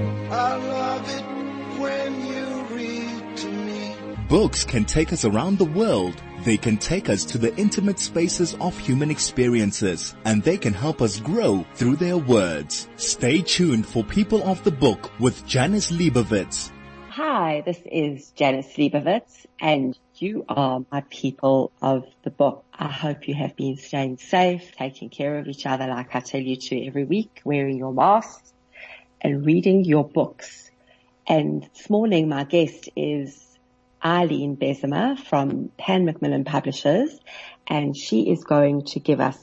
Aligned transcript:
I 0.00 0.56
love 0.56 1.08
it 1.08 1.80
when 1.80 2.26
you 2.26 2.74
read 2.74 3.36
to 3.36 3.48
me. 3.48 3.96
Books 4.28 4.64
can 4.64 4.84
take 4.84 5.12
us 5.12 5.24
around 5.24 5.58
the 5.58 5.64
world. 5.64 6.22
They 6.44 6.56
can 6.56 6.78
take 6.78 7.10
us 7.10 7.24
to 7.26 7.38
the 7.38 7.54
intimate 7.56 7.98
spaces 7.98 8.56
of 8.60 8.78
human 8.78 9.10
experiences 9.10 10.14
and 10.24 10.42
they 10.42 10.56
can 10.56 10.72
help 10.72 11.02
us 11.02 11.20
grow 11.20 11.66
through 11.74 11.96
their 11.96 12.16
words. 12.16 12.88
Stay 12.96 13.42
tuned 13.42 13.86
for 13.86 14.02
People 14.02 14.42
of 14.44 14.64
the 14.64 14.70
Book 14.70 15.10
with 15.20 15.46
Janice 15.46 15.92
Liebowitz. 15.92 16.70
Hi, 17.10 17.62
this 17.66 17.80
is 17.84 18.30
Janice 18.30 18.74
Liebowitz 18.78 19.44
and 19.60 19.98
you 20.14 20.46
are 20.48 20.82
my 20.90 21.02
people 21.10 21.72
of 21.82 22.06
the 22.22 22.30
book. 22.30 22.64
I 22.72 22.88
hope 22.88 23.28
you 23.28 23.34
have 23.34 23.54
been 23.56 23.76
staying 23.76 24.16
safe, 24.16 24.72
taking 24.76 25.10
care 25.10 25.36
of 25.38 25.46
each 25.46 25.66
other 25.66 25.86
like 25.86 26.14
I 26.14 26.20
tell 26.20 26.40
you 26.40 26.56
to 26.56 26.86
every 26.86 27.04
week, 27.04 27.42
wearing 27.44 27.76
your 27.76 27.92
masks 27.92 28.54
and 29.20 29.44
reading 29.44 29.84
your 29.84 30.04
books. 30.08 30.70
And 31.26 31.68
this 31.74 31.90
morning 31.90 32.28
my 32.28 32.44
guest 32.44 32.88
is 32.96 33.46
Eileen 34.04 34.56
Bezemer 34.56 35.18
from 35.18 35.70
Pan 35.76 36.04
Macmillan 36.04 36.44
Publishers 36.44 37.18
and 37.66 37.96
she 37.96 38.30
is 38.30 38.44
going 38.44 38.84
to 38.86 39.00
give 39.00 39.20
us 39.20 39.38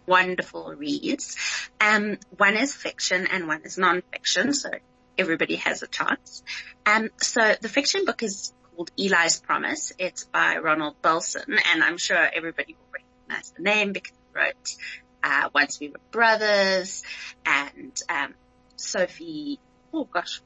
wonderful 0.05 0.73
reads. 0.75 1.37
Um, 1.79 2.17
one 2.37 2.57
is 2.57 2.73
fiction 2.73 3.27
and 3.27 3.47
one 3.47 3.61
is 3.63 3.77
non-fiction, 3.77 4.53
so 4.53 4.69
everybody 5.17 5.55
has 5.55 5.83
a 5.83 5.87
chance. 5.87 6.43
Um, 6.85 7.09
so 7.21 7.55
the 7.61 7.69
fiction 7.69 8.05
book 8.05 8.23
is 8.23 8.53
called 8.81 8.91
Eli's 8.97 9.39
Promise. 9.39 9.93
It's 9.99 10.23
by 10.23 10.57
Ronald 10.57 10.95
Balson, 11.01 11.59
and 11.71 11.83
I'm 11.83 11.97
sure 11.97 12.17
everybody 12.17 12.73
will 12.73 12.99
recognize 12.99 13.51
the 13.51 13.61
name 13.61 13.91
because 13.93 14.11
he 14.17 14.39
wrote 14.39 14.75
uh, 15.23 15.49
Once 15.53 15.79
We 15.79 15.89
Were 15.89 15.99
Brothers 16.09 17.03
and 17.45 17.95
um, 18.09 18.33
Sophie. 18.77 19.59
Oh 19.93 20.05
gosh, 20.05 20.41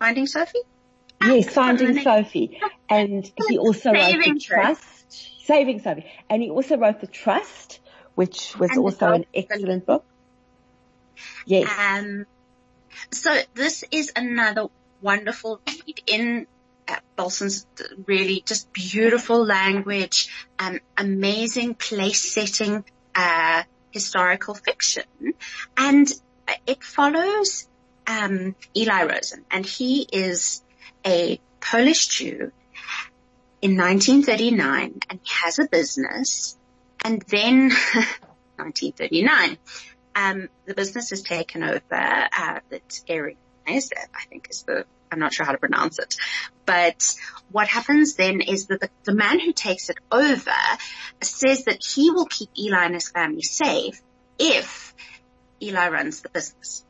Finding 0.00 0.26
Sophie. 0.26 0.62
Yes, 1.22 1.52
Finding 1.52 2.02
Sophie, 2.02 2.60
and 2.88 3.30
he 3.48 3.58
also 3.58 3.92
wrote 3.92 4.24
The 4.24 4.40
Trust. 4.40 5.44
Saving 5.44 5.80
Sophie. 5.80 6.04
And 6.28 6.42
he 6.42 6.50
also 6.50 6.76
wrote 6.76 7.00
The 7.00 7.06
Trust, 7.06 7.80
which 8.16 8.56
was 8.58 8.70
and 8.70 8.80
also 8.80 9.12
an 9.12 9.24
excellent 9.32 9.86
book. 9.86 10.04
Yes. 11.46 11.70
Um, 11.78 12.26
so 13.12 13.34
this 13.54 13.84
is 13.90 14.12
another 14.14 14.66
wonderful 15.00 15.60
read 15.66 16.02
in 16.06 16.46
Balson's 17.16 17.66
really 18.06 18.42
just 18.44 18.72
beautiful 18.72 19.44
language, 19.44 20.30
um, 20.58 20.80
amazing 20.96 21.74
place 21.74 22.32
setting, 22.32 22.84
uh, 23.14 23.62
historical 23.90 24.54
fiction. 24.54 25.04
And 25.76 26.12
it 26.66 26.82
follows, 26.82 27.68
um, 28.06 28.54
Eli 28.76 29.04
Rosen 29.04 29.44
and 29.50 29.66
he 29.66 30.06
is 30.10 30.62
a 31.04 31.40
Polish 31.60 32.06
Jew 32.08 32.52
in 33.60 33.76
1939 33.76 35.00
and 35.10 35.20
he 35.22 35.28
has 35.44 35.58
a 35.58 35.66
business 35.66 36.56
and 37.04 37.22
then 37.22 37.70
1939, 38.56 39.58
um, 40.16 40.48
the 40.66 40.74
business 40.74 41.12
is 41.12 41.22
taken 41.22 41.62
over, 41.62 41.82
uh, 41.92 42.60
it's 42.70 43.04
Eric 43.06 43.36
I 43.66 43.80
think 44.30 44.48
is 44.50 44.62
the, 44.62 44.86
I'm 45.10 45.18
not 45.18 45.32
sure 45.32 45.46
how 45.46 45.52
to 45.52 45.58
pronounce 45.58 45.98
it, 45.98 46.16
but 46.66 47.14
what 47.50 47.68
happens 47.68 48.14
then 48.14 48.40
is 48.40 48.66
that 48.66 48.80
the, 48.80 48.90
the 49.04 49.14
man 49.14 49.40
who 49.40 49.52
takes 49.52 49.88
it 49.88 49.96
over 50.12 50.50
says 51.22 51.64
that 51.64 51.82
he 51.84 52.10
will 52.10 52.26
keep 52.26 52.50
Eli 52.58 52.84
and 52.84 52.94
his 52.94 53.08
family 53.08 53.42
safe 53.42 54.00
if 54.38 54.94
Eli 55.62 55.88
runs 55.88 56.20
the 56.20 56.28
business. 56.28 56.84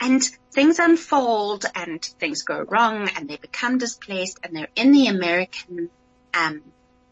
And 0.00 0.22
things 0.52 0.78
unfold 0.78 1.64
and 1.74 2.02
things 2.02 2.42
go 2.42 2.64
wrong 2.68 3.08
and 3.16 3.28
they 3.28 3.36
become 3.36 3.78
displaced 3.78 4.38
and 4.42 4.54
they're 4.54 4.68
in 4.76 4.92
the 4.92 5.08
American, 5.08 5.90
um, 6.34 6.62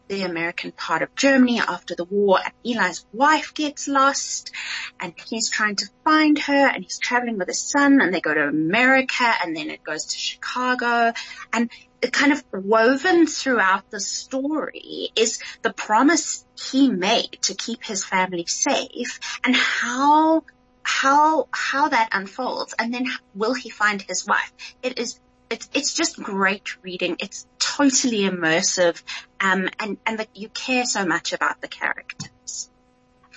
the 0.07 0.23
American 0.23 0.71
part 0.71 1.01
of 1.01 1.13
Germany 1.15 1.59
after 1.59 1.95
the 1.95 2.03
war 2.05 2.39
and 2.43 2.53
Eli's 2.65 3.05
wife 3.13 3.53
gets 3.53 3.87
lost 3.87 4.51
and 4.99 5.13
he's 5.29 5.49
trying 5.49 5.75
to 5.77 5.85
find 6.03 6.39
her 6.39 6.67
and 6.67 6.83
he's 6.83 6.99
traveling 6.99 7.37
with 7.37 7.47
his 7.47 7.61
son 7.61 8.01
and 8.01 8.13
they 8.13 8.21
go 8.21 8.33
to 8.33 8.47
America 8.47 9.31
and 9.43 9.55
then 9.55 9.69
it 9.69 9.83
goes 9.83 10.05
to 10.05 10.17
Chicago 10.17 11.13
and 11.53 11.69
kind 12.11 12.31
of 12.31 12.43
woven 12.53 13.27
throughout 13.27 13.89
the 13.89 13.99
story 13.99 15.09
is 15.15 15.39
the 15.61 15.73
promise 15.73 16.45
he 16.71 16.89
made 16.89 17.37
to 17.41 17.55
keep 17.55 17.83
his 17.83 18.03
family 18.03 18.45
safe 18.45 19.19
and 19.43 19.55
how 19.55 20.43
how, 20.87 21.49
how 21.51 21.89
that 21.89 22.09
unfolds 22.13 22.73
and 22.79 22.93
then 22.93 23.05
will 23.35 23.53
he 23.53 23.69
find 23.69 24.01
his 24.01 24.25
wife? 24.25 24.53
It 24.81 24.97
is, 24.97 25.19
it's, 25.49 25.69
it's 25.73 25.93
just 25.93 26.21
great 26.21 26.81
reading. 26.83 27.17
It's 27.19 27.47
totally 27.59 28.21
immersive. 28.21 29.01
Um, 29.39 29.69
and, 29.79 29.97
and 30.05 30.19
the, 30.19 30.27
you 30.33 30.49
care 30.49 30.85
so 30.85 31.05
much 31.05 31.33
about 31.33 31.61
the 31.61 31.67
characters. 31.67 32.69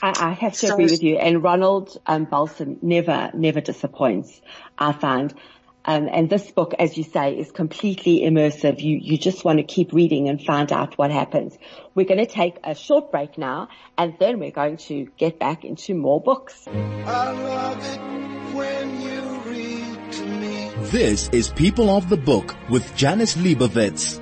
I, 0.03 0.15
I 0.19 0.32
have 0.32 0.53
to 0.54 0.66
so, 0.69 0.75
agree 0.75 0.87
with 0.87 1.03
you. 1.03 1.16
And 1.16 1.42
Ronald 1.42 1.97
um, 2.07 2.24
Balson 2.24 2.78
never, 2.83 3.30
never 3.34 3.60
disappoints. 3.60 4.41
I 4.78 4.92
find 4.92 5.34
um, 5.84 6.09
and 6.12 6.28
this 6.28 6.51
book, 6.51 6.74
as 6.78 6.97
you 6.98 7.04
say, 7.04 7.39
is 7.39 7.51
completely 7.51 8.21
immersive. 8.21 8.80
You, 8.80 8.98
you 9.01 9.16
just 9.16 9.45
want 9.45 9.59
to 9.59 9.65
keep 9.65 9.92
reading 9.92 10.28
and 10.28 10.41
find 10.42 10.71
out 10.72 10.98
what 10.98 11.10
happens. 11.10 11.56
We're 11.95 12.06
going 12.06 12.24
to 12.24 12.27
take 12.27 12.59
a 12.63 12.74
short 12.74 13.10
break 13.10 13.39
now 13.39 13.68
and 13.97 14.15
then 14.21 14.39
we're 14.39 14.51
going 14.51 14.77
to 14.89 15.09
get 15.16 15.39
back 15.39 15.65
into 15.65 15.95
more 15.95 16.21
books. 16.21 16.66
This 20.91 21.28
is 21.28 21.51
People 21.51 21.89
of 21.89 22.09
the 22.09 22.16
Book 22.16 22.57
with 22.69 22.97
Janice 22.97 23.37
Liebowitz. 23.37 24.19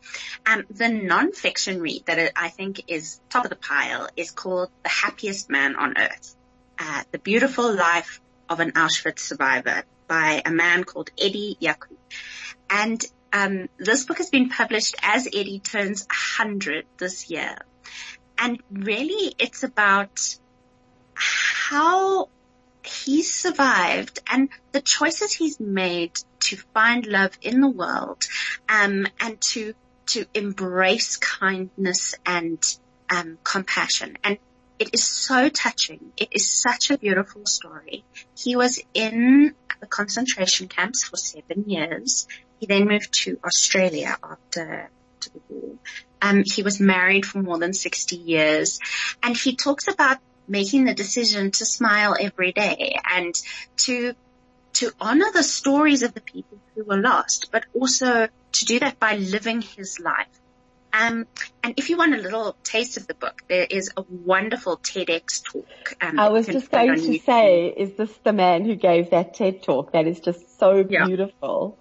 Um, 0.46 0.66
the 0.70 0.90
non-fiction 0.90 1.80
read 1.80 2.04
that 2.08 2.34
I 2.36 2.50
think 2.50 2.84
is 2.88 3.22
top 3.30 3.46
of 3.46 3.50
the 3.50 3.56
pile 3.56 4.10
is 4.18 4.32
called 4.32 4.70
The 4.84 4.90
Happiest 4.90 5.50
Man 5.50 5.78
on 5.78 5.98
Earth. 5.98 6.36
Uh, 6.78 7.04
the 7.12 7.20
Beautiful 7.20 7.74
Life 7.74 8.20
of 8.50 8.60
an 8.60 8.74
Auschwitz 8.74 9.20
Survivor 9.20 9.84
by 10.08 10.42
a 10.46 10.52
man 10.52 10.84
called 10.84 11.10
Eddie 11.18 11.58
Jaku. 11.62 11.96
And 12.70 13.04
um, 13.32 13.70
this 13.78 14.06
book 14.06 14.18
has 14.18 14.30
been 14.30 14.50
published 14.50 14.96
as 15.02 15.28
Eddie 15.28 15.60
turns 15.60 16.06
100 16.08 16.86
this 16.98 17.30
year. 17.30 17.58
And 18.38 18.62
really 18.72 19.34
it's 19.38 19.64
about 19.64 20.38
how 21.16 22.30
he 22.84 23.24
survived 23.24 24.20
and 24.28 24.50
the 24.72 24.82
choices 24.82 25.34
he's 25.34 25.60
made 25.60 26.20
to 26.42 26.58
find 26.74 27.06
love 27.06 27.32
in 27.42 27.62
the 27.62 27.70
world, 27.70 28.26
um, 28.68 29.08
and 29.20 29.40
to, 29.40 29.74
to 30.08 30.26
embrace 30.34 31.16
kindness 31.18 32.16
and, 32.26 32.62
um, 33.10 33.38
compassion. 33.44 34.18
And 34.24 34.38
it 34.80 34.90
is 34.94 35.04
so 35.04 35.48
touching. 35.50 36.12
It 36.18 36.30
is 36.32 36.50
such 36.50 36.92
a 36.92 36.98
beautiful 36.98 37.46
story. 37.46 38.04
He 38.38 38.56
was 38.56 38.82
in 38.94 39.56
the 39.80 39.88
concentration 39.88 40.68
camps 40.68 41.04
for 41.04 41.18
seven 41.18 41.70
years. 41.70 42.28
He 42.64 42.68
then 42.68 42.88
moved 42.88 43.12
to 43.24 43.38
Australia 43.44 44.18
after, 44.24 44.90
after 45.20 45.30
the 45.32 45.42
war. 45.50 45.76
Um, 46.22 46.44
he 46.46 46.64
was 46.64 46.80
married 46.80 47.26
for 47.26 47.42
more 47.42 47.60
than 47.60 47.74
60 47.74 48.16
years 48.16 48.80
and 49.22 49.36
he 49.36 49.58
talks 49.58 49.90
about 49.90 50.20
making 50.48 50.86
the 50.86 50.94
decision 50.94 51.52
to 51.52 51.66
smile 51.66 52.16
every 52.18 52.54
day 52.54 52.98
and 53.14 53.36
to 53.80 54.14
to 54.76 54.92
honor 55.02 55.30
the 55.34 55.44
stories 55.44 56.04
of 56.04 56.14
the 56.14 56.22
people 56.22 56.58
who 56.74 56.86
were 56.86 57.02
lost, 57.02 57.50
but 57.52 57.66
also 57.78 58.30
to 58.54 58.66
do 58.66 58.80
that 58.80 58.98
by 58.98 59.18
living 59.18 59.62
his 59.62 60.00
life. 60.00 60.40
Um, 60.94 61.28
and 61.64 61.74
if 61.76 61.90
you 61.90 61.98
want 61.98 62.16
a 62.16 62.18
little 62.18 62.56
taste 62.64 62.96
of 62.96 63.08
the 63.08 63.14
book, 63.14 63.44
there 63.50 63.68
is 63.70 63.92
a 63.98 64.06
wonderful 64.10 64.78
TEDx 64.78 65.44
talk. 65.44 65.96
Um, 66.02 66.18
I 66.18 66.30
was 66.30 66.48
just 66.48 66.72
going 66.72 66.96
to 66.96 67.02
YouTube. 67.02 67.26
say, 67.26 67.68
is 67.68 67.98
this 67.98 68.16
the 68.24 68.32
man 68.32 68.64
who 68.64 68.76
gave 68.76 69.10
that 69.10 69.34
TED 69.34 69.64
talk? 69.64 69.92
That 69.92 70.08
is 70.08 70.22
just 70.22 70.58
so 70.58 70.86
yeah. 70.90 71.06
beautiful. 71.06 71.78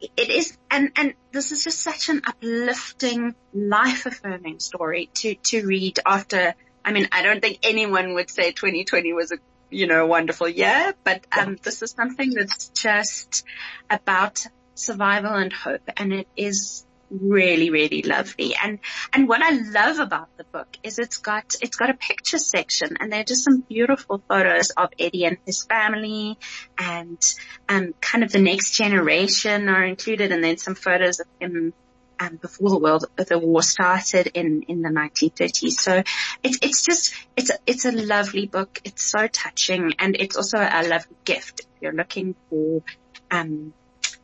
It 0.00 0.30
is, 0.30 0.56
and, 0.70 0.92
and 0.96 1.14
this 1.32 1.52
is 1.52 1.64
just 1.64 1.80
such 1.80 2.08
an 2.08 2.22
uplifting, 2.26 3.34
life 3.52 4.06
affirming 4.06 4.58
story 4.60 5.10
to, 5.14 5.34
to 5.34 5.66
read 5.66 5.98
after 6.06 6.54
I 6.84 6.92
mean, 6.92 7.08
I 7.12 7.22
don't 7.22 7.40
think 7.40 7.58
anyone 7.62 8.14
would 8.14 8.30
say 8.30 8.52
2020 8.52 9.12
was 9.12 9.32
a, 9.32 9.36
you 9.70 9.86
know, 9.86 10.06
wonderful 10.06 10.48
year, 10.48 10.94
but, 11.04 11.26
um, 11.36 11.56
this 11.62 11.82
is 11.82 11.90
something 11.90 12.30
that's 12.30 12.70
just 12.70 13.44
about 13.88 14.46
survival 14.74 15.34
and 15.34 15.52
hope 15.52 15.82
and 15.96 16.12
it 16.12 16.28
is 16.36 16.86
really, 17.10 17.70
really 17.70 18.02
lovely. 18.02 18.54
And, 18.62 18.78
and 19.12 19.28
what 19.28 19.42
I 19.42 19.50
love 19.50 19.98
about 19.98 20.28
the 20.36 20.44
book 20.44 20.68
is 20.82 20.98
it's 20.98 21.18
got, 21.18 21.54
it's 21.60 21.76
got 21.76 21.90
a 21.90 21.94
picture 21.94 22.38
section 22.38 22.96
and 23.00 23.12
there 23.12 23.20
are 23.20 23.24
just 23.24 23.44
some 23.44 23.60
beautiful 23.60 24.22
photos 24.28 24.70
of 24.70 24.90
Eddie 24.98 25.24
and 25.24 25.38
his 25.44 25.64
family 25.64 26.38
and, 26.78 27.22
um, 27.68 27.94
kind 28.00 28.24
of 28.24 28.32
the 28.32 28.40
next 28.40 28.72
generation 28.72 29.68
are 29.68 29.84
included 29.84 30.32
and 30.32 30.42
then 30.42 30.56
some 30.56 30.74
photos 30.74 31.20
of 31.20 31.26
him 31.40 31.72
um, 32.20 32.36
before 32.36 32.68
the 32.68 32.78
world 32.78 33.06
the 33.16 33.38
war 33.38 33.62
started 33.62 34.30
in 34.34 34.62
in 34.68 34.82
the 34.82 34.90
1930s. 34.90 35.72
So 35.72 36.02
it's 36.42 36.58
it's 36.62 36.84
just 36.84 37.14
it's 37.36 37.50
a, 37.50 37.54
it's 37.66 37.84
a 37.86 37.92
lovely 37.92 38.46
book. 38.46 38.80
It's 38.84 39.02
so 39.02 39.26
touching, 39.26 39.94
and 39.98 40.14
it's 40.16 40.36
also 40.36 40.58
a 40.58 40.86
lovely 40.86 41.16
gift 41.24 41.60
if 41.60 41.66
you're 41.80 41.94
looking 41.94 42.34
for 42.50 42.82
um, 43.30 43.72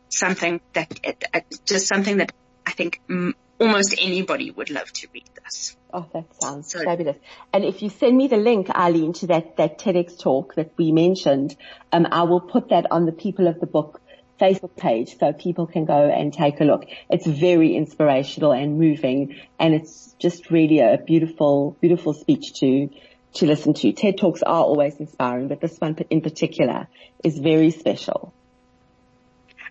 something 0.09 0.61
that 0.75 1.25
uh, 1.33 1.41
just 1.65 1.89
something 1.89 2.19
that 2.19 2.33
I 2.67 2.73
think 2.73 3.01
m- 3.09 3.35
almost 3.61 3.95
anybody 4.01 4.51
would 4.51 4.71
love 4.71 4.93
to 4.93 5.09
read 5.15 5.29
this. 5.43 5.77
Oh, 5.93 6.07
that 6.13 6.25
sounds 6.43 6.71
so, 6.71 6.83
fabulous. 6.83 7.17
And 7.53 7.65
if 7.65 7.81
you 7.81 7.89
send 7.89 8.17
me 8.17 8.27
the 8.27 8.37
link, 8.37 8.69
Eileen, 8.71 9.13
to 9.15 9.29
that, 9.29 9.57
that 9.57 9.79
TEDx 9.79 10.19
talk 10.19 10.57
that 10.57 10.73
we 10.77 10.93
mentioned, 10.93 11.57
um, 11.93 12.07
I 12.11 12.25
will 12.25 12.41
put 12.41 12.71
that 12.71 12.91
on 12.91 13.07
the 13.07 13.13
People 13.13 13.47
of 13.47 13.61
the 13.61 13.67
Book 13.67 14.01
Facebook 14.41 14.77
page 14.77 15.17
so 15.19 15.33
people 15.33 15.67
can 15.67 15.85
go 15.85 16.09
and 16.09 16.33
take 16.33 16.61
a 16.61 16.65
look. 16.65 16.85
It's 17.09 17.27
very 17.27 17.75
inspirational 17.75 18.53
and 18.53 18.79
moving 18.79 19.37
and 19.59 19.75
it's 19.75 20.15
just 20.19 20.51
really 20.51 20.81
a 20.81 20.99
beautiful, 20.99 21.77
beautiful 21.81 22.13
speech 22.13 22.53
to, 22.61 22.91
to 23.35 23.47
listen 23.47 23.75
to. 23.75 23.93
TED 23.93 24.19
Talks 24.19 24.43
are 24.43 24.63
always 24.63 24.97
inspiring, 24.97 25.49
but 25.49 25.61
this 25.61 25.79
one 25.79 25.97
in 26.11 26.21
particular 26.21 26.89
is 27.25 27.39
very 27.39 27.71
special. 27.71 28.35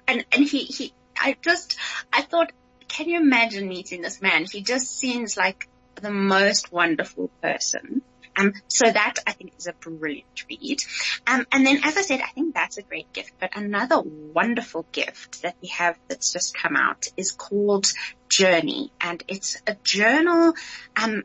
And, 0.07 0.25
and 0.31 0.43
he, 0.47 0.63
he, 0.63 0.93
I 1.19 1.35
just, 1.41 1.77
I 2.11 2.21
thought, 2.21 2.51
can 2.87 3.09
you 3.09 3.19
imagine 3.19 3.67
meeting 3.67 4.01
this 4.01 4.21
man? 4.21 4.45
He 4.45 4.61
just 4.61 4.97
seems 4.97 5.37
like 5.37 5.67
the 5.95 6.11
most 6.11 6.71
wonderful 6.71 7.29
person. 7.41 8.01
Um, 8.37 8.53
so 8.67 8.91
that 8.91 9.15
I 9.25 9.31
think 9.31 9.53
is 9.57 9.67
a 9.67 9.73
brilliant 9.73 10.43
read. 10.49 10.83
Um, 11.25 11.45
and 11.53 11.65
then 11.65 11.79
as 11.83 11.95
I 11.95 12.01
said, 12.01 12.19
I 12.19 12.27
think 12.31 12.53
that's 12.53 12.77
a 12.77 12.81
great 12.81 13.11
gift, 13.13 13.31
but 13.39 13.55
another 13.55 14.01
wonderful 14.01 14.85
gift 14.91 15.43
that 15.43 15.55
we 15.61 15.69
have 15.69 15.97
that's 16.09 16.33
just 16.33 16.53
come 16.53 16.75
out 16.75 17.07
is 17.15 17.31
called 17.31 17.93
Journey 18.27 18.91
and 18.99 19.23
it's 19.29 19.61
a 19.65 19.75
journal, 19.83 20.53
um, 21.01 21.23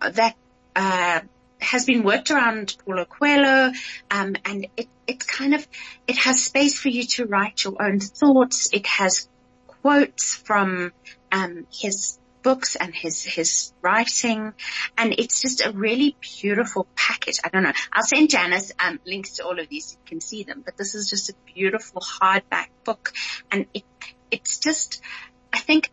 that, 0.00 0.36
uh, 0.76 1.20
has 1.60 1.84
been 1.84 2.04
worked 2.04 2.30
around 2.30 2.76
Paulo 2.84 3.06
Coelho, 3.06 3.72
um, 4.10 4.36
and 4.44 4.68
it, 4.76 4.88
it 5.06 5.26
kind 5.26 5.54
of, 5.54 5.66
it 6.06 6.18
has 6.18 6.44
space 6.44 6.78
for 6.78 6.90
you 6.90 7.04
to 7.04 7.24
write 7.24 7.64
your 7.64 7.82
own 7.82 7.98
thoughts. 7.98 8.68
It 8.72 8.86
has 8.86 9.28
quotes 9.86 10.34
from, 10.34 10.92
um, 11.30 11.64
his 11.72 12.18
books 12.42 12.74
and 12.74 12.92
his, 12.92 13.22
his 13.22 13.72
writing. 13.82 14.52
And 14.98 15.14
it's 15.16 15.40
just 15.40 15.64
a 15.64 15.70
really 15.70 16.16
beautiful 16.20 16.88
package. 16.96 17.38
I 17.44 17.50
don't 17.50 17.62
know. 17.62 17.72
I'll 17.92 18.02
send 18.02 18.30
Janice, 18.30 18.72
um, 18.80 18.98
links 19.06 19.36
to 19.36 19.44
all 19.44 19.60
of 19.60 19.68
these. 19.68 19.92
You 19.92 19.98
can 20.04 20.20
see 20.20 20.42
them, 20.42 20.62
but 20.64 20.76
this 20.76 20.96
is 20.96 21.08
just 21.08 21.30
a 21.30 21.34
beautiful 21.54 22.00
hardback 22.02 22.66
book. 22.82 23.12
And 23.52 23.66
it, 23.74 23.84
it's 24.32 24.58
just, 24.58 25.00
I 25.52 25.60
think 25.60 25.88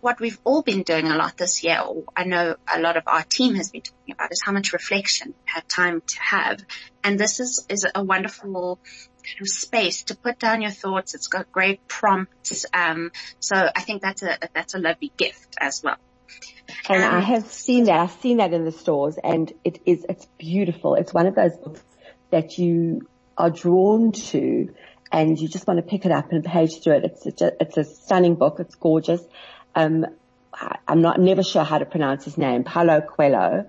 what 0.00 0.20
we've 0.20 0.38
all 0.44 0.62
been 0.62 0.84
doing 0.84 1.08
a 1.08 1.16
lot 1.16 1.36
this 1.36 1.64
year, 1.64 1.80
or 1.80 2.04
I 2.16 2.22
know 2.26 2.54
a 2.72 2.80
lot 2.80 2.96
of 2.96 3.08
our 3.08 3.24
team 3.24 3.56
has 3.56 3.72
been 3.72 3.82
talking 3.82 4.14
about 4.14 4.30
is 4.30 4.40
how 4.40 4.52
much 4.52 4.72
reflection 4.72 5.34
we 5.36 5.52
have 5.52 5.66
time 5.66 6.00
to 6.06 6.20
have. 6.20 6.64
And 7.02 7.18
this 7.18 7.40
is, 7.40 7.66
is 7.68 7.84
a 7.92 8.04
wonderful 8.04 8.78
space 9.44 10.04
to 10.04 10.16
put 10.16 10.38
down 10.38 10.62
your 10.62 10.70
thoughts. 10.70 11.14
It's 11.14 11.28
got 11.28 11.50
great 11.52 11.86
prompts. 11.88 12.66
Um, 12.72 13.10
so 13.40 13.56
I 13.56 13.80
think 13.82 14.02
that's 14.02 14.22
a, 14.22 14.38
that's 14.54 14.74
a 14.74 14.78
lovely 14.78 15.12
gift 15.16 15.56
as 15.60 15.82
well. 15.82 15.96
And 16.88 17.02
um, 17.02 17.14
I 17.14 17.20
have 17.20 17.46
seen 17.46 17.84
that. 17.84 17.98
I've 17.98 18.20
seen 18.20 18.38
that 18.38 18.52
in 18.52 18.64
the 18.64 18.72
stores 18.72 19.18
and 19.22 19.52
it 19.64 19.80
is, 19.86 20.04
it's 20.08 20.26
beautiful. 20.38 20.94
It's 20.94 21.12
one 21.12 21.26
of 21.26 21.34
those 21.34 21.56
books 21.56 21.82
that 22.30 22.58
you 22.58 23.08
are 23.36 23.50
drawn 23.50 24.12
to 24.12 24.74
and 25.12 25.38
you 25.38 25.48
just 25.48 25.66
want 25.66 25.78
to 25.78 25.82
pick 25.82 26.04
it 26.04 26.12
up 26.12 26.32
and 26.32 26.44
page 26.44 26.82
through 26.82 26.94
it. 26.94 27.04
It's 27.04 27.42
a, 27.42 27.52
it's 27.60 27.76
a 27.76 27.84
stunning 27.84 28.34
book. 28.34 28.56
It's 28.58 28.74
gorgeous. 28.74 29.22
Um, 29.74 30.06
I'm 30.88 31.02
not, 31.02 31.18
I'm 31.18 31.24
never 31.24 31.42
sure 31.42 31.64
how 31.64 31.78
to 31.78 31.84
pronounce 31.84 32.24
his 32.24 32.38
name. 32.38 32.64
Paulo 32.64 33.00
Coelho, 33.00 33.66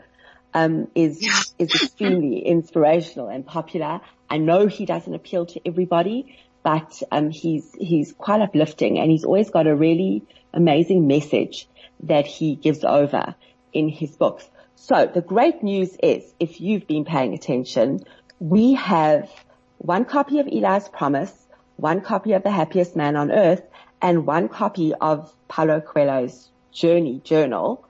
um, 0.53 0.87
is, 0.95 1.21
is 1.59 1.69
extremely 1.69 2.39
inspirational 2.45 3.27
and 3.27 3.45
popular. 3.45 4.01
I 4.29 4.37
know 4.37 4.67
he 4.67 4.85
doesn't 4.85 5.13
appeal 5.13 5.45
to 5.47 5.61
everybody, 5.65 6.37
but 6.63 7.01
um, 7.11 7.29
he's 7.29 7.73
he's 7.79 8.13
quite 8.13 8.41
uplifting, 8.41 8.99
and 8.99 9.09
he's 9.09 9.23
always 9.23 9.49
got 9.49 9.67
a 9.67 9.75
really 9.75 10.23
amazing 10.53 11.07
message 11.07 11.67
that 12.03 12.27
he 12.27 12.55
gives 12.55 12.83
over 12.83 13.35
in 13.73 13.89
his 13.89 14.15
books. 14.15 14.47
So 14.75 15.09
the 15.11 15.21
great 15.21 15.63
news 15.63 15.95
is, 16.03 16.23
if 16.39 16.61
you've 16.61 16.87
been 16.87 17.05
paying 17.05 17.33
attention, 17.33 18.01
we 18.39 18.73
have 18.73 19.29
one 19.77 20.05
copy 20.05 20.39
of 20.39 20.47
Eli's 20.47 20.87
Promise, 20.89 21.33
one 21.77 22.01
copy 22.01 22.33
of 22.33 22.43
The 22.43 22.51
Happiest 22.51 22.95
Man 22.95 23.15
on 23.15 23.31
Earth, 23.31 23.61
and 24.01 24.25
one 24.25 24.49
copy 24.49 24.93
of 24.93 25.33
Paulo 25.47 25.81
Coelho's 25.81 26.49
Journey 26.71 27.21
Journal 27.23 27.83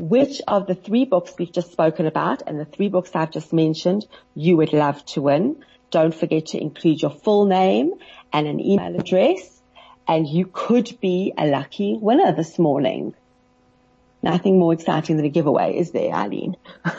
which 0.00 0.42
of 0.48 0.66
the 0.66 0.74
three 0.74 1.04
books 1.04 1.32
we've 1.38 1.52
just 1.52 1.70
spoken 1.70 2.06
about 2.06 2.42
and 2.48 2.58
the 2.58 2.64
three 2.64 2.88
books 2.88 3.12
I've 3.14 3.30
just 3.30 3.52
mentioned 3.52 4.04
you 4.34 4.56
would 4.56 4.72
love 4.72 5.04
to 5.12 5.22
win. 5.22 5.62
Don't 5.92 6.12
forget 6.12 6.46
to 6.46 6.60
include 6.60 7.00
your 7.00 7.12
full 7.12 7.44
name 7.44 7.92
and 8.32 8.48
an 8.48 8.58
email 8.58 8.98
address 8.98 9.62
and 10.08 10.26
you 10.26 10.50
could 10.52 10.98
be 11.00 11.32
a 11.38 11.46
lucky 11.46 11.96
winner 11.96 12.32
this 12.32 12.58
morning. 12.58 13.14
Nothing 14.24 14.58
more 14.58 14.72
exciting 14.72 15.18
than 15.18 15.24
a 15.24 15.28
giveaway, 15.28 15.76
is 15.76 15.92
there, 15.92 16.12
Eileen? 16.12 16.56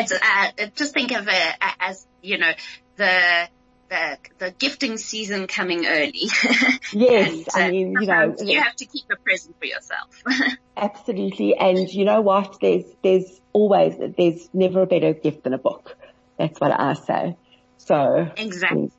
It's, 0.00 0.12
uh, 0.12 0.66
just 0.74 0.94
think 0.94 1.12
of 1.12 1.26
it 1.28 1.54
as, 1.80 2.06
you 2.22 2.38
know, 2.38 2.52
the, 2.96 3.48
the, 3.88 4.18
the 4.38 4.50
gifting 4.52 4.96
season 4.96 5.46
coming 5.46 5.86
early. 5.86 6.28
Yes, 6.92 7.30
and, 7.30 7.46
I 7.54 7.68
uh, 7.68 7.70
mean, 7.70 7.96
you 8.00 8.06
know, 8.06 8.34
you 8.40 8.60
have 8.60 8.74
to 8.76 8.84
keep 8.84 9.04
a 9.12 9.16
present 9.16 9.56
for 9.58 9.66
yourself. 9.66 10.22
absolutely. 10.76 11.56
And 11.56 11.88
you 11.88 12.04
know 12.04 12.20
what? 12.20 12.58
There's, 12.60 12.84
there's 13.02 13.40
always, 13.52 13.94
there's 14.16 14.48
never 14.52 14.82
a 14.82 14.86
better 14.86 15.12
gift 15.12 15.44
than 15.44 15.54
a 15.54 15.58
book. 15.58 15.96
That's 16.36 16.58
what 16.60 16.72
I 16.72 16.94
say. 16.94 17.36
So. 17.76 18.28
Exactly. 18.36 18.90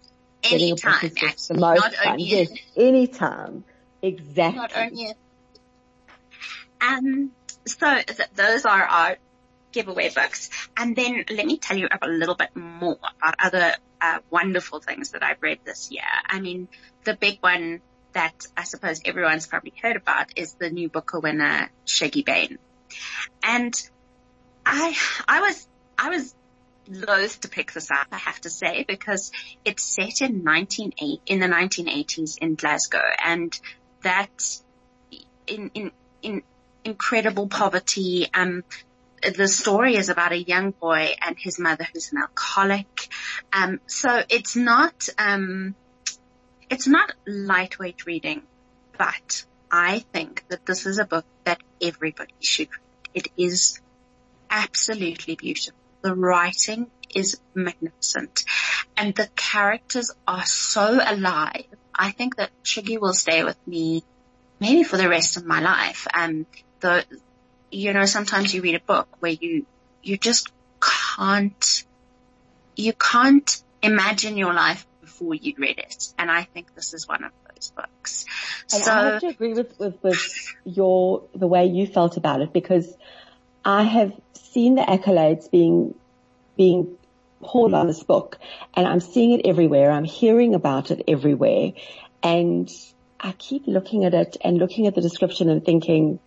Anytime, 0.44 0.94
actually. 0.94 1.34
The 1.50 1.60
most 1.60 1.82
not 1.82 1.96
fun. 1.96 2.14
Only 2.14 2.24
yes, 2.24 2.50
anytime. 2.78 3.64
Exactly. 4.02 4.58
Not 4.58 4.78
only. 4.78 5.14
Um, 6.82 7.32
so 7.68 7.96
th- 8.02 8.30
those 8.36 8.66
are 8.66 8.84
our 8.84 9.18
giveaway 9.72 10.10
books. 10.10 10.50
And 10.78 10.96
then 10.96 11.26
let 11.30 11.46
me 11.46 11.58
tell 11.58 11.78
you 11.78 11.88
a 11.90 12.08
little 12.08 12.36
bit 12.36 12.56
more 12.56 12.98
about 13.22 13.36
other 13.40 13.76
uh, 14.00 14.20
wonderful 14.30 14.80
things 14.80 15.12
that 15.12 15.24
I've 15.24 15.42
read 15.42 15.60
this 15.64 15.92
year. 15.92 16.04
I 16.26 16.40
mean, 16.40 16.68
the 17.04 17.16
big 17.16 17.40
one 17.42 17.82
that 18.14 18.46
I 18.58 18.64
suppose 18.64 19.02
everyone's 19.06 19.48
probably 19.48 19.74
heard 19.82 19.96
about 19.96 20.38
is 20.38 20.54
the 20.54 20.70
new 20.70 20.90
Booker 20.90 21.20
winner, 21.20 21.70
Shuggie 21.86 22.26
Bain. 22.26 22.58
And 23.44 23.74
I, 24.66 24.96
I 25.28 25.42
was, 25.42 25.68
I 25.98 26.10
was 26.10 26.36
loath 26.90 27.42
to 27.42 27.50
pick 27.50 27.72
this 27.72 27.90
up, 27.90 28.08
I 28.12 28.18
have 28.18 28.42
to 28.42 28.50
say, 28.50 28.84
because 28.88 29.32
it's 29.64 29.84
set 29.84 30.22
in 30.22 30.44
19, 30.44 30.94
in 31.26 31.40
the 31.40 31.48
1980s 31.48 32.38
in 32.40 32.56
Glasgow 32.56 33.04
and 33.24 33.58
that 34.02 34.62
in, 35.48 35.72
in, 35.74 35.92
in 36.22 36.44
incredible 36.84 37.48
poverty, 37.48 38.28
um, 38.34 38.64
the 39.22 39.48
story 39.48 39.96
is 39.96 40.10
about 40.10 40.32
a 40.32 40.42
young 40.42 40.72
boy 40.72 41.10
and 41.26 41.38
his 41.38 41.60
mother 41.60 41.88
who's 41.94 42.12
an 42.12 42.20
alcoholic. 42.20 43.10
Um, 43.54 43.80
so 43.88 44.22
it's 44.30 44.56
not, 44.56 45.08
um, 45.18 45.76
it's 46.70 46.88
not 46.88 47.12
lightweight 47.28 48.06
reading, 48.06 48.44
but 48.98 49.46
I 49.72 50.00
think 50.14 50.46
that 50.50 50.66
this 50.66 50.86
is 50.86 51.00
a 51.00 51.06
book 51.06 51.26
that 51.44 51.62
everybody 51.82 52.34
should 52.40 52.70
read. 52.70 52.78
It 53.14 53.28
is 53.38 53.80
absolutely 54.50 55.36
beautiful. 55.36 55.78
The 56.02 56.16
writing 56.16 56.90
is 57.14 57.40
magnificent 57.54 58.44
and 58.98 59.16
the 59.16 59.30
characters 59.36 60.12
are 60.28 60.46
so 60.46 61.00
alive. 61.06 61.66
I 61.94 62.12
think 62.12 62.38
that 62.38 62.52
Shuggie 62.64 63.00
will 63.00 63.14
stay 63.14 63.44
with 63.44 63.58
me 63.68 64.04
maybe 64.60 64.84
for 64.84 64.98
the 64.98 65.10
rest 65.10 65.38
of 65.38 65.46
my 65.46 65.60
life. 65.60 66.08
Um, 66.14 66.46
the, 66.80 67.06
you 67.72 67.94
know, 67.94 68.06
sometimes 68.06 68.54
you 68.54 68.62
read 68.62 68.76
a 68.76 68.80
book 68.80 69.08
where 69.20 69.32
you, 69.32 69.66
you 70.04 70.18
just 70.18 70.52
can't, 71.16 71.84
you 72.76 72.94
can't 72.94 73.64
imagine 73.82 74.38
your 74.38 74.54
life 74.54 74.86
before 75.02 75.34
you 75.34 75.54
read 75.58 75.80
it. 75.80 76.14
And 76.18 76.30
I 76.30 76.44
think 76.44 76.76
this 76.76 76.94
is 76.94 77.08
one 77.08 77.24
of 77.24 77.32
those 77.50 77.72
books. 77.72 78.26
And 78.74 78.84
so 78.84 78.92
I 78.92 79.04
have 79.06 79.22
to 79.22 79.28
agree 79.28 79.54
with, 79.54 79.80
with, 79.80 80.04
with 80.04 80.54
your, 80.66 81.24
the 81.34 81.48
way 81.48 81.66
you 81.66 81.88
felt 81.88 82.18
about 82.18 82.42
it 82.42 82.54
because 82.54 82.94
I 83.64 83.84
have 83.84 84.14
seen 84.34 84.76
the 84.76 84.82
accolades 84.82 85.50
being, 85.50 85.96
being 86.58 86.98
poured 87.42 87.74
on 87.74 87.88
this 87.88 88.04
book 88.04 88.38
and 88.74 88.88
I'm 88.88 89.00
seeing 89.00 89.40
it 89.40 89.46
everywhere. 89.46 89.92
I'm 89.92 90.04
hearing 90.04 90.56
about 90.56 90.92
it 90.92 91.04
everywhere 91.08 91.72
and 92.22 92.70
I 93.20 93.32
keep 93.34 93.68
looking 93.68 94.06
at 94.06 94.14
it 94.14 94.38
and 94.42 94.58
looking 94.58 94.88
at 94.88 94.96
the 94.96 95.02
description 95.02 95.50
and 95.50 95.64
thinking, 95.64 96.20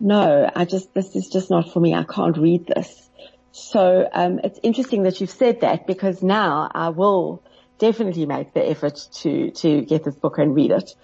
no, 0.00 0.50
I 0.54 0.64
just, 0.64 0.94
this 0.94 1.16
is 1.16 1.28
just 1.28 1.50
not 1.50 1.72
for 1.72 1.80
me. 1.80 1.94
I 1.94 2.04
can't 2.04 2.36
read 2.36 2.66
this. 2.66 3.10
So, 3.52 4.08
um, 4.12 4.40
it's 4.44 4.60
interesting 4.62 5.02
that 5.04 5.20
you've 5.20 5.30
said 5.30 5.62
that 5.62 5.86
because 5.86 6.22
now 6.22 6.70
I 6.72 6.90
will 6.90 7.42
definitely 7.78 8.26
make 8.26 8.52
the 8.54 8.68
effort 8.68 9.00
to, 9.12 9.50
to 9.50 9.82
get 9.82 10.04
this 10.04 10.14
book 10.16 10.38
and 10.38 10.54
read 10.54 10.70
it. 10.70 10.94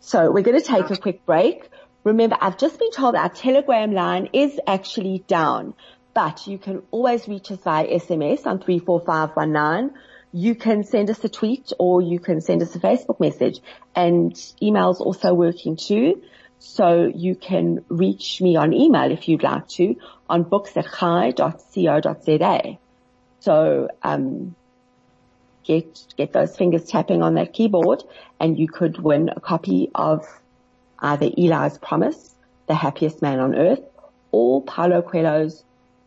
So 0.00 0.30
we're 0.30 0.42
going 0.42 0.60
to 0.60 0.66
take 0.66 0.90
a 0.90 0.96
quick 0.96 1.24
break. 1.24 1.68
Remember, 2.04 2.36
I've 2.40 2.58
just 2.58 2.78
been 2.78 2.90
told 2.90 3.14
our 3.14 3.30
telegram 3.30 3.92
line 3.92 4.28
is 4.32 4.60
actually 4.66 5.24
down, 5.26 5.74
but 6.12 6.46
you 6.46 6.58
can 6.58 6.82
always 6.90 7.26
reach 7.26 7.50
us 7.50 7.58
via 7.64 7.86
SMS 7.86 8.46
on 8.46 8.60
34519. 8.60 9.98
You 10.32 10.54
can 10.56 10.84
send 10.84 11.08
us 11.08 11.24
a 11.24 11.28
tweet 11.28 11.72
or 11.78 12.02
you 12.02 12.18
can 12.18 12.40
send 12.40 12.60
us 12.60 12.74
a 12.74 12.80
Facebook 12.80 13.20
message 13.20 13.60
and 13.94 14.34
emails 14.60 15.00
also 15.00 15.32
working 15.32 15.76
too. 15.76 16.22
So 16.58 17.10
you 17.14 17.34
can 17.34 17.84
reach 17.88 18.40
me 18.40 18.56
on 18.56 18.72
email 18.72 19.10
if 19.10 19.28
you'd 19.28 19.42
like 19.42 19.68
to 19.70 19.96
on 20.28 20.44
books 20.44 20.76
at 20.76 20.86
chai.co.za. 20.86 22.78
So, 23.40 23.88
um, 24.02 24.54
get, 25.64 26.14
get 26.16 26.32
those 26.32 26.56
fingers 26.56 26.84
tapping 26.86 27.22
on 27.22 27.34
that 27.34 27.52
keyboard 27.52 28.02
and 28.40 28.58
you 28.58 28.68
could 28.68 28.98
win 28.98 29.30
a 29.34 29.40
copy 29.40 29.90
of 29.94 30.26
either 30.98 31.30
Eli's 31.36 31.78
Promise, 31.78 32.34
The 32.66 32.74
Happiest 32.74 33.20
Man 33.20 33.40
on 33.40 33.54
Earth, 33.54 33.82
or 34.30 34.62
Paulo 34.62 35.02
Coelho's 35.02 35.62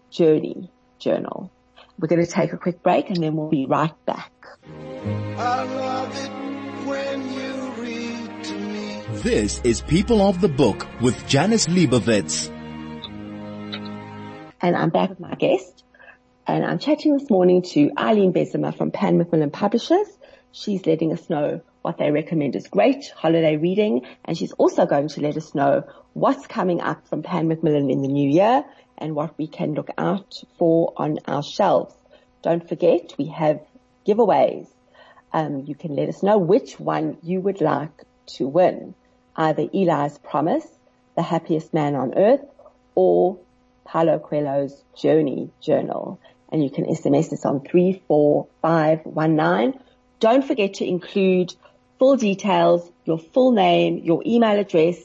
Journey 0.09 0.69
Journal. 0.99 1.51
We're 1.99 2.07
going 2.07 2.25
to 2.25 2.31
take 2.31 2.53
a 2.53 2.57
quick 2.57 2.81
break 2.83 3.09
and 3.09 3.23
then 3.23 3.35
we'll 3.35 3.49
be 3.49 3.65
right 3.65 3.93
back. 4.05 4.31
This 9.27 9.59
is 9.65 9.81
People 9.81 10.21
of 10.21 10.39
the 10.39 10.47
Book 10.47 10.87
with 11.01 11.27
Janice 11.27 11.67
Liebowitz. 11.67 12.47
And 14.61 14.73
I'm 14.73 14.89
back 14.89 15.09
with 15.09 15.19
my 15.19 15.35
guest. 15.35 15.83
And 16.47 16.63
I'm 16.63 16.79
chatting 16.79 17.17
this 17.17 17.29
morning 17.29 17.61
to 17.73 17.91
Eileen 17.97 18.31
Bezemer 18.31 18.73
from 18.73 18.91
Pan 18.91 19.17
Macmillan 19.17 19.51
Publishers. 19.51 20.07
She's 20.53 20.85
letting 20.85 21.11
us 21.11 21.29
know 21.29 21.59
what 21.81 21.97
they 21.97 22.09
recommend 22.09 22.55
as 22.55 22.69
great 22.69 23.11
holiday 23.17 23.57
reading. 23.57 24.05
And 24.23 24.37
she's 24.37 24.53
also 24.53 24.85
going 24.85 25.09
to 25.09 25.19
let 25.19 25.35
us 25.35 25.53
know 25.53 25.83
what's 26.13 26.47
coming 26.47 26.79
up 26.79 27.09
from 27.09 27.21
Pan 27.21 27.49
Macmillan 27.49 27.89
in 27.89 28.01
the 28.01 28.07
new 28.07 28.29
year 28.29 28.63
and 28.97 29.13
what 29.13 29.37
we 29.37 29.47
can 29.47 29.73
look 29.73 29.89
out 29.97 30.41
for 30.57 30.93
on 30.95 31.17
our 31.25 31.43
shelves. 31.43 31.93
Don't 32.43 32.65
forget, 32.65 33.13
we 33.17 33.25
have 33.25 33.59
giveaways. 34.07 34.69
Um, 35.33 35.65
you 35.67 35.75
can 35.75 35.97
let 35.97 36.07
us 36.07 36.23
know 36.23 36.37
which 36.37 36.79
one 36.79 37.17
you 37.23 37.41
would 37.41 37.59
like 37.59 38.05
to 38.37 38.47
win 38.47 38.95
either 39.37 39.67
Eli's 39.73 40.17
Promise, 40.17 40.67
The 41.15 41.21
Happiest 41.21 41.73
Man 41.73 41.95
on 41.95 42.17
Earth, 42.17 42.43
or 42.95 43.39
Paulo 43.85 44.19
Coelho's 44.19 44.83
Journey 44.95 45.51
Journal. 45.61 46.19
And 46.51 46.61
you 46.63 46.69
can 46.69 46.85
SMS 46.85 47.33
us 47.33 47.45
on 47.45 47.61
34519. 47.61 49.79
Don't 50.19 50.45
forget 50.45 50.75
to 50.75 50.85
include 50.85 51.53
full 51.99 52.15
details, 52.15 52.89
your 53.05 53.19
full 53.19 53.51
name, 53.51 53.99
your 53.99 54.23
email 54.25 54.59
address, 54.59 54.97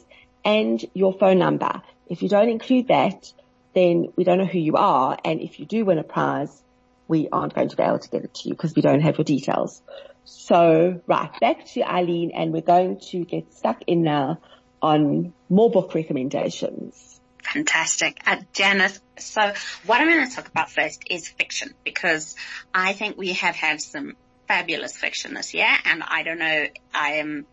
and 0.45 0.85
your 0.95 1.13
phone 1.13 1.39
number. 1.39 1.83
If 2.09 2.23
you 2.23 2.29
don't 2.29 2.49
include 2.49 2.89
that, 2.89 3.33
then 3.75 4.13
we 4.17 4.25
don't 4.25 4.39
know 4.39 4.47
who 4.47 4.59
you 4.59 4.77
are. 4.77 5.17
And 5.25 5.41
if 5.41 5.61
you 5.61 5.67
do 5.67 5.85
win 5.85 5.99
a 5.99 6.05
prize, 6.05 6.63
we 7.09 7.29
aren't 7.31 7.55
going 7.55 7.69
to 7.69 7.77
be 7.77 7.83
able 7.83 7.99
to 7.99 8.09
give 8.09 8.25
it 8.25 8.35
to 8.35 8.49
you 8.49 8.55
because 8.55 8.75
we 8.75 8.83
don't 8.83 9.01
have 9.01 9.19
your 9.19 9.25
details. 9.25 9.83
So 10.25 11.01
right, 11.07 11.31
back 11.41 11.67
to 11.73 11.83
Eileen 11.83 12.33
and 12.35 12.53
we're 12.53 12.63
going 12.63 13.01
to 13.11 13.25
get 13.25 13.53
stuck 13.53 13.83
in 13.87 14.03
now 14.03 14.41
on 14.81 15.33
more 15.49 15.71
book 15.71 15.95
recommendations. 15.95 17.21
Fantastic. 17.43 18.21
Uh, 18.27 18.37
Janice, 18.53 19.01
so 19.19 19.53
what 19.87 20.01
I'm 20.01 20.09
going 20.09 20.29
to 20.29 20.35
talk 20.35 20.49
about 20.49 20.71
first 20.71 21.05
is 21.11 21.29
fiction 21.29 21.75
because 21.85 22.37
I 22.73 22.93
think 22.93 23.19
we 23.19 23.33
have 23.35 23.55
had 23.55 23.81
some 23.81 24.17
fabulous 24.49 24.97
fiction 24.97 25.35
this 25.35 25.55
year 25.55 25.69
and 25.85 26.03
I 26.07 26.23
don't 26.23 26.39
know, 26.39 26.67
I 26.95 27.11
am 27.15 27.47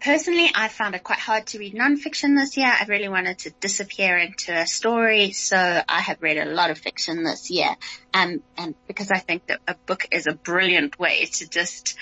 Personally, 0.00 0.48
I 0.54 0.68
found 0.68 0.94
it 0.94 1.02
quite 1.02 1.18
hard 1.18 1.46
to 1.48 1.58
read 1.58 1.74
nonfiction 1.74 2.36
this 2.36 2.56
year. 2.56 2.68
I 2.68 2.84
really 2.84 3.08
wanted 3.08 3.38
to 3.40 3.50
disappear 3.60 4.16
into 4.16 4.56
a 4.56 4.66
story, 4.66 5.32
so 5.32 5.56
I 5.56 6.00
have 6.00 6.22
read 6.22 6.38
a 6.38 6.44
lot 6.44 6.70
of 6.70 6.78
fiction 6.78 7.24
this 7.24 7.50
year. 7.50 7.76
Um, 8.14 8.42
and 8.56 8.74
because 8.86 9.10
I 9.10 9.18
think 9.18 9.46
that 9.46 9.60
a 9.66 9.74
book 9.86 10.06
is 10.12 10.28
a 10.28 10.34
brilliant 10.34 10.98
way 10.98 11.24
to 11.24 11.48
just 11.48 11.96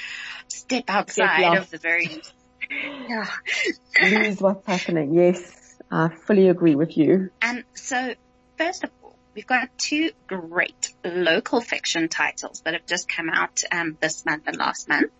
step 0.48 0.84
outside 0.88 1.56
of 1.56 1.70
the 1.70 1.78
very, 1.78 2.22
yeah. 3.08 3.30
lose 4.02 4.40
what's 4.40 4.66
happening. 4.66 5.14
Yes, 5.14 5.76
I 5.90 6.08
fully 6.08 6.48
agree 6.48 6.74
with 6.74 6.98
you. 6.98 7.30
And 7.40 7.64
so, 7.72 8.14
first 8.58 8.84
of 8.84 8.90
all, 9.02 9.16
we've 9.34 9.46
got 9.46 9.70
two 9.78 10.10
great 10.26 10.92
local 11.02 11.62
fiction 11.62 12.08
titles 12.08 12.60
that 12.62 12.74
have 12.74 12.86
just 12.86 13.08
come 13.08 13.30
out 13.30 13.62
um, 13.72 13.96
this 14.00 14.26
month 14.26 14.44
and 14.46 14.58
last 14.58 14.86
month. 14.86 15.12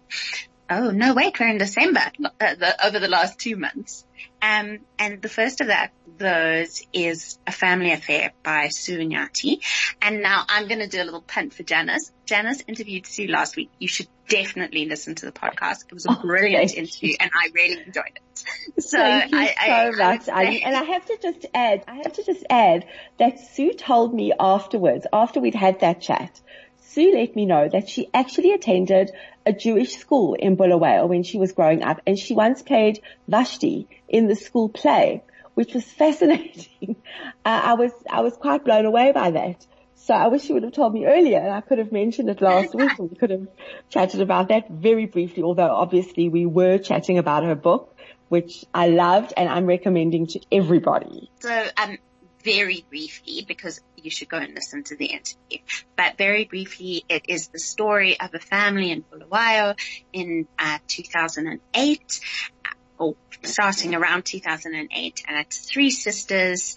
Oh 0.69 0.91
no, 0.91 1.15
wait, 1.15 1.39
we're 1.39 1.49
in 1.49 1.59
December 1.59 2.01
uh, 2.25 2.55
the, 2.55 2.87
over 2.87 2.99
the 2.99 3.09
last 3.09 3.39
two 3.39 3.57
months. 3.57 4.05
Um, 4.43 4.81
and 4.99 5.23
the 5.23 5.29
first 5.29 5.61
of 5.61 5.69
that, 5.69 5.93
those 6.19 6.83
is 6.93 7.39
A 7.47 7.53
Family 7.53 7.93
Affair 7.93 8.33
by 8.43 8.69
Sue 8.69 8.99
Nyathi. 8.99 9.61
And 10.03 10.23
now 10.23 10.45
I'm 10.49 10.69
going 10.69 10.81
to 10.81 10.89
do 10.89 11.03
a 11.03 11.05
little 11.05 11.21
punt 11.21 11.55
for 11.55 11.63
Janice. 11.63 12.13
Janice 12.27 12.63
interviewed 12.67 13.07
Sue 13.07 13.27
last 13.27 13.57
week. 13.57 13.71
You 13.79 13.89
should 13.89 14.09
definitely 14.29 14.87
listen 14.87 15.15
to 15.17 15.27
the 15.27 15.33
podcast. 15.33 15.87
It 15.87 15.95
was 15.95 16.07
a 16.07 16.11
oh, 16.11 16.21
brilliant 16.21 16.75
interview 16.75 17.15
and 17.19 17.31
I 17.35 17.51
really 17.55 17.83
enjoyed 17.83 18.13
it. 18.17 18.83
So 18.83 18.99
thank 18.99 19.33
you 19.33 19.39
I, 19.39 19.47
so 19.47 19.73
I, 19.73 19.91
much. 19.91 20.29
I 20.29 20.45
and 20.65 20.77
I 20.77 20.83
have 20.83 21.07
to 21.07 21.19
just 21.23 21.47
add, 21.55 21.85
I 21.89 21.97
have 21.97 22.13
to 22.15 22.25
just 22.25 22.45
add 22.51 22.87
that 23.19 23.39
Sue 23.41 23.73
told 23.73 24.15
me 24.15 24.33
afterwards, 24.39 25.07
after 25.13 25.41
we'd 25.41 25.55
had 25.55 25.81
that 25.81 26.01
chat, 26.01 26.41
Sue 26.89 27.13
let 27.13 27.35
me 27.35 27.47
know 27.47 27.69
that 27.69 27.89
she 27.89 28.09
actually 28.15 28.53
attended 28.53 29.11
a 29.45 29.53
Jewish 29.53 29.97
school 29.97 30.35
in 30.35 30.57
Bulawayo 30.57 31.07
when 31.07 31.23
she 31.23 31.39
was 31.39 31.53
growing 31.53 31.83
up 31.83 32.01
and 32.07 32.19
she 32.19 32.35
once 32.35 32.63
played 32.63 33.01
Vashti 33.29 33.89
in 34.09 34.29
the 34.29 34.37
school 34.37 34.69
play, 34.69 35.23
which 35.55 35.75
was 35.75 35.85
fascinating. 35.85 36.97
Uh, 37.45 37.61
I 37.65 37.75
was, 37.75 37.93
I 38.11 38.23
was 38.23 38.37
quite 38.37 38.65
blown 38.65 38.87
away 38.87 39.13
by 39.13 39.31
that. 39.31 39.65
So 39.95 40.15
I 40.15 40.27
wish 40.27 40.49
you 40.49 40.55
would 40.55 40.65
have 40.65 40.73
told 40.73 40.93
me 40.93 41.07
earlier 41.07 41.39
and 41.39 41.53
I 41.53 41.61
could 41.61 41.79
have 41.79 41.93
mentioned 41.93 42.29
it 42.29 42.43
last 42.43 42.75
week 42.75 42.91
and 42.99 43.11
we 43.11 43.17
could 43.17 43.31
have 43.31 43.47
chatted 43.89 44.21
about 44.21 44.49
that 44.49 44.69
very 44.69 45.07
briefly, 45.07 45.45
although 45.45 45.71
obviously 45.71 46.29
we 46.29 46.45
were 46.45 46.79
chatting 46.79 47.19
about 47.19 47.45
her 47.45 47.55
book, 47.55 47.97
which 48.29 48.65
I 48.75 48.89
loved 48.89 49.33
and 49.37 49.49
I'm 49.49 49.67
recommending 49.67 50.27
to 50.29 50.41
everybody. 50.51 51.31
So, 51.41 51.67
um, 51.77 51.99
very 52.47 52.87
briefly 52.89 53.45
because 53.47 53.81
you 53.97 54.09
should 54.09 54.29
go 54.29 54.37
and 54.37 54.55
listen 54.55 54.85
to 54.85 54.97
the 54.97 55.07
interview. 55.07 55.59
But 55.97 56.17
very 56.17 56.45
briefly, 56.45 57.05
it 57.09 57.25
is 57.29 57.49
the 57.49 57.59
story 57.59 58.19
of 58.21 58.33
a 58.35 58.39
family 58.39 58.93
in 58.93 59.01
Bulawayo 59.03 59.75
in 60.13 60.47
uh, 60.57 60.79
2008 60.87 62.21
uh, 62.65 62.69
or 62.99 63.17
starting 63.43 63.97
around 63.97 64.25
2008 64.25 65.23
and 65.27 65.39
it's 65.39 65.59
three 65.71 65.91
sisters 65.91 66.77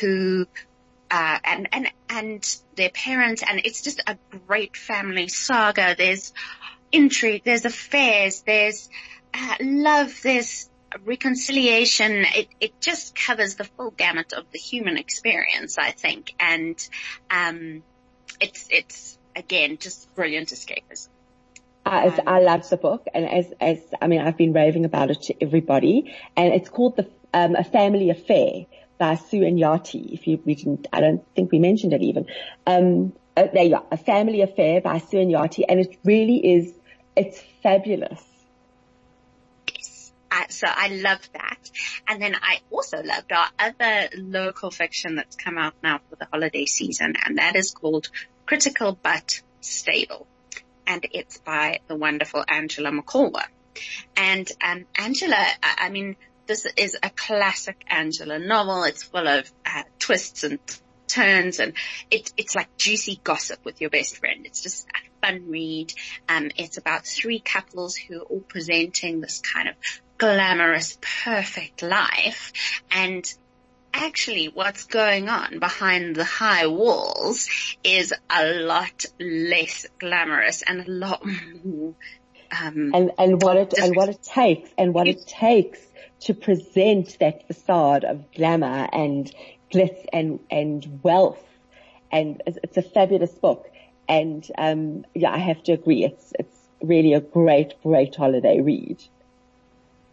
who 0.00 0.46
uh, 1.10 1.38
and 1.44 1.68
and 1.72 1.88
and 2.08 2.56
their 2.76 2.90
parents 2.90 3.42
and 3.46 3.62
it's 3.64 3.82
just 3.82 4.00
a 4.06 4.16
great 4.46 4.76
family 4.76 5.26
saga 5.26 5.96
there's 5.98 6.32
intrigue 6.92 7.42
there's 7.44 7.64
affairs 7.64 8.42
there's 8.42 8.88
uh, 9.34 9.56
love 9.60 10.20
there's 10.22 10.69
reconciliation, 11.04 12.24
it, 12.34 12.48
it 12.60 12.80
just 12.80 13.14
covers 13.14 13.54
the 13.54 13.64
full 13.64 13.90
gamut 13.90 14.32
of 14.32 14.44
the 14.52 14.58
human 14.58 14.96
experience, 14.96 15.78
I 15.78 15.92
think. 15.92 16.34
And, 16.40 16.88
um, 17.30 17.82
it's, 18.40 18.66
it's 18.70 19.18
again, 19.36 19.78
just 19.78 20.12
brilliant 20.14 20.48
escapism. 20.48 21.08
I, 21.84 22.08
um, 22.08 22.20
I 22.26 22.40
love 22.40 22.68
the 22.68 22.76
book 22.76 23.06
and 23.14 23.28
as, 23.28 23.52
as, 23.60 23.78
I 24.00 24.06
mean, 24.06 24.20
I've 24.20 24.36
been 24.36 24.52
raving 24.52 24.84
about 24.84 25.10
it 25.10 25.22
to 25.22 25.42
everybody 25.42 26.14
and 26.36 26.52
it's 26.52 26.68
called 26.68 26.96
the, 26.96 27.08
um, 27.32 27.56
A 27.56 27.64
Family 27.64 28.10
Affair 28.10 28.66
by 28.98 29.14
Sue 29.14 29.40
Nyathi. 29.40 30.12
If 30.12 30.26
you, 30.26 30.42
we 30.44 30.54
didn't, 30.54 30.88
I 30.92 31.00
don't 31.00 31.24
think 31.34 31.52
we 31.52 31.58
mentioned 31.58 31.92
it 31.92 32.02
even. 32.02 32.26
Um, 32.66 33.14
uh, 33.36 33.46
there 33.52 33.64
you 33.64 33.76
are, 33.76 33.86
A 33.90 33.96
Family 33.96 34.42
Affair 34.42 34.80
by 34.80 34.98
Sue 34.98 35.18
Nyathi 35.18 35.64
and 35.68 35.80
it 35.80 35.96
really 36.04 36.54
is, 36.54 36.72
it's 37.16 37.40
fabulous. 37.62 38.22
I, 40.40 40.46
so 40.48 40.66
I 40.68 40.88
love 40.88 41.28
that. 41.34 41.70
And 42.08 42.20
then 42.20 42.34
I 42.34 42.60
also 42.70 43.02
loved 43.02 43.32
our 43.32 43.48
other 43.58 44.08
local 44.16 44.70
fiction 44.70 45.16
that's 45.16 45.36
come 45.36 45.58
out 45.58 45.74
now 45.82 46.00
for 46.08 46.16
the 46.16 46.26
holiday 46.32 46.66
season, 46.66 47.14
and 47.24 47.38
that 47.38 47.56
is 47.56 47.72
called 47.72 48.08
Critical 48.46 48.98
But 49.00 49.42
Stable. 49.60 50.26
And 50.86 51.06
it's 51.12 51.38
by 51.38 51.80
the 51.86 51.94
wonderful 51.96 52.44
Angela 52.48 52.90
Makholwa. 52.90 53.44
And 54.16 54.50
um, 54.60 54.86
Angela, 54.96 55.36
I, 55.36 55.86
I 55.86 55.88
mean, 55.90 56.16
this 56.46 56.66
is 56.76 56.96
a 57.00 57.10
classic 57.10 57.84
Angela 57.86 58.38
novel. 58.38 58.82
It's 58.84 59.04
full 59.04 59.28
of 59.28 59.50
uh, 59.64 59.82
twists 60.00 60.42
and 60.42 60.58
turns 61.10 61.58
and 61.58 61.72
it, 62.10 62.32
it's 62.36 62.54
like 62.54 62.76
juicy 62.76 63.20
gossip 63.22 63.64
with 63.64 63.80
your 63.80 63.90
best 63.90 64.16
friend. 64.16 64.46
It's 64.46 64.62
just 64.62 64.86
a 64.86 65.26
fun 65.26 65.48
read. 65.48 65.92
Um, 66.28 66.50
it's 66.56 66.78
about 66.78 67.04
three 67.04 67.40
couples 67.40 67.96
who 67.96 68.20
are 68.20 68.24
all 68.24 68.40
presenting 68.40 69.20
this 69.20 69.40
kind 69.40 69.68
of 69.68 69.74
glamorous, 70.20 70.98
perfect 71.24 71.82
life. 71.82 72.52
And 72.92 73.24
actually 73.92 74.46
what's 74.46 74.84
going 74.84 75.28
on 75.28 75.58
behind 75.58 76.14
the 76.14 76.24
high 76.24 76.66
walls 76.66 77.48
is 77.82 78.14
a 78.30 78.46
lot 78.52 79.04
less 79.18 79.86
glamorous 79.98 80.62
and 80.62 80.86
a 80.86 80.90
lot 80.90 81.26
more 81.64 81.94
um, 82.62 82.92
and 82.94 83.10
and 83.18 83.42
what 83.42 83.56
it 83.56 83.74
and 83.78 83.96
what 83.96 84.08
it 84.08 84.22
takes 84.22 84.70
and 84.78 84.94
what 84.94 85.08
it 85.08 85.26
takes 85.26 85.80
to 86.20 86.34
present 86.34 87.16
that 87.20 87.46
facade 87.46 88.04
of 88.04 88.32
glamour 88.32 88.88
and 88.92 89.32
glitz 89.72 90.04
and 90.12 90.40
and 90.50 91.00
wealth. 91.02 91.42
And 92.12 92.42
it's 92.46 92.76
a 92.76 92.82
fabulous 92.82 93.32
book. 93.32 93.68
And 94.08 94.46
um 94.58 95.04
yeah 95.14 95.30
I 95.30 95.38
have 95.38 95.62
to 95.64 95.72
agree 95.72 96.04
it's 96.04 96.32
it's 96.38 96.56
really 96.82 97.14
a 97.14 97.20
great 97.20 97.74
great 97.82 98.16
holiday 98.16 98.60
read 98.60 99.00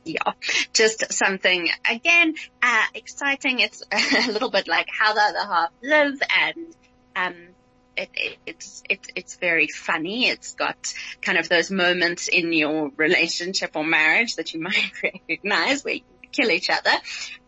yeah, 0.07 0.33
just 0.73 1.13
something 1.13 1.69
again, 1.89 2.35
uh, 2.61 2.85
exciting. 2.93 3.59
It's 3.59 3.83
a 3.91 4.31
little 4.31 4.49
bit 4.49 4.67
like 4.67 4.87
how 4.89 5.13
the 5.13 5.21
other 5.21 5.47
half 5.47 5.69
live 5.81 6.21
and, 6.39 6.75
um, 7.15 7.35
it, 7.97 8.09
it, 8.13 8.37
it's 8.45 8.83
it's 8.89 9.07
it's 9.15 9.35
very 9.37 9.67
funny. 9.67 10.27
It's 10.27 10.53
got 10.53 10.93
kind 11.21 11.37
of 11.37 11.49
those 11.49 11.71
moments 11.71 12.27
in 12.27 12.53
your 12.53 12.91
relationship 12.95 13.71
or 13.75 13.83
marriage 13.83 14.35
that 14.35 14.53
you 14.53 14.61
might 14.69 14.91
recognize 15.03 15.83
where 15.83 15.95
you 15.95 16.01
kill 16.31 16.51
each 16.51 16.69
other, 16.69 16.91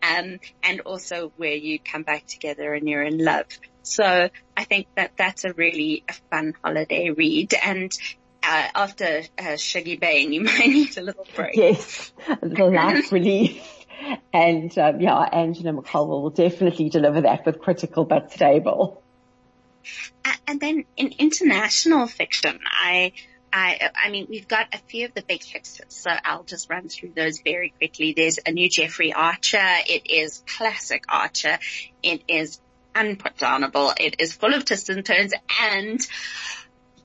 um, 0.02 0.40
and 0.62 0.80
also 0.80 1.32
where 1.36 1.54
you 1.54 1.78
come 1.78 2.02
back 2.02 2.26
together 2.26 2.74
and 2.74 2.88
you're 2.88 3.02
in 3.02 3.18
love. 3.18 3.46
So 3.82 4.28
I 4.56 4.64
think 4.64 4.88
that 4.96 5.12
that's 5.16 5.44
a 5.44 5.52
really 5.52 6.04
a 6.08 6.12
fun 6.30 6.54
holiday 6.62 7.10
read, 7.10 7.54
and 7.54 7.92
uh, 8.42 8.68
after 8.74 9.22
uh, 9.38 9.42
Shuggie 9.56 9.98
Bain, 9.98 10.32
you 10.32 10.40
might 10.44 10.66
need 10.66 10.96
a 10.98 11.02
little 11.02 11.26
break. 11.34 11.56
Yes, 11.56 12.12
a 12.28 12.46
little 12.46 12.72
laugh 12.72 13.12
relief. 13.12 13.66
And 14.32 14.76
um, 14.78 15.00
yeah, 15.00 15.18
Angela 15.18 15.72
Makholwa 15.72 16.22
will 16.22 16.30
definitely 16.30 16.88
deliver 16.88 17.20
that 17.22 17.44
with 17.44 17.60
critical 17.60 18.04
but 18.04 18.32
stable. 18.32 19.02
And 20.46 20.60
then 20.60 20.84
in 20.96 21.14
international 21.18 22.06
fiction, 22.06 22.58
I, 22.64 23.12
I, 23.52 23.90
I 23.94 24.10
mean, 24.10 24.26
we've 24.28 24.48
got 24.48 24.74
a 24.74 24.78
few 24.78 25.06
of 25.06 25.14
the 25.14 25.22
big 25.22 25.42
hits, 25.42 25.80
so 25.88 26.10
I'll 26.24 26.44
just 26.44 26.68
run 26.68 26.88
through 26.88 27.12
those 27.14 27.40
very 27.40 27.70
quickly. 27.78 28.14
There's 28.16 28.38
a 28.44 28.52
new 28.52 28.68
Jeffrey 28.68 29.12
Archer. 29.12 29.58
It 29.86 30.10
is 30.10 30.42
classic 30.46 31.04
Archer. 31.08 31.58
It 32.02 32.22
is 32.28 32.60
unputdownable. 32.94 33.94
It 33.98 34.16
is 34.18 34.34
full 34.34 34.54
of 34.54 34.64
twists 34.64 34.88
and 34.88 35.04
turns 35.04 35.32
and 35.60 36.00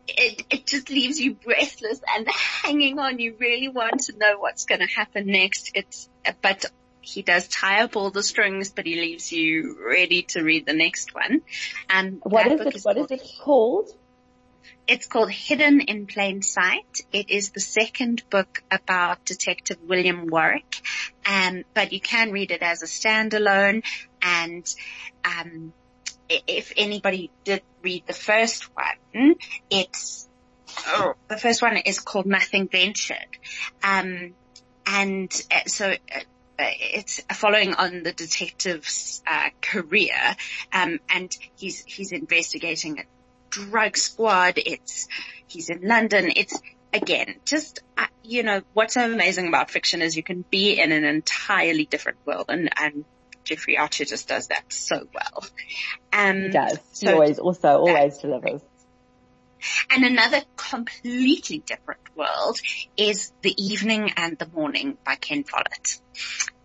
it, 0.08 0.44
it 0.50 0.68
just 0.68 0.90
leaves 0.90 1.20
you 1.20 1.36
breathless 1.36 2.00
and 2.16 2.28
hanging 2.30 3.00
on. 3.00 3.20
You 3.20 3.36
really 3.40 3.70
want 3.70 4.02
to 4.02 4.18
know 4.18 4.38
what's 4.40 4.66
going 4.66 4.82
to 4.82 4.88
happen 4.88 5.28
next. 5.28 5.72
It's, 5.74 6.10
but 6.42 6.66
he 7.02 7.22
does 7.22 7.48
tie 7.48 7.84
up 7.84 7.96
all 7.96 8.10
the 8.10 8.24
strings, 8.24 8.72
but 8.72 8.86
he 8.86 8.96
leaves 8.96 9.32
you 9.32 9.78
ready 9.88 10.24
to 10.24 10.42
read 10.42 10.66
the 10.66 10.74
next 10.74 11.14
one. 11.14 11.42
And 11.90 12.20
what 12.24 12.52
is 12.52 12.62
it? 12.62 12.76
Is 12.76 12.86
what 12.86 12.96
called, 12.96 13.12
is 13.12 13.22
it 13.22 13.32
called? 13.42 13.90
It's 14.88 15.08
called 15.08 15.32
Hidden 15.32 15.82
in 15.82 16.08
Plain 16.08 16.42
Sight. 16.42 17.02
It 17.12 17.30
is 17.30 17.52
the 17.52 17.60
second 17.60 18.24
book 18.30 18.64
about 18.72 19.26
Detective 19.26 19.78
William 19.88 20.28
Warwick, 20.28 20.82
um, 21.26 21.64
but 21.74 21.94
you 21.94 22.00
can 22.00 22.32
read 22.32 22.52
it 22.52 22.62
as 22.62 22.84
a 22.84 22.86
standalone 22.86 23.84
and, 24.22 24.76
um, 25.24 25.74
if 26.30 26.74
anybody 26.78 27.32
did 27.44 27.62
read 27.82 28.04
the 28.08 28.14
first 28.14 28.70
one, 28.76 29.36
it's, 29.70 30.28
oh, 30.88 31.14
the 31.28 31.38
first 31.38 31.62
one 31.62 31.78
is 31.78 32.00
called 32.00 32.26
Nothing 32.26 32.68
Ventured. 32.68 33.38
Um, 33.84 34.34
and 34.86 35.32
uh, 35.52 35.62
so, 35.68 35.92
uh, 35.92 36.20
it's 36.58 37.22
following 37.34 37.74
on 37.74 38.04
the 38.04 38.14
detective's 38.14 39.22
uh, 39.28 39.50
career, 39.62 40.16
um, 40.72 41.00
and 41.10 41.32
he's 41.58 41.84
he's 41.86 42.12
investigating 42.12 43.00
a 43.00 43.04
drug 43.50 43.98
squad. 43.98 44.54
It's 44.58 45.08
he's 45.48 45.70
in 45.70 45.82
London. 45.82 46.32
It's 46.36 46.60
again 46.94 47.36
just 47.46 47.82
uh, 47.98 48.06
you 48.24 48.44
know 48.44 48.62
what's 48.74 48.96
amazing 48.96 49.48
about 49.48 49.70
fiction 49.70 50.02
is 50.02 50.16
you 50.16 50.24
can 50.24 50.46
be 50.50 50.80
in 50.80 50.92
an 50.92 51.04
entirely 51.04 51.86
different 51.86 52.20
world, 52.26 52.46
and 52.50 52.70
and 52.78 53.06
Jeffrey 53.46 53.78
Archer 53.78 54.06
just 54.06 54.28
does 54.28 54.48
that 54.48 54.66
so 54.74 55.08
well. 55.14 55.46
Um, 56.12 56.44
he 56.44 56.50
does. 56.50 56.80
He 57.00 57.06
so, 57.06 57.14
always, 57.14 57.40
also 57.40 57.70
always 57.70 58.18
delivers. 58.18 58.62
And 59.90 60.04
another 60.04 60.42
completely 60.58 61.60
different 61.60 62.02
world 62.16 62.60
is 62.98 63.32
The 63.42 63.56
Evening 63.58 64.12
and 64.18 64.38
the 64.38 64.48
Morning 64.48 64.98
by 65.06 65.16
Ken 65.16 65.44
Follett. 65.44 66.00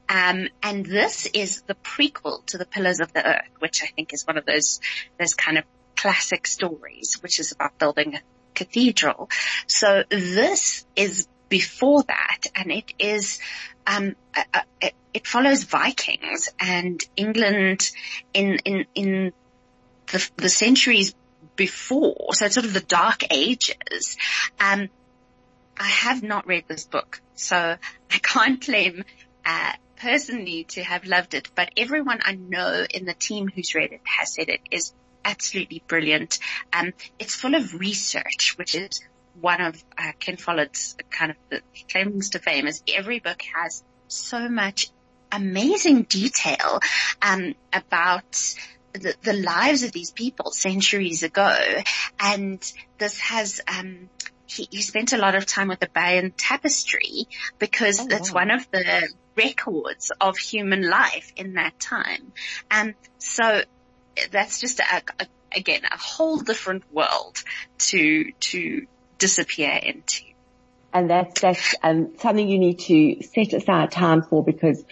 Um, 0.09 0.49
and 0.63 0.85
this 0.85 1.27
is 1.27 1.63
the 1.63 1.77
prequel 1.77 2.45
to 2.47 2.59
The 2.59 2.67
Pillars 2.67 3.01
of 3.01 3.13
the 3.13 3.25
Earth, 3.25 3.49
which 3.61 3.83
I 3.83 3.87
think 3.87 4.13
is 4.13 4.27
one 4.27 4.37
of 4.37 4.45
those, 4.45 4.81
those 5.19 5.35
kind 5.35 5.57
of 5.57 5.65
classic 5.97 6.47
stories, 6.47 7.19
which 7.23 7.39
is 7.39 7.53
about 7.53 7.79
building 7.79 8.17
a 8.17 8.21
cathedral. 8.55 9.31
So 9.67 10.03
this 10.11 10.85
is 10.97 11.29
before 11.49 12.03
that, 12.05 12.39
and 12.55 12.73
it 12.73 12.93
is 12.99 13.39
um, 13.87 14.17
it, 14.81 14.95
it 15.13 15.27
follows 15.27 15.65
Vikings 15.65 16.49
and 16.59 17.01
England 17.17 17.91
in 18.33 18.57
in 18.65 18.87
in 18.95 19.33
the, 20.13 20.31
the 20.37 20.49
centuries 20.49 21.15
before, 21.57 22.35
so 22.35 22.47
it's 22.47 22.55
sort 22.55 22.67
of 22.67 22.73
the 22.73 22.81
dark 22.81 23.25
ages. 23.31 24.17
Um, 24.59 24.89
I 25.77 25.87
have 25.87 26.23
not 26.23 26.47
read 26.47 26.65
this 26.69 26.85
book, 26.85 27.21
so 27.35 27.57
I 28.11 28.19
can't 28.19 28.61
claim 28.61 29.05
uh, 29.45 29.73
personally 29.97 30.65
to 30.65 30.83
have 30.83 31.05
loved 31.05 31.35
it, 31.35 31.51
but 31.55 31.71
everyone 31.77 32.21
I 32.23 32.35
know 32.35 32.87
in 32.93 33.05
the 33.05 33.15
team 33.15 33.49
who's 33.49 33.75
read 33.75 33.93
it 33.93 34.01
has 34.05 34.35
said 34.35 34.49
it 34.49 34.61
is 34.71 34.93
absolutely 35.25 35.83
brilliant. 35.87 36.39
Um, 36.73 36.93
it's 37.19 37.35
full 37.35 37.55
of 37.55 37.75
research, 37.75 38.55
which 38.57 38.75
is 38.75 39.01
one 39.41 39.61
of 39.61 39.83
uh, 39.97 40.13
Ken 40.19 40.37
Follett's 40.37 40.97
kind 41.11 41.31
of 41.33 41.61
claims 41.91 42.31
to 42.31 42.39
fame 42.39 42.67
is 42.67 42.83
every 42.89 43.21
book 43.21 43.43
has 43.55 43.83
so 44.09 44.49
much 44.49 44.91
amazing 45.33 46.03
detail 46.03 46.81
um, 47.23 47.55
about 47.73 48.55
the, 48.93 49.15
the, 49.23 49.33
lives 49.33 49.83
of 49.83 49.93
these 49.93 50.11
people 50.11 50.51
centuries 50.51 51.23
ago. 51.23 51.57
And 52.19 52.73
this 52.99 53.19
has, 53.21 53.61
um, 53.69 54.09
he, 54.47 54.69
he, 54.71 54.83
spent 54.83 55.13
a 55.13 55.17
lot 55.17 55.35
of 55.35 55.47
time 55.47 55.69
with 55.69 55.81
the 55.81 55.89
Bayeux 55.89 56.31
Tapestry 56.37 57.29
because 57.59 58.01
oh, 58.01 58.07
it's 58.11 58.33
wow. 58.33 58.41
one 58.41 58.51
of 58.51 58.71
the 58.71 59.09
records 59.37 60.11
of 60.21 60.37
human 60.37 60.89
life 60.89 61.33
in 61.37 61.55
that 61.55 61.79
time. 61.79 62.33
And 62.71 62.95
so 63.19 63.63
that's 64.31 64.61
just 64.61 64.81
a, 64.81 65.03
a, 65.21 65.27
again, 65.55 65.83
a 65.91 65.99
whole 65.99 66.39
different 66.39 66.85
world 66.93 67.43
to, 67.79 68.33
to 68.33 68.87
disappear 69.19 69.73
into. 69.83 70.25
And 70.93 71.09
that's, 71.09 71.41
that's, 71.41 71.75
um, 71.83 72.15
something 72.19 72.49
you 72.49 72.59
need 72.59 72.81
to 72.81 73.23
set 73.23 73.53
aside 73.53 73.93
time 73.93 74.23
for 74.23 74.43
because 74.43 74.85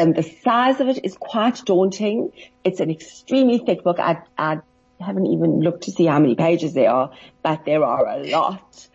um, 0.00 0.12
the 0.12 0.22
size 0.22 0.80
of 0.80 0.88
it 0.88 1.04
is 1.04 1.16
quite 1.18 1.64
daunting. 1.64 2.32
It's 2.64 2.80
an 2.80 2.90
extremely 2.90 3.58
thick 3.58 3.82
book. 3.82 3.98
I, 3.98 4.22
I 4.36 4.58
haven't 5.00 5.26
even 5.26 5.60
looked 5.60 5.84
to 5.84 5.90
see 5.90 6.06
how 6.06 6.18
many 6.18 6.34
pages 6.34 6.74
there 6.74 6.90
are, 6.90 7.12
but 7.42 7.64
there 7.64 7.84
are 7.84 8.06
a 8.06 8.18
lot. 8.28 8.88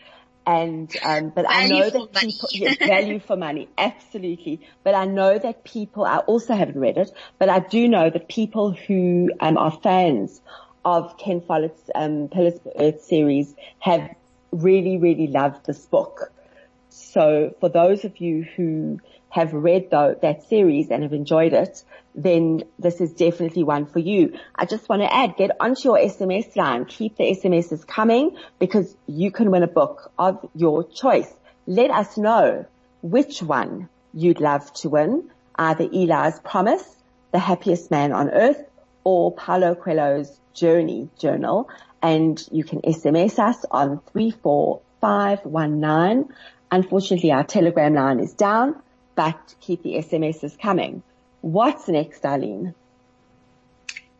And, 0.46 0.96
um, 1.04 1.30
but 1.36 1.46
value 1.46 1.76
I 1.76 1.80
know 1.80 1.90
that 1.90 2.14
people, 2.14 2.50
yeah, 2.52 2.74
value 2.80 3.20
for 3.20 3.36
money, 3.36 3.68
absolutely. 3.78 4.62
But 4.84 4.96
I 4.96 5.04
know 5.04 5.38
that 5.38 5.66
people, 5.66 6.06
I 6.06 6.20
also 6.20 6.56
haven't 6.56 6.80
read 6.80 6.98
it, 6.98 7.12
but 7.38 7.50
I 7.50 7.60
do 7.60 7.90
know 7.90 8.10
that 8.10 8.30
people 8.30 8.72
who, 8.72 9.30
um, 9.42 9.58
are 9.58 9.78
fans 9.84 10.42
of 10.86 11.18
Ken 11.18 11.42
Follett's, 11.42 11.90
um, 11.94 12.30
Pillars 12.30 12.56
of 12.66 12.72
Earth 12.80 13.04
series 13.04 13.54
have 13.80 14.10
really, 14.52 14.98
really 14.98 15.28
loved 15.28 15.66
this 15.66 15.86
book. 15.86 16.32
So 16.88 17.54
for 17.60 17.68
those 17.68 18.06
of 18.06 18.22
you 18.22 18.44
who 18.56 19.02
have 19.30 19.54
read 19.54 19.90
the, 19.92 20.18
that 20.22 20.44
series 20.44 20.90
and 20.90 21.04
have 21.04 21.14
enjoyed 21.14 21.54
it, 21.54 21.84
then 22.16 22.64
this 22.80 23.00
is 23.02 23.14
definitely 23.14 23.64
one 23.64 23.86
for 23.86 24.00
you. 24.00 24.40
I 24.56 24.66
just 24.66 24.90
want 24.90 25.04
to 25.04 25.14
add, 25.14 25.36
get 25.38 25.52
onto 25.60 25.90
your 25.90 25.98
SMS 25.98 26.56
line. 26.56 26.86
Keep 26.86 27.18
the 27.18 27.26
SMSs 27.26 27.86
coming 27.86 28.36
because 28.58 28.96
you 29.06 29.30
can 29.32 29.52
win 29.52 29.62
a 29.64 29.68
book 29.68 30.12
of 30.18 30.50
your 30.56 30.84
choice. 30.84 31.32
Let 31.68 31.92
us 31.92 32.18
know 32.18 32.66
which 33.02 33.44
one 33.44 33.90
you'd 34.14 34.40
love 34.40 34.72
to 34.74 34.88
win, 34.90 35.30
either 35.56 35.84
Eli's 35.84 36.40
Promise, 36.40 36.84
The 37.32 37.40
Happiest 37.40 37.92
Man 37.92 38.14
on 38.14 38.32
Earth, 38.32 38.64
or 39.04 39.34
Paulo 39.34 39.76
Coelho's 39.76 40.40
Journey 40.54 41.10
Journal. 41.20 41.70
And 42.02 42.42
you 42.52 42.64
can 42.64 42.82
SMS 42.82 43.38
us 43.38 43.64
on 43.70 44.00
34519. 44.14 46.34
Unfortunately, 46.72 47.32
our 47.32 47.44
telegram 47.44 47.94
line 47.94 48.20
is 48.20 48.34
down 48.34 48.82
but 49.18 49.56
keep 49.60 49.82
the 49.82 49.96
SMSs 49.96 50.58
coming. 50.62 51.02
What's 51.42 51.90
next, 51.90 52.24
Eileen? 52.24 52.76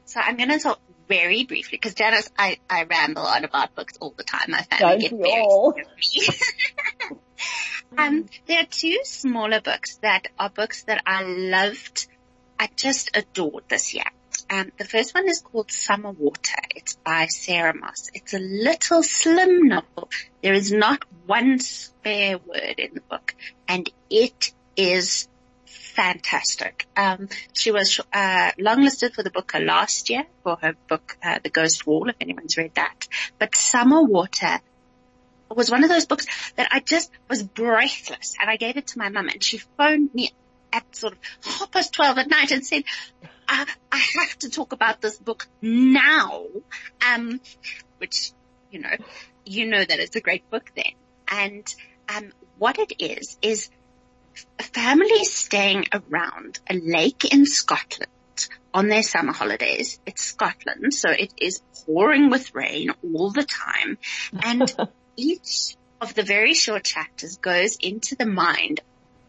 So 0.06 0.20
I'm 0.20 0.38
going 0.38 0.50
to 0.50 0.58
talk 0.58 0.82
very 1.08 1.46
briefly 1.46 1.78
because 1.78 1.94
Janice, 1.94 2.30
I, 2.38 2.58
I 2.68 2.84
ramble 2.84 3.22
on 3.22 3.46
about 3.46 3.76
books 3.76 3.94
all 4.02 4.14
the 4.18 4.24
time. 4.24 4.54
I 4.54 4.64
family 4.64 4.98
get 4.98 5.12
very 5.12 5.40
all. 5.40 5.76
um, 7.98 8.26
there 8.48 8.62
are 8.62 8.66
two 8.66 9.00
smaller 9.04 9.62
books 9.62 9.98
that 9.98 10.28
are 10.40 10.50
books 10.50 10.84
that 10.86 11.04
I 11.06 11.24
loved. 11.24 12.08
I 12.60 12.68
just 12.76 13.16
adored 13.16 13.66
this 13.70 13.94
year. 13.94 14.06
Um, 14.50 14.72
the 14.78 14.86
first 14.86 15.14
one 15.14 15.30
is 15.30 15.42
called 15.42 15.72
Summer 15.72 16.12
Water. 16.12 16.62
It's 16.76 16.96
by 16.96 17.28
Sarah 17.28 17.76
Moss. 17.76 18.10
It's 18.16 18.34
a 18.34 18.40
little 18.40 19.04
slim 19.04 19.68
novel. 19.68 20.10
There 20.42 20.54
is 20.54 20.72
not 20.72 21.04
one 21.26 21.60
spare 21.60 22.40
word 22.40 22.76
in 22.80 22.96
the 22.96 23.02
book 23.02 23.36
and 23.68 23.92
it 24.10 24.54
is 24.78 25.28
fantastic. 25.66 26.86
Um, 26.96 27.28
she 27.54 27.72
was 27.72 28.00
uh, 28.14 28.52
longlisted 28.60 29.14
for 29.14 29.24
the 29.24 29.32
Booker 29.32 29.60
last 29.60 30.10
year 30.10 30.26
for 30.44 30.56
her 30.62 30.76
book, 30.88 31.18
uh, 31.24 31.40
The 31.44 31.50
Ghost 31.50 31.88
Wall, 31.88 32.08
if 32.10 32.16
anyone's 32.22 32.56
read 32.56 32.76
that. 32.76 33.08
But 33.40 33.56
Summer 33.56 34.04
Water 34.04 34.60
was 35.50 35.72
one 35.72 35.84
of 35.84 35.90
those 35.90 36.06
books 36.06 36.28
that 36.56 36.70
I 36.72 36.80
just 36.82 37.10
was 37.30 37.42
breathless, 37.42 38.36
and 38.40 38.50
I 38.50 38.58
gave 38.58 38.78
it 38.78 38.88
to 38.88 39.00
my 39.00 39.10
mum, 39.10 39.30
and 39.30 39.44
she 39.44 39.58
phoned 39.58 40.14
me 40.14 40.32
at 40.72 40.96
sort 40.96 41.14
of 41.14 41.20
half 41.44 41.72
past 41.72 41.94
twelve 41.94 42.18
at 42.18 42.30
night 42.30 42.52
and 42.52 42.66
said, 42.66 42.84
uh, 43.48 43.66
"I 43.92 43.98
have 43.98 44.38
to 44.40 44.50
talk 44.50 44.74
about 44.74 45.02
this 45.02 45.18
book 45.18 45.48
now," 45.62 46.46
um, 47.06 47.40
which 47.98 48.32
you 48.72 48.80
know, 48.80 48.96
you 49.46 49.66
know 49.66 49.84
that 49.84 50.00
it's 50.00 50.16
a 50.16 50.22
great 50.22 50.50
book 50.50 50.70
then, 50.76 50.94
and 51.28 51.76
um, 52.14 52.32
what 52.58 52.78
it 52.78 53.02
is 53.02 53.38
is 53.42 53.70
families 54.60 55.34
staying 55.34 55.86
around 55.94 56.60
a 56.70 56.76
lake 56.76 57.34
in 57.34 57.46
Scotland 57.46 58.12
on 58.74 58.88
their 58.88 59.04
summer 59.04 59.34
holidays. 59.34 60.00
It's 60.06 60.24
Scotland, 60.24 60.94
so 60.94 61.10
it 61.10 61.34
is 61.38 61.62
pouring 61.86 62.30
with 62.30 62.54
rain 62.54 62.92
all 63.04 63.32
the 63.32 63.44
time. 63.44 63.98
And 64.44 64.74
each 65.16 65.76
of 66.00 66.14
the 66.14 66.24
very 66.24 66.54
short 66.54 66.84
chapters 66.84 67.38
goes 67.38 67.78
into 67.78 68.16
the 68.16 68.26
mind 68.26 68.82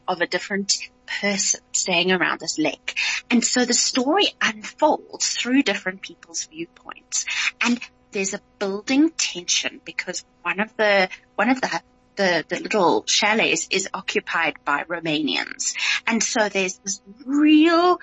of 0.07 0.21
a 0.21 0.27
different 0.27 0.79
person 1.21 1.61
staying 1.73 2.13
around 2.13 2.41
this 2.41 2.59
lake. 2.59 2.99
And 3.31 3.45
so 3.45 3.65
the 3.65 3.75
story 3.75 4.27
unfolds 4.41 5.31
through 5.31 5.63
different 5.63 6.03
people's 6.03 6.45
viewpoints. 6.45 7.25
And 7.61 7.81
there's 8.11 8.35
a 8.35 8.41
building 8.59 9.11
tension 9.11 9.81
because 9.85 10.25
one 10.43 10.61
of 10.61 10.77
the, 10.77 11.09
one 11.37 11.51
of 11.51 11.61
the 11.61 11.81
the, 12.19 12.45
the 12.49 12.61
little 12.61 13.05
chalets 13.07 13.69
is 13.71 13.89
occupied 13.95 14.57
by 14.65 14.83
Romanians. 14.83 15.75
And 16.07 16.23
so 16.23 16.49
there's 16.49 16.79
this 16.79 17.01
real 17.25 18.01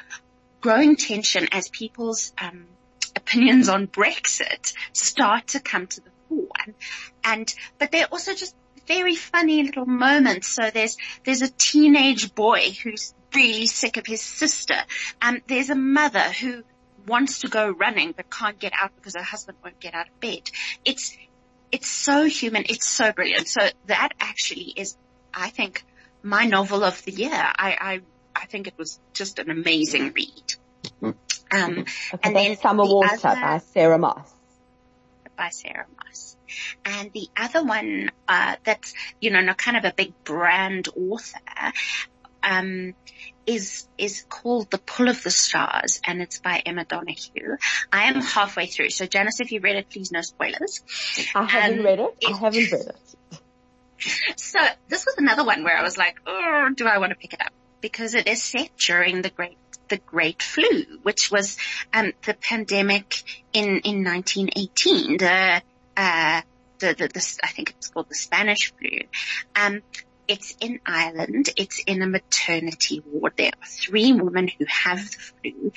growing 0.61 0.95
tension 0.95 1.49
as 1.51 1.67
people's 1.69 2.33
um, 2.39 2.65
opinions 3.15 3.69
on 3.69 3.87
Brexit 3.87 4.73
start 4.93 5.47
to 5.47 5.59
come 5.59 5.85
to 5.85 6.01
the 6.01 6.09
fore. 6.29 6.47
And, 6.65 6.75
and 7.23 7.55
but 7.77 7.91
they're 7.91 8.07
also 8.11 8.33
just 8.33 8.55
very 8.87 9.15
funny 9.15 9.63
little 9.63 9.85
moments. 9.85 10.47
So 10.47 10.69
there's 10.71 10.95
there's 11.25 11.41
a 11.41 11.49
teenage 11.49 12.33
boy 12.33 12.71
who's 12.81 13.13
really 13.35 13.65
sick 13.67 13.97
of 13.97 14.05
his 14.05 14.21
sister. 14.21 14.77
and 15.21 15.41
there's 15.47 15.69
a 15.69 15.75
mother 15.75 16.21
who 16.21 16.63
wants 17.05 17.39
to 17.39 17.49
go 17.49 17.69
running 17.69 18.13
but 18.15 18.29
can't 18.31 18.57
get 18.59 18.71
out 18.73 18.95
because 18.95 19.15
her 19.15 19.21
husband 19.23 19.57
won't 19.61 19.79
get 19.79 19.93
out 19.93 20.07
of 20.07 20.19
bed. 20.21 20.49
It's 20.85 21.15
it's 21.71 21.87
so 21.87 22.25
human. 22.25 22.63
It's 22.69 22.87
so 22.87 23.11
brilliant. 23.11 23.47
So 23.47 23.61
that 23.87 24.09
actually 24.19 24.73
is, 24.75 24.97
I 25.33 25.49
think, 25.49 25.83
my 26.23 26.45
novel 26.45 26.83
of 26.83 27.03
the 27.03 27.11
year. 27.11 27.31
I, 27.33 27.77
I, 27.79 28.01
I 28.35 28.45
think 28.45 28.67
it 28.67 28.73
was 28.77 28.99
just 29.13 29.39
an 29.39 29.49
amazing 29.49 30.13
read. 30.13 30.55
Um, 31.01 31.15
okay, 31.53 31.85
and 32.23 32.35
then 32.35 32.57
Summer 32.57 32.85
the 32.85 32.93
Water 32.93 33.27
other, 33.27 33.41
by 33.41 33.57
Sarah 33.59 33.99
Moss. 33.99 34.33
By 35.37 35.49
Sarah 35.49 35.85
Moss. 35.97 36.35
And 36.83 37.11
the 37.13 37.27
other 37.37 37.63
one, 37.63 38.11
uh, 38.27 38.55
that's, 38.63 38.93
you 39.19 39.31
know, 39.31 39.41
not 39.41 39.57
kind 39.57 39.77
of 39.77 39.85
a 39.85 39.93
big 39.93 40.13
brand 40.23 40.87
author, 40.95 41.39
um, 42.43 42.93
is 43.45 43.87
is 43.97 44.25
called 44.29 44.71
The 44.71 44.77
Pull 44.77 45.09
of 45.09 45.23
the 45.23 45.31
Stars, 45.31 46.01
and 46.05 46.21
it's 46.21 46.39
by 46.39 46.61
Emma 46.65 46.85
Donoghue. 46.85 47.57
I 47.91 48.03
am 48.03 48.21
halfway 48.21 48.67
through, 48.67 48.89
so 48.89 49.05
Janice, 49.05 49.39
if 49.39 49.51
you 49.51 49.59
read 49.59 49.75
it, 49.75 49.89
please 49.89 50.11
no 50.11 50.21
spoilers. 50.21 50.81
I 51.33 51.45
haven't 51.45 51.79
um, 51.79 51.85
read 51.85 51.99
it. 51.99 52.17
I 52.27 52.37
haven't 52.37 52.71
read 52.71 52.87
it. 52.87 52.97
So 54.35 54.59
this 54.89 55.05
was 55.05 55.15
another 55.17 55.45
one 55.45 55.63
where 55.63 55.75
I 55.75 55.81
was 55.81 55.97
like, 55.97 56.17
oh, 56.27 56.69
do 56.75 56.85
I 56.85 56.99
want 56.99 57.11
to 57.11 57.15
pick 57.15 57.33
it 57.33 57.41
up? 57.41 57.53
Because 57.81 58.13
it 58.13 58.27
is 58.27 58.43
set 58.43 58.69
during 58.77 59.21
the 59.21 59.29
great 59.29 59.57
the 59.87 59.97
Great 59.97 60.41
Flu, 60.41 60.99
which 61.03 61.31
was 61.31 61.57
um, 61.93 62.11
the 62.25 62.33
pandemic 62.33 63.15
in 63.53 63.79
in 63.79 64.03
1918. 64.03 65.17
The 65.17 65.61
uh, 65.97 66.41
the, 66.79 66.87
the, 66.93 67.07
the, 67.07 67.39
I 67.43 67.47
think 67.47 67.71
it's 67.71 67.89
called 67.89 68.09
the 68.09 68.15
Spanish 68.15 68.73
flu. 68.73 68.99
Um, 69.55 69.81
it's 70.27 70.55
in 70.59 70.79
Ireland. 70.85 71.49
It's 71.57 71.81
in 71.85 72.01
a 72.01 72.07
maternity 72.07 73.01
ward. 73.05 73.33
There 73.37 73.47
are 73.47 73.67
three 73.67 74.13
women 74.13 74.47
who 74.47 74.65
have 74.67 74.99
the 74.99 75.51
flu 75.51 75.71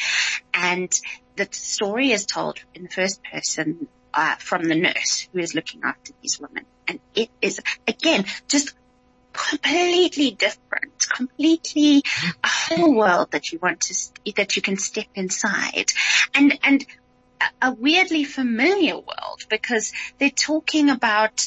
and 0.55 1.01
the 1.37 1.49
story 1.53 2.11
is 2.11 2.27
told 2.27 2.59
in 2.75 2.85
the 2.85 2.89
first 2.89 3.21
person 3.23 3.89
uh, 4.13 4.35
from 4.37 4.65
the 4.65 4.75
nurse 4.75 5.29
who 5.33 5.39
is 5.39 5.55
looking 5.55 5.83
after 5.85 6.13
these 6.23 6.41
women. 6.41 6.65
And 6.87 7.01
it 7.15 7.31
is, 7.41 7.61
again, 7.87 8.25
just 8.49 8.75
completely 9.33 10.33
different, 10.33 11.09
completely 11.09 12.03
a 12.43 12.49
whole 12.49 12.95
world 12.95 13.31
that 13.33 13.53
you 13.53 13.59
want 13.61 13.83
to, 13.83 13.95
that 14.37 14.57
you 14.57 14.63
can 14.63 14.77
step 14.77 15.07
inside. 15.15 15.93
And, 16.35 16.59
and 16.63 16.87
a 17.63 17.73
weirdly 17.73 18.25
familiar 18.25 18.95
world 18.95 19.45
because 19.49 19.93
they're 20.19 20.31
talking 20.31 20.91
about 20.91 21.47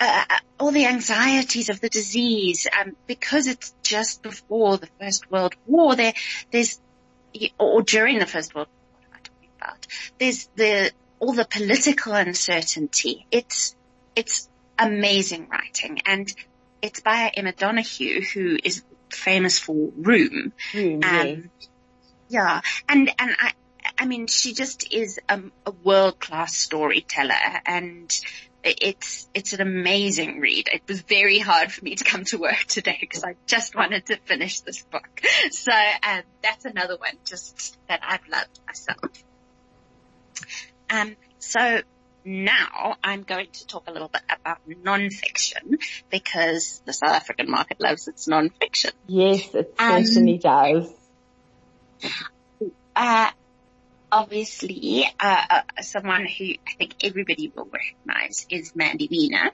uh, 0.00 0.24
all 0.58 0.72
the 0.72 0.86
anxieties 0.86 1.68
of 1.68 1.80
the 1.80 1.88
disease, 1.88 2.66
um, 2.80 2.96
because 3.06 3.46
it's 3.46 3.74
just 3.82 4.22
before 4.22 4.78
the 4.78 4.88
First 4.98 5.30
World 5.30 5.54
War. 5.66 5.94
There, 5.94 6.14
there's 6.50 6.80
or 7.58 7.82
during 7.82 8.18
the 8.18 8.26
First 8.26 8.54
World 8.54 8.68
War. 8.68 8.92
What 8.92 9.04
am 9.04 9.12
I 9.12 9.22
talking 9.22 9.50
about? 9.60 9.86
There's 10.18 10.48
the 10.56 10.92
all 11.18 11.32
the 11.32 11.44
political 11.44 12.14
uncertainty. 12.14 13.26
It's 13.30 13.76
it's 14.16 14.48
amazing 14.78 15.48
writing, 15.48 16.00
and 16.06 16.32
it's 16.80 17.00
by 17.00 17.30
Emma 17.34 17.52
Donoghue, 17.52 18.22
who 18.22 18.58
is 18.62 18.82
famous 19.10 19.58
for 19.58 19.90
Room. 19.96 20.52
Room, 20.74 21.00
um, 21.04 21.50
yeah, 22.28 22.62
and 22.88 23.10
and 23.18 23.36
I 23.38 23.52
I 23.98 24.06
mean, 24.06 24.28
she 24.28 24.54
just 24.54 24.90
is 24.92 25.20
a, 25.28 25.40
a 25.66 25.72
world 25.84 26.18
class 26.18 26.56
storyteller 26.56 27.34
and 27.66 28.10
it's, 28.62 29.28
it's 29.34 29.52
an 29.52 29.60
amazing 29.60 30.40
read. 30.40 30.68
It 30.72 30.82
was 30.88 31.00
very 31.02 31.38
hard 31.38 31.72
for 31.72 31.84
me 31.84 31.94
to 31.94 32.04
come 32.04 32.24
to 32.26 32.38
work 32.38 32.64
today 32.68 32.98
because 33.00 33.24
I 33.24 33.36
just 33.46 33.74
wanted 33.74 34.06
to 34.06 34.16
finish 34.24 34.60
this 34.60 34.82
book. 34.82 35.22
So, 35.50 35.72
um, 35.72 36.22
that's 36.42 36.64
another 36.64 36.96
one 36.96 37.12
just 37.24 37.76
that 37.88 38.00
I've 38.02 38.26
loved 38.30 38.60
myself. 38.66 39.24
Um, 40.90 41.16
so 41.38 41.80
now 42.24 42.96
I'm 43.02 43.22
going 43.22 43.48
to 43.52 43.66
talk 43.66 43.84
a 43.88 43.92
little 43.92 44.08
bit 44.08 44.22
about 44.28 44.58
nonfiction 44.68 45.78
because 46.10 46.82
the 46.84 46.92
South 46.92 47.10
African 47.10 47.50
market 47.50 47.80
loves 47.80 48.08
its 48.08 48.28
nonfiction. 48.28 48.92
Yes, 49.06 49.54
it 49.54 49.74
certainly 49.78 50.40
um, 50.44 50.82
does. 50.82 50.92
Uh, 52.94 53.29
obviously, 54.12 55.06
uh, 55.18 55.44
uh, 55.50 55.82
someone 55.82 56.26
who 56.26 56.44
I 56.66 56.72
think 56.78 56.96
everybody 57.02 57.52
will 57.54 57.68
recognize 57.70 58.46
is 58.50 58.74
Mandy 58.74 59.08
Wiener. 59.10 59.50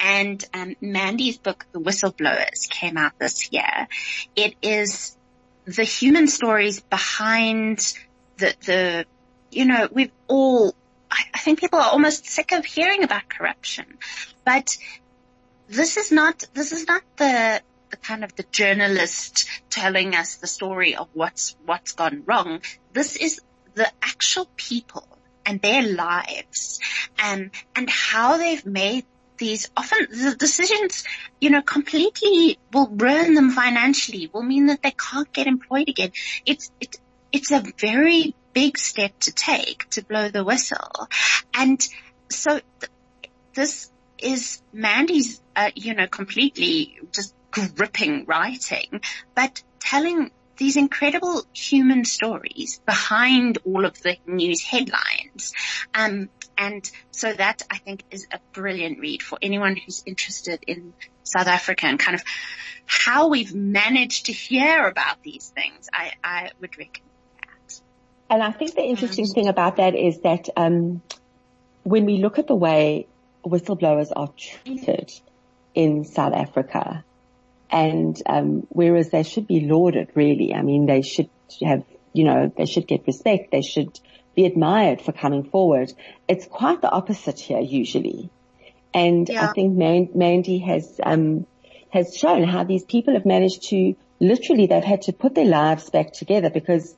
And 0.00 0.44
um, 0.54 0.76
Mandy's 0.80 1.38
book, 1.38 1.66
The 1.72 1.80
Whistleblowers, 1.80 2.68
came 2.68 2.96
out 2.96 3.18
this 3.18 3.52
year. 3.52 3.88
It 4.36 4.54
is 4.62 5.16
the 5.64 5.84
human 5.84 6.28
stories 6.28 6.80
behind 6.80 7.94
the, 8.38 8.54
the, 8.64 9.06
you 9.50 9.64
know, 9.64 9.88
we've 9.90 10.12
all, 10.28 10.74
I, 11.10 11.24
I 11.34 11.38
think 11.38 11.60
people 11.60 11.78
are 11.78 11.90
almost 11.90 12.26
sick 12.26 12.52
of 12.52 12.64
hearing 12.64 13.02
about 13.02 13.28
corruption, 13.28 13.98
but 14.44 14.76
this 15.68 15.96
is 15.96 16.12
not, 16.12 16.44
this 16.54 16.72
is 16.72 16.86
not 16.86 17.02
the, 17.16 17.60
the 17.90 17.96
kind 17.96 18.24
of 18.24 18.34
the 18.36 18.44
journalist 18.50 19.48
telling 19.68 20.14
us 20.14 20.36
the 20.36 20.46
story 20.46 20.94
of 20.94 21.08
what's, 21.12 21.56
what's 21.66 21.92
gone 21.92 22.22
wrong. 22.24 22.60
This 22.92 23.16
is 23.16 23.40
the 23.78 23.90
actual 24.02 24.46
people 24.56 25.06
and 25.46 25.60
their 25.62 25.82
lives 25.82 26.80
and, 27.18 27.50
and 27.74 27.88
how 27.88 28.36
they've 28.36 28.66
made 28.66 29.04
these 29.38 29.70
often 29.76 30.08
the 30.10 30.34
decisions, 30.34 31.04
you 31.40 31.50
know, 31.50 31.62
completely 31.62 32.58
will 32.72 32.88
ruin 32.88 33.34
them 33.34 33.50
financially, 33.50 34.28
will 34.32 34.42
mean 34.42 34.66
that 34.66 34.82
they 34.82 34.90
can't 34.90 35.32
get 35.32 35.46
employed 35.46 35.88
again. 35.88 36.10
It's, 36.44 36.70
it's, 36.80 36.98
it's 37.32 37.52
a 37.52 37.62
very 37.78 38.34
big 38.52 38.76
step 38.76 39.18
to 39.20 39.32
take 39.32 39.88
to 39.90 40.04
blow 40.04 40.28
the 40.28 40.44
whistle. 40.44 41.08
And 41.54 41.80
so 42.30 42.60
th- 42.80 42.92
this 43.54 43.90
is 44.18 44.60
Mandy's, 44.72 45.40
uh, 45.54 45.70
you 45.74 45.94
know, 45.94 46.08
completely 46.08 46.98
just 47.12 47.32
gripping 47.50 48.24
writing, 48.26 49.00
but 49.34 49.62
telling 49.80 50.30
these 50.58 50.76
incredible 50.76 51.44
human 51.52 52.04
stories 52.04 52.80
behind 52.84 53.58
all 53.64 53.84
of 53.84 54.00
the 54.02 54.16
news 54.26 54.62
headlines. 54.62 55.52
Um, 55.94 56.28
and 56.56 56.90
so 57.12 57.32
that 57.32 57.62
I 57.70 57.78
think 57.78 58.02
is 58.10 58.26
a 58.32 58.40
brilliant 58.52 58.98
read 58.98 59.22
for 59.22 59.38
anyone 59.40 59.76
who's 59.76 60.02
interested 60.04 60.62
in 60.66 60.92
South 61.22 61.46
Africa 61.46 61.86
and 61.86 61.98
kind 61.98 62.16
of 62.16 62.24
how 62.86 63.28
we've 63.28 63.54
managed 63.54 64.26
to 64.26 64.32
hear 64.32 64.86
about 64.86 65.22
these 65.22 65.52
things. 65.54 65.88
I, 65.92 66.12
I 66.22 66.50
would 66.60 66.76
recommend 66.76 67.10
that. 67.42 67.80
And 68.30 68.42
I 68.42 68.50
think 68.50 68.74
the 68.74 68.82
interesting 68.82 69.26
um, 69.26 69.32
thing 69.32 69.48
about 69.48 69.76
that 69.76 69.94
is 69.94 70.20
that 70.20 70.48
um, 70.56 71.02
when 71.84 72.04
we 72.04 72.16
look 72.18 72.38
at 72.38 72.48
the 72.48 72.56
way 72.56 73.06
whistleblowers 73.44 74.10
are 74.14 74.32
treated 74.36 75.12
in 75.74 76.04
South 76.04 76.34
Africa, 76.34 77.04
and 77.70 78.20
um, 78.26 78.66
whereas 78.70 79.10
they 79.10 79.22
should 79.22 79.46
be 79.46 79.60
lauded, 79.60 80.10
really. 80.14 80.54
I 80.54 80.62
mean, 80.62 80.86
they 80.86 81.02
should 81.02 81.28
have, 81.62 81.84
you 82.12 82.24
know, 82.24 82.52
they 82.56 82.66
should 82.66 82.86
get 82.86 83.06
respect. 83.06 83.50
They 83.52 83.62
should 83.62 83.98
be 84.34 84.46
admired 84.46 85.00
for 85.00 85.12
coming 85.12 85.44
forward. 85.44 85.92
It's 86.28 86.46
quite 86.46 86.80
the 86.80 86.90
opposite 86.90 87.38
here 87.38 87.60
usually, 87.60 88.30
and 88.94 89.28
yeah. 89.28 89.48
I 89.48 89.52
think 89.52 89.76
Man- 89.76 90.10
Mandy 90.14 90.58
has 90.58 91.00
um, 91.02 91.46
has 91.90 92.16
shown 92.16 92.44
how 92.44 92.64
these 92.64 92.84
people 92.84 93.14
have 93.14 93.26
managed 93.26 93.68
to 93.70 93.94
literally 94.20 94.66
they've 94.66 94.84
had 94.84 95.02
to 95.02 95.12
put 95.12 95.34
their 95.34 95.44
lives 95.44 95.90
back 95.90 96.12
together 96.12 96.50
because 96.50 96.96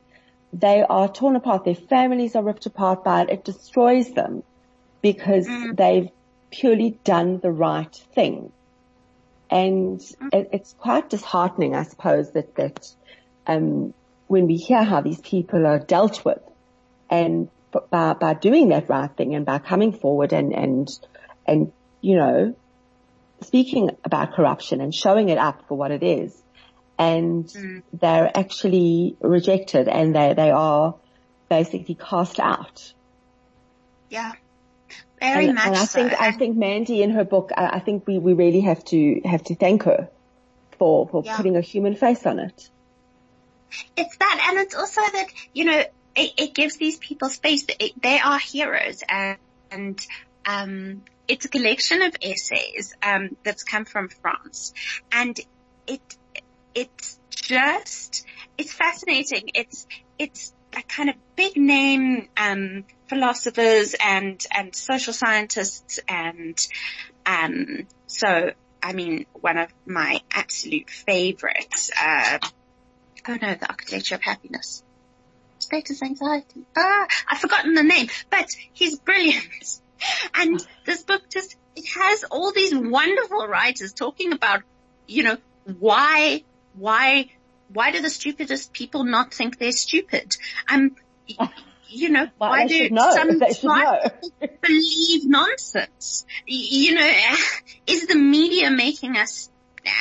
they 0.52 0.82
are 0.82 1.08
torn 1.08 1.36
apart. 1.36 1.64
Their 1.64 1.74
families 1.74 2.34
are 2.34 2.42
ripped 2.42 2.66
apart 2.66 3.04
by 3.04 3.22
it. 3.22 3.30
It 3.30 3.44
destroys 3.44 4.12
them 4.12 4.42
because 5.02 5.46
mm. 5.46 5.76
they've 5.76 6.10
purely 6.50 6.98
done 7.04 7.38
the 7.38 7.50
right 7.50 7.94
thing. 8.14 8.52
And 9.50 9.98
mm. 9.98 10.28
it, 10.32 10.50
it's 10.52 10.74
quite 10.78 11.10
disheartening, 11.10 11.74
I 11.74 11.82
suppose, 11.82 12.30
that, 12.32 12.54
that, 12.54 12.88
um, 13.46 13.92
when 14.28 14.46
we 14.46 14.56
hear 14.56 14.84
how 14.84 15.00
these 15.00 15.20
people 15.20 15.66
are 15.66 15.80
dealt 15.80 16.24
with 16.24 16.38
and 17.10 17.48
by, 17.90 18.14
by 18.14 18.34
doing 18.34 18.68
that 18.68 18.88
right 18.88 19.10
thing 19.16 19.34
and 19.34 19.44
by 19.44 19.58
coming 19.58 19.92
forward 19.92 20.32
and, 20.32 20.54
and, 20.54 20.88
and, 21.46 21.72
you 22.00 22.16
know, 22.16 22.54
speaking 23.42 23.90
about 24.04 24.34
corruption 24.34 24.80
and 24.80 24.94
showing 24.94 25.28
it 25.30 25.38
up 25.38 25.66
for 25.66 25.76
what 25.76 25.90
it 25.90 26.02
is. 26.02 26.40
And 26.98 27.46
mm. 27.46 27.82
they're 27.92 28.30
actually 28.36 29.16
rejected 29.20 29.88
and 29.88 30.14
they, 30.14 30.34
they 30.34 30.50
are 30.50 30.94
basically 31.48 31.96
cast 31.96 32.38
out. 32.38 32.92
Yeah. 34.10 34.32
Very 35.20 35.46
and, 35.46 35.54
much 35.54 35.66
and 35.66 35.76
I 35.76 35.84
so. 35.84 36.08
think 36.08 36.20
I 36.20 36.32
think 36.32 36.56
Mandy 36.56 37.02
in 37.02 37.10
her 37.10 37.24
book, 37.24 37.50
I, 37.56 37.76
I, 37.76 37.78
think 37.80 38.06
we, 38.06 38.18
we 38.18 38.32
really 38.32 38.62
have 38.62 38.82
to 38.86 39.20
have 39.24 39.44
to 39.44 39.54
thank 39.54 39.82
her 39.82 40.08
for 40.78 41.06
for 41.08 41.22
yeah. 41.24 41.36
putting 41.36 41.56
a 41.56 41.60
human 41.60 41.94
face 41.94 42.24
on 42.24 42.38
it. 42.38 42.70
It's 43.96 44.16
that, 44.16 44.46
and 44.48 44.58
it's 44.58 44.74
also 44.74 45.00
that 45.00 45.26
you 45.52 45.64
know 45.66 45.84
it, 46.16 46.32
it 46.36 46.54
gives 46.54 46.76
these 46.76 46.96
people 46.96 47.28
space. 47.28 47.64
It, 47.68 48.00
they 48.02 48.18
are 48.18 48.38
heroes, 48.38 49.02
and, 49.08 49.38
and 49.70 50.06
um, 50.46 51.02
it's 51.28 51.44
a 51.44 51.48
collection 51.48 52.02
of 52.02 52.16
essays 52.22 52.94
um, 53.02 53.36
that's 53.44 53.62
come 53.62 53.84
from 53.84 54.08
France, 54.08 54.72
and 55.12 55.38
it 55.86 56.00
it's 56.74 57.18
just 57.30 58.24
it's 58.56 58.72
fascinating. 58.72 59.50
It's 59.54 59.86
it's 60.18 60.52
kind 60.88 61.10
of 61.10 61.16
big 61.36 61.56
name 61.56 62.28
um, 62.36 62.84
philosophers 63.08 63.94
and 64.00 64.44
and 64.54 64.74
social 64.74 65.12
scientists 65.12 66.00
and 66.08 66.66
um, 67.26 67.86
so 68.06 68.52
I 68.82 68.92
mean 68.92 69.26
one 69.32 69.58
of 69.58 69.68
my 69.86 70.20
absolute 70.32 70.90
favorites. 70.90 71.90
Uh, 72.00 72.38
oh 73.28 73.38
no, 73.40 73.54
the 73.54 73.68
architecture 73.68 74.14
of 74.16 74.22
happiness. 74.22 74.82
Status 75.58 76.02
anxiety. 76.02 76.64
Ah, 76.76 77.06
I've 77.28 77.38
forgotten 77.38 77.74
the 77.74 77.82
name, 77.82 78.08
but 78.30 78.46
he's 78.72 78.98
brilliant. 78.98 79.44
And 80.34 80.66
this 80.86 81.02
book 81.02 81.20
just, 81.28 81.54
it 81.76 81.84
has 81.94 82.24
all 82.24 82.52
these 82.52 82.74
wonderful 82.74 83.46
writers 83.46 83.92
talking 83.92 84.32
about, 84.32 84.62
you 85.06 85.22
know, 85.22 85.36
why, 85.78 86.42
why, 86.74 87.28
why 87.72 87.92
do 87.92 88.00
the 88.00 88.10
stupidest 88.10 88.72
people 88.72 89.04
not 89.04 89.32
think 89.32 89.58
they're 89.58 89.72
stupid? 89.72 90.34
Um, 90.68 90.96
you 91.88 92.08
know, 92.08 92.28
why 92.38 92.66
do 92.66 92.88
some 92.88 93.40
people 93.40 94.10
believe 94.62 95.26
nonsense? 95.26 96.24
You 96.46 96.94
know, 96.94 97.12
is 97.86 98.06
the 98.06 98.16
media 98.16 98.70
making 98.70 99.16
us, 99.16 99.50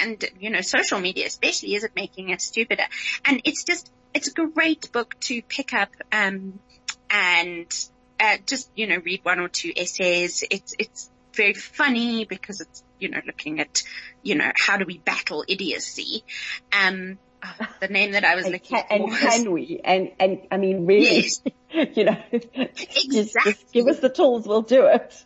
and 0.02 0.24
you 0.40 0.50
know, 0.50 0.62
social 0.62 1.00
media 1.00 1.26
especially, 1.26 1.76
is 1.76 1.84
it 1.84 1.92
making 1.96 2.32
us 2.32 2.44
stupider? 2.44 2.86
And 3.26 3.42
it's 3.44 3.64
just, 3.64 3.92
it's 4.14 4.28
a 4.28 4.48
great 4.48 4.92
book 4.92 5.20
to 5.22 5.42
pick 5.42 5.74
up, 5.74 5.90
um, 6.12 6.60
and, 7.10 7.68
uh, 8.20 8.38
just, 8.46 8.70
you 8.76 8.88
know, 8.88 8.98
read 9.04 9.22
one 9.24 9.40
or 9.40 9.48
two 9.48 9.72
essays. 9.76 10.44
It's, 10.50 10.76
it's 10.78 11.10
very 11.34 11.54
funny 11.54 12.26
because 12.26 12.62
it's, 12.62 12.84
you 13.00 13.10
know, 13.10 13.22
looking 13.26 13.60
at, 13.60 13.84
you 14.22 14.36
know, 14.36 14.52
how 14.56 14.78
do 14.78 14.86
we 14.86 14.98
battle 14.98 15.44
idiocy? 15.48 16.24
Um, 16.72 17.18
the 17.80 17.88
name 17.88 18.12
that 18.12 18.26
I 18.26 18.36
was 18.36 18.46
and 18.46 18.54
looking 18.54 18.78
can, 18.78 18.88
for. 18.88 18.94
And 18.94 19.12
can 19.12 19.52
we? 19.52 19.80
And, 19.84 20.12
and 20.20 20.42
I 20.52 20.58
mean, 20.58 20.86
really, 20.86 21.22
yes. 21.22 21.42
you 21.96 22.06
know, 22.06 22.18
exactly. 22.32 23.56
give 23.72 23.88
us 23.88 24.00
the 24.00 24.10
tools, 24.10 24.48
we'll 24.48 24.62
do 24.62 24.86
it. 24.88 25.26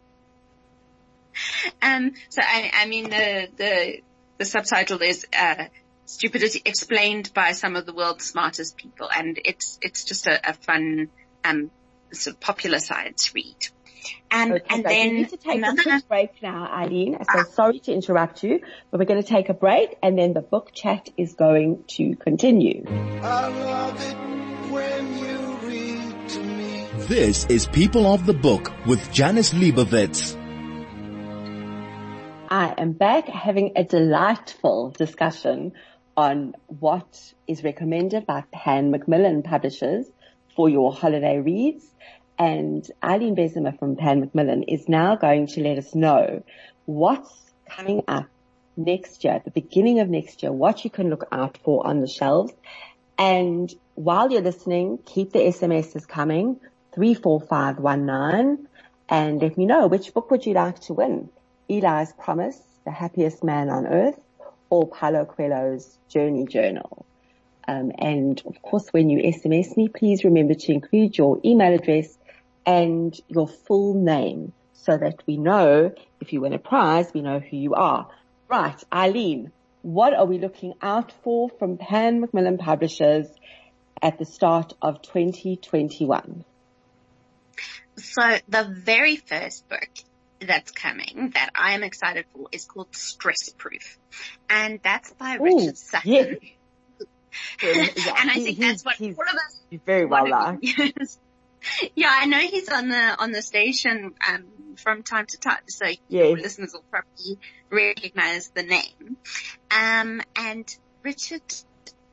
Um, 1.82 2.14
so 2.30 2.42
I, 2.44 2.72
I 2.74 2.86
mean, 2.86 3.10
the, 3.10 3.48
the, 3.58 4.02
the 4.38 4.46
subtitle 4.46 5.02
is, 5.02 5.26
uh, 5.38 5.66
stupidity 6.06 6.62
explained 6.66 7.34
by 7.34 7.54
some 7.54 7.76
of 7.76 7.86
the 7.86 7.94
world's 7.94 8.26
smartest 8.26 8.78
people. 8.78 9.10
And 9.16 9.40
it's, 9.44 9.80
it's 9.82 10.04
just 10.04 10.28
a, 10.28 10.50
a 10.50 10.54
fun, 10.54 11.10
um, 11.44 11.72
sort 12.12 12.36
of 12.36 12.40
popular 12.40 12.80
science 12.80 13.34
read. 13.34 13.68
Um, 14.32 14.52
Okay, 14.54 14.66
and 14.70 14.84
guys, 14.84 14.92
we 14.92 14.96
then 14.96 15.16
need 15.16 15.30
to 15.30 15.38
take 15.38 15.58
another, 15.58 15.82
a 15.82 15.84
quick 15.84 16.08
break 16.08 16.44
now, 16.44 16.70
Eileen. 16.72 17.18
So 17.32 17.44
sorry 17.44 17.80
to 17.82 17.94
interrupt 17.94 18.44
you, 18.44 18.62
but 18.90 19.00
we're 19.00 19.06
going 19.06 19.22
to 19.22 19.28
take 19.28 19.50
a 19.50 19.54
break 19.54 19.98
and 20.02 20.18
then 20.18 20.34
the 20.34 20.42
book 20.42 20.72
chat 20.74 21.10
is 21.18 21.34
going 21.34 21.84
to 21.90 22.16
continue. 22.16 22.84
I 23.22 23.48
love 23.48 24.02
it 24.02 24.72
when 24.72 25.18
you 25.18 25.58
read 25.68 26.30
to 26.30 26.40
me. 26.44 26.88
This 27.08 27.46
is 27.46 27.68
People 27.68 28.12
of 28.12 28.26
the 28.26 28.34
Book 28.34 28.72
with 28.86 29.12
Janice 29.12 29.54
Liebowitz. 29.54 30.40
I 32.50 32.74
am 32.78 32.92
back 32.94 33.28
having 33.28 33.72
a 33.76 33.84
delightful 33.84 34.92
discussion 34.92 35.74
on 36.16 36.54
what 36.68 37.34
is 37.48 37.64
recommended 37.64 38.26
by 38.28 38.44
Pan 38.52 38.92
Macmillan 38.92 39.42
Publishers 39.42 40.06
for 40.56 40.70
your 40.70 40.94
holiday 40.94 41.40
reads. 41.40 41.84
And 42.38 42.90
Eileen 43.04 43.36
Bezemer 43.36 43.78
from 43.78 43.96
Pan 43.96 44.22
Macmillan 44.22 44.64
is 44.64 44.90
now 44.90 45.16
going 45.16 45.48
to 45.48 45.62
let 45.62 45.78
us 45.78 45.94
know 45.94 46.44
what's 46.86 47.32
coming 47.70 48.04
up 48.08 48.28
next 48.76 49.24
year, 49.24 49.34
at 49.34 49.46
the 49.46 49.52
beginning 49.52 50.00
of 50.00 50.10
next 50.10 50.44
year, 50.44 50.52
what 50.52 50.84
you 50.84 50.90
can 50.90 51.10
look 51.10 51.28
out 51.32 51.58
for 51.64 51.86
on 51.86 52.00
the 52.00 52.08
shelves. 52.08 52.54
And 53.18 53.74
while 53.96 54.32
you're 54.32 54.42
listening, 54.42 55.00
keep 55.06 55.32
the 55.32 55.40
SMSs 55.40 56.08
coming, 56.08 56.60
34519, 56.96 58.68
and 59.10 59.42
let 59.42 59.58
me 59.58 59.66
know 59.66 59.88
which 59.88 60.14
book 60.14 60.32
would 60.32 60.46
you 60.46 60.54
like 60.54 60.80
to 60.82 60.94
win. 60.94 61.30
Eli's 61.70 62.14
Promise, 62.14 62.60
The 62.86 62.92
Happiest 62.92 63.44
Man 63.44 63.70
on 63.70 63.86
Earth, 63.86 64.20
or 64.70 64.88
Paulo 64.88 65.26
Coelho's 65.26 65.98
Journey 66.10 66.46
Journal. 66.46 67.06
Um, 67.68 67.92
and 67.98 68.42
of 68.46 68.62
course, 68.62 68.90
when 68.92 69.10
you 69.10 69.22
SMS 69.22 69.78
me, 69.78 69.88
please 69.88 70.24
remember 70.24 70.54
to 70.54 70.72
include 70.72 71.18
your 71.18 71.40
email 71.46 71.74
address 71.74 72.18
and 72.66 73.14
your 73.28 73.48
full 73.48 73.94
name 73.94 74.54
so 74.74 74.98
that 74.98 75.24
we 75.26 75.38
know 75.38 75.94
if 76.20 76.34
you 76.34 76.42
win 76.42 76.54
a 76.54 76.60
prize, 76.60 77.12
we 77.14 77.22
know 77.22 77.40
who 77.40 77.58
you 77.58 77.74
are. 77.74 78.10
Right, 78.50 78.82
Eileen, 78.92 79.52
what 79.82 80.14
are 80.14 80.26
we 80.26 80.38
looking 80.38 80.74
out 80.82 81.14
for 81.24 81.50
from 81.60 81.78
Pan 81.78 82.22
Macmillan 82.22 82.58
Publishers 82.58 83.28
at 84.02 84.18
the 84.18 84.26
start 84.26 84.74
of 84.82 85.02
2021? 85.02 86.46
so 87.98 88.38
the 88.48 88.64
very 88.64 89.18
first 89.18 89.68
book 89.70 89.90
that's 90.40 90.72
coming 90.72 91.32
that 91.36 91.52
I 91.56 91.74
am 91.74 91.84
excited 91.84 92.26
for 92.34 92.48
is 92.52 92.66
called 92.66 92.96
Stress 92.96 93.50
Proof. 93.50 93.98
And 94.50 94.80
that's 94.84 95.12
by 95.14 95.38
Ooh, 95.38 95.44
Richard 95.44 95.78
Sutton. 95.78 96.12
yes. 96.12 96.38
and 97.64 98.30
I 98.30 98.36
think 98.36 98.60
that's 98.60 98.84
what 98.84 99.00
all 99.02 99.10
of 99.10 99.18
us 99.18 99.62
very 99.86 100.06
well 100.06 100.30
liked. 100.30 100.66
yeah, 101.96 102.10
I 102.12 102.26
know 102.26 102.40
he's 102.40 102.70
on 102.70 102.90
the 102.90 103.16
on 103.20 103.32
the 103.32 103.42
station 103.42 104.14
um, 104.28 104.46
from 104.78 105.04
time 105.04 105.26
to 105.28 105.38
time, 105.38 105.62
so 105.68 105.88
your 106.10 106.38
Yes. 106.38 106.44
listeners 106.44 106.72
will 106.74 106.86
probably 106.90 107.40
recognize 107.72 108.52
the 108.56 108.64
name. 108.64 109.18
Um, 109.72 110.22
and 110.36 110.68
Richard 111.04 111.42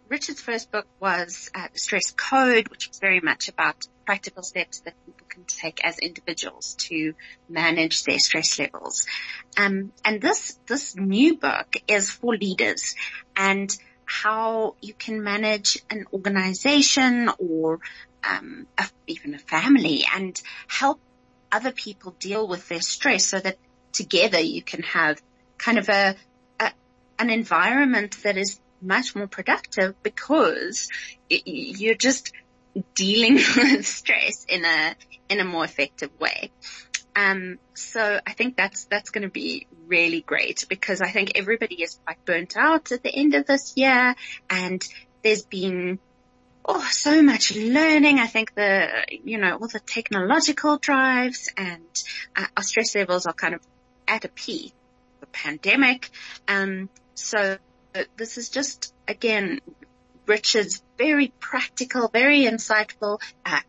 Richard's 0.08 0.40
first 0.40 0.72
book 0.72 0.86
was 1.00 1.50
uh, 1.54 1.68
Stress 1.74 2.10
Code, 2.10 2.68
which 2.68 2.88
was 2.88 2.98
very 2.98 3.20
much 3.20 3.48
about 3.48 3.76
practical 4.04 4.42
steps 4.42 4.80
that 4.80 4.94
people 5.06 5.26
can 5.28 5.44
take 5.44 5.84
as 5.84 5.98
individuals 6.00 6.74
to 6.80 7.14
manage 7.48 8.02
their 8.02 8.18
stress 8.18 8.58
levels. 8.58 9.06
Um, 9.56 9.92
and 10.04 10.20
this 10.20 10.58
this 10.66 10.96
new 10.96 11.36
book 11.36 11.76
is 11.86 12.10
for 12.10 12.36
leaders 12.36 12.96
and 13.36 13.70
how 14.04 14.74
you 14.80 14.94
can 14.94 15.22
manage 15.22 15.78
an 15.88 16.06
organization 16.12 17.30
or 17.38 17.78
um, 18.24 18.66
a, 18.78 18.84
even 19.06 19.34
a 19.34 19.38
family 19.38 20.04
and 20.14 20.40
help 20.68 21.00
other 21.52 21.72
people 21.72 22.14
deal 22.18 22.46
with 22.46 22.68
their 22.68 22.80
stress 22.80 23.26
so 23.26 23.38
that 23.38 23.56
together 23.92 24.40
you 24.40 24.62
can 24.62 24.82
have 24.82 25.20
kind 25.58 25.78
of 25.78 25.88
a, 25.88 26.14
a 26.60 26.72
an 27.18 27.30
environment 27.30 28.16
that 28.22 28.36
is 28.36 28.60
much 28.80 29.14
more 29.14 29.26
productive 29.26 29.94
because 30.02 30.88
y- 31.30 31.42
you're 31.44 31.94
just 31.94 32.32
dealing 32.94 33.34
with 33.56 33.86
stress 33.86 34.44
in 34.48 34.64
a 34.64 34.96
in 35.28 35.40
a 35.40 35.44
more 35.44 35.64
effective 35.64 36.10
way. 36.18 36.50
Um, 37.16 37.58
so 37.74 38.20
I 38.24 38.32
think 38.32 38.56
that's 38.56 38.86
that's 38.86 39.10
going 39.10 39.22
to 39.22 39.30
be 39.30 39.66
really 39.86 40.22
great 40.22 40.64
because 40.68 41.00
I 41.00 41.10
think 41.10 41.32
everybody 41.34 41.82
is 41.82 41.98
quite 42.06 42.18
burnt 42.24 42.56
out 42.56 42.92
at 42.92 43.02
the 43.02 43.14
end 43.14 43.34
of 43.34 43.46
this 43.46 43.74
year, 43.76 44.14
and 44.48 44.82
there's 45.22 45.44
been 45.44 45.98
oh 46.64 46.86
so 46.90 47.22
much 47.22 47.54
learning. 47.54 48.18
I 48.18 48.26
think 48.26 48.54
the 48.54 48.88
you 49.24 49.38
know 49.38 49.58
all 49.60 49.68
the 49.68 49.80
technological 49.80 50.78
drives 50.78 51.48
and 51.56 51.82
uh, 52.36 52.46
our 52.56 52.62
stress 52.62 52.94
levels 52.94 53.26
are 53.26 53.32
kind 53.32 53.54
of 53.54 53.60
at 54.06 54.24
a 54.24 54.28
peak. 54.28 54.72
The 55.20 55.26
pandemic, 55.26 56.10
um, 56.48 56.88
so 57.14 57.58
this 58.16 58.38
is 58.38 58.48
just 58.48 58.94
again 59.06 59.60
Richard's 60.26 60.82
very 60.96 61.32
practical, 61.40 62.08
very 62.08 62.44
insightful, 62.44 63.20
uh, 63.44 63.60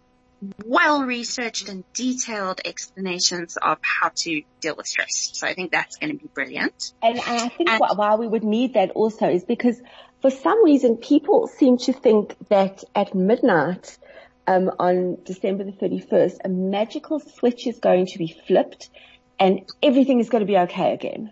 well 0.65 1.03
researched 1.03 1.69
and 1.69 1.83
detailed 1.93 2.61
explanations 2.63 3.57
of 3.57 3.79
how 3.81 4.11
to 4.15 4.41
deal 4.59 4.75
with 4.75 4.87
stress. 4.87 5.31
So 5.33 5.47
I 5.47 5.53
think 5.53 5.71
that's 5.71 5.97
going 5.97 6.13
to 6.13 6.17
be 6.17 6.29
brilliant. 6.33 6.93
And, 7.01 7.17
and 7.19 7.27
I 7.27 7.47
think 7.49 7.69
And- 7.69 7.81
wh- 7.83 7.97
why 7.97 8.15
we 8.15 8.27
would 8.27 8.43
need 8.43 8.75
that 8.75 8.91
also 8.91 9.27
is 9.27 9.43
because 9.43 9.81
for 10.21 10.31
some 10.31 10.63
reason 10.63 10.97
people 10.97 11.47
seem 11.47 11.77
to 11.79 11.93
think 11.93 12.35
that 12.49 12.83
at 12.95 13.15
midnight 13.15 13.97
um, 14.47 14.69
on 14.79 15.17
December 15.25 15.63
the 15.63 15.71
31st, 15.71 16.37
a 16.45 16.49
magical 16.49 17.19
switch 17.19 17.67
is 17.67 17.79
going 17.79 18.05
to 18.07 18.17
be 18.17 18.35
flipped 18.47 18.89
and 19.39 19.61
everything 19.81 20.19
is 20.19 20.29
going 20.29 20.41
to 20.41 20.47
be 20.47 20.57
okay 20.57 20.93
again. 20.93 21.31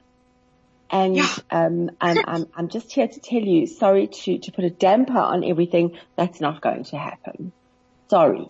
And 0.92 1.16
Yeah. 1.18 1.36
um, 1.52 1.92
I'm, 2.02 2.18
I'm, 2.26 2.46
I'm 2.56 2.70
just 2.70 2.92
here 2.92 3.08
to 3.08 3.20
tell 3.20 3.42
you, 3.42 3.68
sorry 3.68 4.08
to, 4.08 4.40
to 4.40 4.52
put 4.52 4.66
a 4.66 4.72
damper 4.72 5.20
on 5.20 5.44
everything, 5.44 5.98
that's 6.18 6.42
not 6.42 6.62
going 6.62 6.84
to 6.86 6.98
happen. 6.98 7.54
Sorry. 8.10 8.48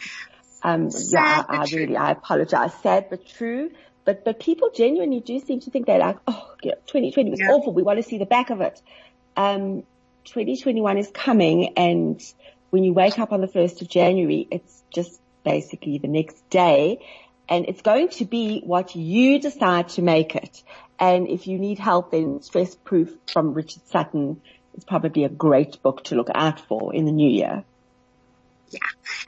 Um, 0.64 0.90
yeah, 1.12 1.44
I, 1.50 1.58
I 1.58 1.66
really, 1.74 1.98
I 1.98 2.12
apologize. 2.12 2.72
Sad 2.82 3.08
but 3.10 3.28
true. 3.28 3.70
But, 4.06 4.24
but 4.24 4.40
people 4.40 4.70
genuinely 4.74 5.20
do 5.20 5.40
seem 5.40 5.60
to 5.62 5.72
think 5.72 5.86
they're 5.86 6.00
like, 6.00 6.18
oh, 6.28 6.48
yeah, 6.64 6.76
2020 6.88 7.30
was 7.32 7.40
Yeah. 7.40 7.50
awful. 7.52 7.74
We 7.74 7.84
want 7.84 7.98
to 8.02 8.04
see 8.04 8.18
the 8.18 8.26
back 8.26 8.50
of 8.50 8.62
it. 8.62 8.80
Um, 9.36 9.84
2021 10.30 10.98
is 10.98 11.10
coming 11.12 11.74
and 11.78 12.22
when 12.70 12.84
you 12.84 12.94
wake 12.94 13.18
up 13.18 13.32
on 13.32 13.42
the 13.42 13.48
1st 13.48 13.82
of 13.82 13.90
January, 13.90 14.48
it's 14.52 14.84
just 14.94 15.20
basically 15.44 15.98
the 15.98 16.08
next 16.08 16.50
day 16.50 17.00
and 17.48 17.66
it's 17.68 17.82
going 17.82 18.10
to 18.10 18.26
be 18.26 18.62
what 18.64 18.96
you 18.96 19.40
decide 19.40 19.90
to 19.90 20.02
make 20.02 20.36
it. 20.36 20.64
And 21.00 21.28
if 21.28 21.48
you 21.48 21.58
need 21.58 21.80
help, 21.80 22.12
then 22.12 22.42
Stress 22.44 22.76
Proof 22.76 23.10
from 23.28 23.54
Richard 23.54 23.82
Sutton 23.88 24.42
is 24.76 24.84
probably 24.84 25.24
a 25.24 25.30
great 25.30 25.82
book 25.82 26.04
to 26.06 26.16
look 26.16 26.30
out 26.34 26.60
for 26.60 26.94
in 26.94 27.06
the 27.06 27.12
new 27.12 27.30
year. 27.30 27.64
Yeah. 28.70 28.80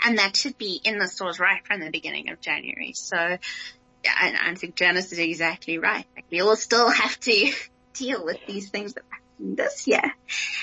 And 0.06 0.20
that 0.20 0.36
should 0.36 0.58
be 0.58 0.80
in 0.84 1.00
the 1.00 1.08
stores 1.08 1.40
right 1.40 1.66
from 1.66 1.80
the 1.80 1.90
beginning 1.90 2.30
of 2.30 2.42
January. 2.42 2.94
So 2.94 3.18
yeah, 3.18 4.14
and 4.22 4.38
I 4.38 4.54
think 4.56 4.76
Janice 4.76 5.12
is 5.12 5.20
exactly 5.20 5.80
right. 5.80 6.06
Like 6.16 6.26
we 6.30 6.42
all 6.42 6.56
still 6.56 6.90
have 6.90 7.20
to 7.22 7.52
deal 7.94 8.24
with 8.24 8.38
these 8.48 8.70
things 8.70 8.94
that 8.94 9.04
this 9.40 9.88
year. 9.88 10.14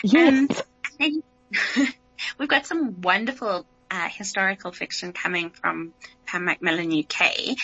Yes. 0.02 0.62
And 1.00 1.22
we've 2.38 2.48
got 2.48 2.66
some 2.66 3.00
wonderful 3.00 3.66
uh, 3.90 4.08
historical 4.08 4.72
fiction 4.72 5.12
coming 5.12 5.50
from 5.50 5.92
Pan 6.26 6.44
Macmillan 6.44 6.92
UK. 6.92 7.56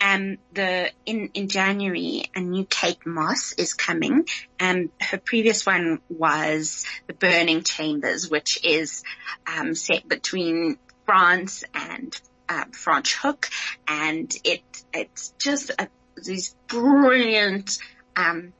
Um, 0.00 0.38
the 0.52 0.90
in 1.06 1.30
in 1.34 1.48
January, 1.48 2.24
a 2.34 2.40
new 2.40 2.64
Kate 2.64 3.04
Mosse 3.04 3.54
is 3.54 3.74
coming. 3.74 4.26
Um, 4.60 4.90
her 5.00 5.18
previous 5.18 5.66
one 5.66 6.00
was 6.08 6.84
The 7.06 7.14
Burning 7.14 7.62
Chambers, 7.62 8.30
which 8.30 8.64
is 8.64 9.02
um, 9.46 9.74
set 9.74 10.08
between 10.08 10.78
France 11.04 11.64
and 11.74 12.20
uh, 12.48 12.64
Franschhoek, 12.66 13.50
and 13.88 14.32
it 14.44 14.62
it's 14.92 15.34
just 15.38 15.70
a, 15.70 15.88
these 16.22 16.54
brilliant 16.68 17.78
um, 18.16 18.52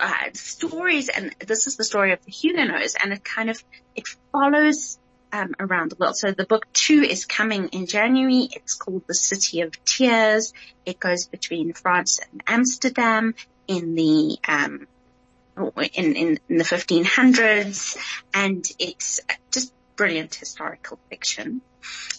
uh, 0.00 0.30
stories, 0.34 1.08
and 1.08 1.34
this 1.38 1.66
is 1.66 1.76
the 1.76 1.84
story 1.84 2.12
of 2.12 2.24
the 2.24 2.32
Huguenots, 2.32 2.96
and 3.02 3.12
it 3.12 3.22
kind 3.24 3.50
of 3.50 3.62
it 3.94 4.08
follows 4.32 4.98
um, 5.32 5.54
around 5.58 5.90
the 5.90 5.96
world. 5.96 6.16
So 6.16 6.32
the 6.32 6.44
book 6.44 6.66
two 6.72 7.02
is 7.02 7.24
coming 7.24 7.68
in 7.68 7.86
January. 7.86 8.48
It's 8.52 8.74
called 8.74 9.04
The 9.06 9.14
City 9.14 9.60
of 9.60 9.72
Tears. 9.84 10.52
It 10.84 10.98
goes 10.98 11.26
between 11.26 11.72
France 11.72 12.18
and 12.18 12.42
Amsterdam 12.46 13.34
in 13.68 13.94
the 13.94 14.38
um, 14.48 14.86
in, 15.56 16.16
in, 16.16 16.38
in 16.48 16.56
the 16.56 16.64
1500s, 16.64 17.96
and 18.32 18.64
it's 18.78 19.20
just 19.52 19.72
brilliant 19.96 20.34
historical 20.34 20.98
fiction. 21.10 21.60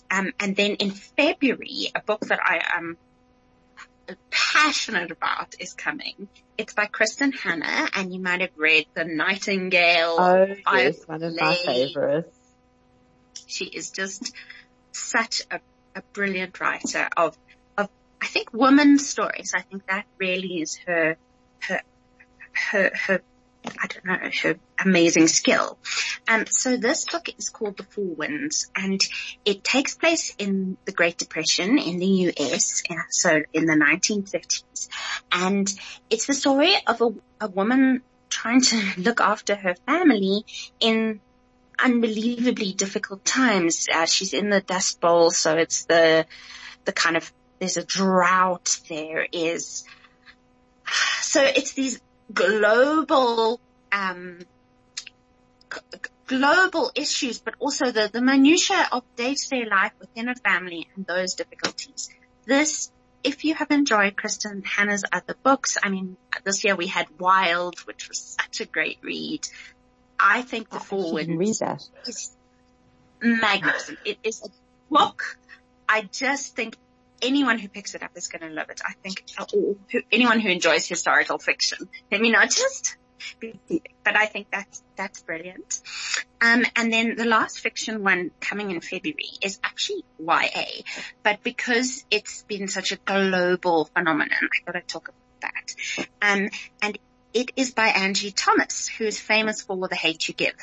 Um, 0.09 0.33
and 0.39 0.55
then 0.55 0.75
in 0.75 0.91
February, 0.91 1.87
a 1.95 2.01
book 2.01 2.21
that 2.27 2.39
I 2.43 2.61
am 2.75 2.97
passionate 4.29 5.11
about 5.11 5.55
is 5.59 5.73
coming. 5.73 6.27
It's 6.57 6.73
by 6.73 6.87
Kristin 6.87 7.33
Hannah 7.33 7.89
and 7.93 8.13
you 8.13 8.19
might 8.21 8.41
have 8.41 8.51
read 8.57 8.85
The 8.93 9.05
Nightingale. 9.05 10.17
Oh 10.19 10.55
yes, 10.73 11.07
one 11.07 11.23
of 11.23 11.35
my 11.35 11.55
favorites. 11.65 12.37
She 13.47 13.65
is 13.65 13.91
just 13.91 14.33
such 14.91 15.41
a, 15.51 15.59
a 15.95 16.01
brilliant 16.13 16.59
writer 16.59 17.07
of, 17.17 17.37
of, 17.77 17.89
I 18.21 18.27
think 18.27 18.53
women's 18.53 19.07
stories. 19.07 19.53
I 19.55 19.61
think 19.61 19.87
that 19.87 20.05
really 20.19 20.61
is 20.61 20.77
her, 20.85 21.17
her, 21.61 21.81
her, 22.53 22.91
her 22.93 23.21
I 23.65 23.87
don't 23.87 24.05
know, 24.05 24.29
her 24.41 24.59
amazing 24.83 25.27
skill. 25.27 25.77
Um, 26.27 26.45
so 26.47 26.77
this 26.77 27.05
book 27.05 27.29
is 27.37 27.49
called 27.49 27.77
The 27.77 27.83
Four 27.83 28.05
Winds 28.05 28.69
and 28.75 29.01
it 29.45 29.63
takes 29.63 29.95
place 29.95 30.33
in 30.37 30.77
the 30.85 30.91
Great 30.91 31.17
Depression 31.17 31.77
in 31.77 31.99
the 31.99 32.33
US, 32.39 32.81
so 33.11 33.41
in 33.53 33.65
the 33.65 33.73
1950s. 33.73 34.89
And 35.31 35.71
it's 36.09 36.25
the 36.25 36.33
story 36.33 36.73
of 36.87 37.01
a, 37.01 37.09
a 37.41 37.47
woman 37.49 38.01
trying 38.29 38.61
to 38.61 38.81
look 38.97 39.21
after 39.21 39.55
her 39.55 39.75
family 39.85 40.45
in 40.79 41.19
unbelievably 41.77 42.73
difficult 42.73 43.23
times. 43.25 43.87
Uh, 43.93 44.05
she's 44.05 44.33
in 44.33 44.49
the 44.49 44.61
Dust 44.61 44.99
Bowl, 45.01 45.31
so 45.31 45.57
it's 45.57 45.85
the, 45.85 46.25
the 46.85 46.93
kind 46.93 47.17
of, 47.17 47.31
there's 47.59 47.77
a 47.77 47.83
drought, 47.83 48.79
there 48.89 49.27
is, 49.31 49.83
so 51.21 51.43
it's 51.43 51.73
these 51.73 51.99
global, 52.33 53.59
um, 53.91 54.39
global 56.25 56.91
issues, 56.95 57.39
but 57.39 57.55
also 57.59 57.91
the, 57.91 58.09
the 58.11 58.21
minutiae 58.21 58.87
of 58.91 59.03
day-to-day 59.15 59.65
life 59.69 59.93
within 59.99 60.29
a 60.29 60.35
family 60.35 60.87
and 60.95 61.05
those 61.05 61.35
difficulties. 61.35 62.09
This, 62.45 62.91
if 63.23 63.43
you 63.45 63.53
have 63.55 63.71
enjoyed 63.71 64.15
Kristin 64.15 64.65
Hannah's 64.65 65.03
other 65.11 65.35
books, 65.43 65.77
I 65.81 65.89
mean, 65.89 66.17
this 66.43 66.63
year 66.63 66.75
we 66.75 66.87
had 66.87 67.07
Wild, 67.19 67.79
which 67.81 68.07
was 68.09 68.19
such 68.39 68.61
a 68.61 68.65
great 68.65 68.99
read. 69.01 69.47
I 70.19 70.41
think 70.41 70.69
The 70.69 70.81
Winds 70.91 71.61
is 72.07 72.31
magnificent. 73.21 73.99
It 74.05 74.17
is 74.23 74.41
a 74.43 74.49
book. 74.93 75.37
I 75.87 76.03
just 76.03 76.55
think 76.55 76.77
anyone 77.21 77.59
who 77.59 77.67
picks 77.67 77.95
it 77.95 78.03
up 78.03 78.11
is 78.15 78.27
going 78.27 78.41
to 78.41 78.49
love 78.49 78.69
it. 78.69 78.81
I 78.85 78.93
think, 79.03 79.23
who, 79.51 79.77
anyone 80.11 80.39
who 80.39 80.49
enjoys 80.49 80.87
historical 80.87 81.37
fiction. 81.37 81.89
Let 82.11 82.21
me 82.21 82.31
not 82.31 82.49
just, 82.49 82.97
but 83.39 84.15
I 84.15 84.25
think 84.25 84.47
that's, 84.51 84.83
that's 84.95 85.21
brilliant. 85.21 85.81
Um, 86.41 86.65
and 86.75 86.91
then 86.91 87.15
the 87.15 87.25
last 87.25 87.59
fiction 87.59 88.03
one 88.03 88.31
coming 88.39 88.71
in 88.71 88.81
February 88.81 89.29
is 89.41 89.59
actually 89.63 90.03
YA, 90.19 90.83
but 91.23 91.43
because 91.43 92.03
it's 92.09 92.43
been 92.43 92.67
such 92.67 92.91
a 92.91 92.97
global 92.97 93.85
phenomenon, 93.85 94.31
I 94.41 94.65
thought 94.65 94.75
I'd 94.75 94.87
talk 94.87 95.09
about 95.09 95.53
that. 95.53 96.07
Um, 96.21 96.49
and 96.81 96.97
it 97.33 97.51
is 97.55 97.73
by 97.73 97.87
Angie 97.87 98.31
Thomas, 98.31 98.87
who 98.87 99.05
is 99.05 99.19
famous 99.19 99.61
for 99.61 99.87
The 99.87 99.95
Hate 99.95 100.27
You 100.27 100.33
Give 100.33 100.55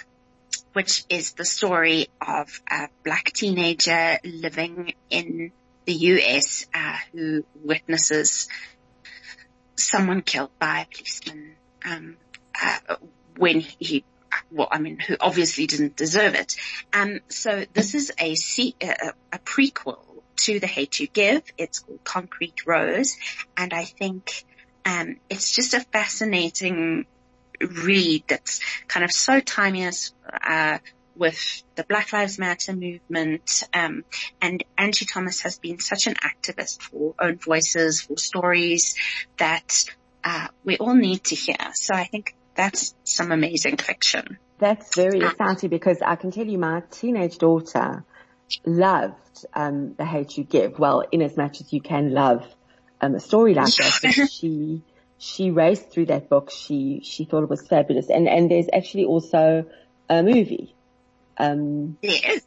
which 0.72 1.04
is 1.09 1.32
the 1.32 1.44
story 1.44 2.09
of 2.20 2.61
a 2.70 2.88
black 3.04 3.32
teenager 3.32 4.18
living 4.24 4.94
in 5.11 5.50
the 5.89 5.95
US 5.95 6.66
uh, 6.74 6.97
who 7.12 7.45
witnesses 7.64 8.47
someone 9.74 10.20
killed 10.20 10.51
by 10.59 10.80
a 10.80 10.86
policeman 10.95 11.55
um, 11.82 12.18
uh, 12.62 12.97
when 13.39 13.61
he 13.61 14.05
well, 14.51 14.68
I 14.70 14.78
mean, 14.78 14.99
who 14.99 15.16
obviously 15.18 15.66
didn't 15.66 15.97
deserve 15.97 16.34
it. 16.34 16.57
Um, 16.93 17.20
so 17.28 17.64
this 17.72 17.95
is 17.95 18.12
a, 18.20 18.36
a, 18.82 19.12
a 19.32 19.39
prequel 19.39 19.99
to 20.36 20.61
The 20.61 20.66
Hate 20.66 21.01
You 21.01 21.07
Give. 21.07 21.43
It's 21.57 21.78
called 21.78 22.05
Concrete 22.05 22.66
Rose, 22.66 23.16
and 23.57 23.72
I 23.72 23.84
think 23.84 24.45
um, 24.84 25.16
it's 25.30 25.55
just 25.55 25.72
a 25.72 25.80
fascinating 25.80 27.07
read 27.62 28.24
that's 28.28 28.61
kind 28.89 29.05
of 29.05 29.11
so 29.11 29.41
timeless, 29.41 30.12
uh, 30.47 30.78
with 31.18 31.62
the 31.74 31.84
Black 31.84 32.12
Lives 32.12 32.38
Matter 32.38 32.74
movement, 32.74 33.64
um, 33.74 34.04
and 34.40 34.64
Angie 34.76 35.06
Thomas 35.06 35.40
has 35.42 35.58
been 35.58 35.78
such 35.80 36.06
an 36.06 36.14
activist 36.14 36.82
for 36.82 37.14
own 37.18 37.36
voices, 37.38 38.00
for 38.00 38.16
stories 38.16 38.94
that 39.36 39.84
uh, 40.24 40.48
we 40.64 40.76
all 40.78 40.94
need 40.94 41.24
to 41.24 41.34
hear. 41.34 41.56
So 41.74 41.94
I 41.94 42.04
think 42.04 42.34
that's 42.54 42.94
some 43.04 43.32
amazing 43.32 43.76
fiction. 43.76 44.38
That's 44.58 44.96
very 44.96 45.20
exciting 45.20 45.70
because 45.70 46.02
I 46.02 46.16
can 46.16 46.30
tell 46.30 46.46
you 46.46 46.58
my 46.58 46.82
teenage 46.90 47.38
daughter 47.38 48.04
loved 48.64 49.46
um, 49.54 49.94
The 49.96 50.04
Hate 50.04 50.36
You 50.36 50.44
Give. 50.44 50.78
Well, 50.78 51.04
in 51.12 51.22
as 51.22 51.36
much 51.36 51.60
as 51.60 51.72
you 51.72 51.80
can 51.80 52.12
love 52.12 52.44
um, 53.00 53.14
a 53.14 53.20
story 53.20 53.54
like 53.54 53.72
that, 53.76 54.28
she 54.32 54.82
she 55.18 55.50
raced 55.50 55.90
through 55.90 56.06
that 56.06 56.28
book. 56.28 56.50
She 56.50 57.00
she 57.04 57.24
thought 57.24 57.44
it 57.44 57.50
was 57.50 57.66
fabulous, 57.66 58.10
and 58.10 58.28
and 58.28 58.50
there's 58.50 58.68
actually 58.72 59.04
also 59.04 59.66
a 60.08 60.22
movie 60.22 60.74
um, 61.39 61.99
yes, 62.03 62.43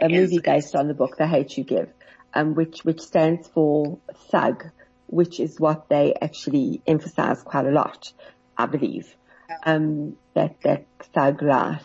a 0.00 0.08
movie 0.08 0.38
based 0.38 0.74
on 0.74 0.88
the 0.88 0.94
book, 0.94 1.16
The 1.16 1.26
Hate 1.26 1.56
You 1.56 1.64
Give, 1.64 1.88
um, 2.34 2.54
which, 2.54 2.80
which 2.84 3.00
stands 3.00 3.48
for 3.48 3.98
thug, 4.30 4.64
which 5.06 5.40
is 5.40 5.58
what 5.58 5.88
they 5.88 6.14
actually 6.20 6.82
emphasize 6.86 7.42
quite 7.42 7.66
a 7.66 7.70
lot, 7.70 8.12
I 8.56 8.66
believe, 8.66 9.14
um, 9.64 10.16
that, 10.34 10.60
that 10.62 10.86
thug 11.14 11.42
life. 11.42 11.84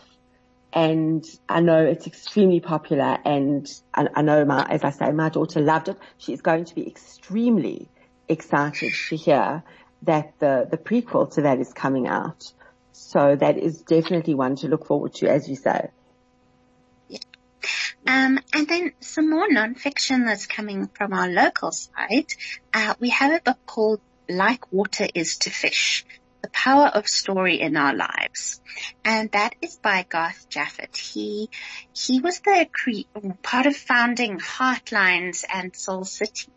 And 0.72 1.24
I 1.48 1.60
know 1.60 1.84
it's 1.84 2.06
extremely 2.06 2.60
popular 2.60 3.16
and 3.24 3.66
I, 3.94 4.08
I 4.14 4.22
know 4.22 4.44
my, 4.44 4.66
as 4.68 4.84
I 4.84 4.90
say, 4.90 5.10
my 5.10 5.30
daughter 5.30 5.60
loved 5.60 5.88
it. 5.88 5.96
She 6.18 6.32
is 6.32 6.42
going 6.42 6.66
to 6.66 6.74
be 6.74 6.86
extremely 6.86 7.88
excited 8.28 8.92
to 9.08 9.16
hear 9.16 9.62
that 10.02 10.34
the, 10.38 10.68
the 10.70 10.76
prequel 10.76 11.32
to 11.34 11.42
that 11.42 11.60
is 11.60 11.72
coming 11.72 12.06
out. 12.06 12.52
So 12.92 13.36
that 13.36 13.58
is 13.58 13.82
definitely 13.82 14.34
one 14.34 14.56
to 14.56 14.68
look 14.68 14.86
forward 14.86 15.14
to, 15.14 15.28
as 15.28 15.48
you 15.48 15.56
say. 15.56 15.88
Um, 18.06 18.38
and 18.52 18.68
then 18.68 18.92
some 19.00 19.30
more 19.30 19.48
nonfiction 19.48 20.26
that's 20.26 20.46
coming 20.46 20.88
from 20.88 21.12
our 21.12 21.28
local 21.28 21.72
side. 21.72 22.26
Uh, 22.72 22.94
we 23.00 23.10
have 23.10 23.32
a 23.32 23.40
book 23.40 23.58
called 23.66 24.00
Like 24.28 24.72
Water 24.72 25.06
is 25.14 25.38
to 25.38 25.50
Fish, 25.50 26.04
The 26.42 26.48
Power 26.50 26.86
of 26.86 27.06
Story 27.06 27.60
in 27.60 27.76
Our 27.76 27.94
Lives. 27.94 28.60
And 29.04 29.30
that 29.32 29.54
is 29.60 29.76
by 29.76 30.06
Garth 30.08 30.48
Japhet. 30.50 30.96
He, 30.96 31.50
he 31.92 32.20
was 32.20 32.40
the 32.40 32.66
cre- 32.72 33.30
part 33.42 33.66
of 33.66 33.76
founding 33.76 34.38
Heartlines 34.38 35.44
and 35.52 35.74
Soul 35.74 36.04
City, 36.04 36.50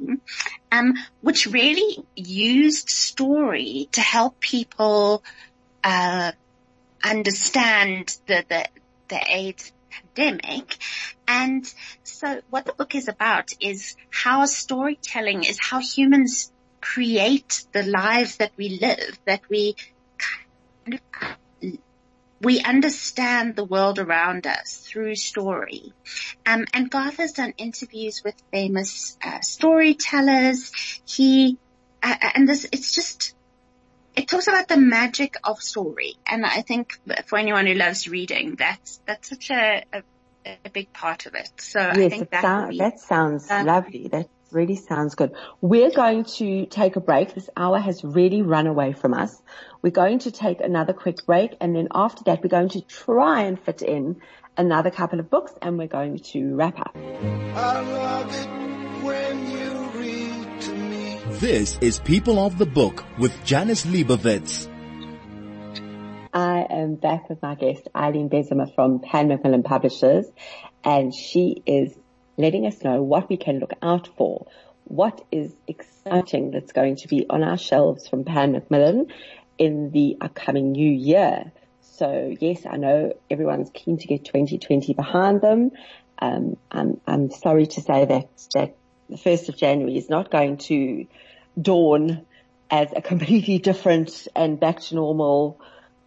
um, 0.72 0.94
which 1.22 1.48
really 1.48 2.04
used 2.16 2.90
story 2.90 3.90
to 3.94 4.02
help 4.02 4.40
people, 4.40 5.24
uh, 5.84 6.32
understand 7.04 8.18
the, 8.28 8.46
the, 8.48 8.68
the 9.08 9.20
AIDS 9.28 9.72
pandemic. 9.90 10.78
And 11.28 11.72
so 12.04 12.42
what 12.50 12.66
the 12.66 12.74
book 12.74 12.96
is 12.96 13.08
about 13.08 13.52
is 13.60 13.96
how 14.12 14.46
storytelling 14.46 15.44
is 15.44 15.58
how 15.60 15.80
humans 15.80 16.52
create 16.82 17.66
the 17.72 17.84
lives 17.84 18.38
that 18.38 18.52
we 18.58 18.80
live, 18.82 19.20
that 19.26 19.42
we 19.50 19.76
kind 20.18 20.96
of, 20.96 21.02
we 22.42 22.62
understand 22.62 23.56
the 23.56 23.66
world 23.66 24.00
around 24.00 24.48
us 24.48 24.78
through 24.78 25.16
story. 25.16 25.94
Um, 26.46 26.66
and 26.74 26.90
Garth 26.90 27.18
has 27.18 27.34
done 27.34 27.54
interviews 27.58 28.22
with 28.24 28.36
famous 28.52 29.18
uh, 29.22 29.42
storytellers. 29.42 30.72
He, 31.06 31.58
uh, 32.02 32.16
and 32.34 32.48
this, 32.48 32.66
it's 32.72 32.96
just, 32.96 33.36
it 34.20 34.28
talks 34.28 34.48
about 34.48 34.68
the 34.68 34.78
magic 34.78 35.36
of 35.44 35.62
story. 35.62 36.18
And 36.28 36.46
I 36.46 36.62
think 36.62 37.00
for 37.26 37.38
anyone 37.38 37.66
who 37.66 37.74
loves 37.74 38.08
reading, 38.08 38.56
that's, 38.56 39.00
that's 39.06 39.30
such 39.30 39.50
a, 39.50 39.84
a, 39.94 40.04
a 40.66 40.70
big 40.70 40.92
part 40.92 41.26
of 41.26 41.36
it. 41.36 41.50
So 41.58 41.80
yes, 41.80 41.98
I 41.98 42.10
think 42.10 42.30
that, 42.32 42.42
sound, 42.42 42.70
be, 42.72 42.78
that 42.80 43.00
sounds 43.00 43.50
um, 43.50 43.66
lovely. 43.66 44.10
That 44.10 44.30
really 44.52 44.76
sounds 44.76 45.16
good. 45.16 45.32
We're 45.62 45.92
going 45.92 46.26
to 46.26 46.66
take 46.66 46.98
a 46.98 47.00
break. 47.00 47.34
This 47.34 47.50
hour 47.56 47.80
has 47.80 48.04
really 48.04 48.42
run 48.42 48.68
away 48.68 48.94
from 48.94 49.14
us. 49.14 49.42
We're 49.82 49.92
going 49.92 50.20
to 50.20 50.32
take 50.32 50.60
another 50.60 50.94
quick 50.94 51.26
break 51.26 51.56
and 51.62 51.76
then 51.76 51.88
after 51.94 52.24
that 52.26 52.44
we're 52.44 52.50
going 52.50 52.70
to 52.70 52.82
try 52.82 53.44
and 53.44 53.58
fit 53.60 53.82
in 53.82 54.22
another 54.58 54.92
couple 54.92 55.20
of 55.20 55.30
books 55.30 55.54
and 55.62 55.78
we're 55.78 55.88
going 55.88 56.20
to 56.20 56.56
wrap 56.56 56.80
up. 56.80 56.96
This 61.40 61.78
is 61.80 62.00
People 62.00 62.38
of 62.38 62.58
the 62.58 62.66
Book 62.66 63.06
with 63.18 63.46
Janice 63.46 63.86
Liebowitz. 63.86 64.68
I 66.34 66.68
am 66.70 66.96
back 66.96 67.30
with 67.30 67.42
my 67.42 67.56
guest, 67.56 67.88
Eileen 67.96 68.30
Bezemer 68.30 68.76
from 68.76 69.00
Pan 69.00 69.30
Macmillan 69.30 69.64
Publishers, 69.64 70.26
and 70.84 71.16
she 71.16 71.64
is 71.66 71.98
letting 72.38 72.66
us 72.66 72.84
know 72.84 73.02
what 73.04 73.30
we 73.30 73.38
can 73.38 73.60
look 73.60 73.72
out 73.82 74.10
for, 74.18 74.48
what 74.84 75.26
is 75.32 75.56
exciting 75.66 76.52
that's 76.52 76.74
going 76.74 76.98
to 76.98 77.08
be 77.08 77.26
on 77.30 77.42
our 77.42 77.58
shelves 77.58 78.10
from 78.10 78.26
Pan 78.26 78.52
Macmillan 78.52 79.08
in 79.58 79.92
the 79.92 80.18
upcoming 80.20 80.74
new 80.74 80.92
year. 80.92 81.54
So 81.80 82.36
yes, 82.38 82.66
I 82.70 82.76
know 82.76 83.14
everyone's 83.32 83.72
keen 83.74 83.98
to 83.98 84.08
get 84.08 84.26
2020 84.26 84.94
behind 84.94 85.40
them. 85.40 85.72
Um, 86.22 86.58
I'm, 86.70 87.00
I'm 87.08 87.32
sorry 87.32 87.66
to 87.68 87.82
say 87.82 88.04
that, 88.04 88.28
that 88.56 88.76
the 89.08 89.16
1st 89.16 89.48
of 89.48 89.56
January 89.56 89.96
is 89.96 90.10
not 90.10 90.30
going 90.30 90.58
to 90.58 91.08
dawn 91.62 92.26
as 92.70 92.90
a 92.96 93.02
completely 93.02 93.58
different 93.60 94.28
and 94.36 94.60
back 94.60 94.80
to 94.80 94.96
normal 94.96 95.60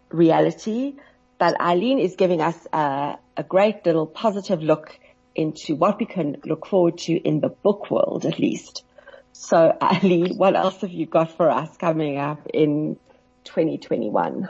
reality. 0.09 0.95
But 1.37 1.59
Eileen 1.59 1.99
is 1.99 2.15
giving 2.15 2.41
us 2.41 2.55
a, 2.71 3.17
a 3.35 3.43
great 3.43 3.85
little 3.85 4.07
positive 4.07 4.61
look 4.61 4.97
into 5.35 5.75
what 5.75 5.99
we 5.99 6.05
can 6.05 6.37
look 6.45 6.67
forward 6.67 6.97
to 6.99 7.13
in 7.13 7.39
the 7.39 7.49
book 7.49 7.89
world 7.89 8.25
at 8.25 8.39
least. 8.39 8.83
So 9.33 9.75
Eileen, 9.81 10.37
what 10.37 10.55
else 10.55 10.81
have 10.81 10.91
you 10.91 11.05
got 11.05 11.35
for 11.35 11.49
us 11.49 11.75
coming 11.77 12.17
up 12.17 12.47
in 12.53 12.97
2021? 13.45 14.49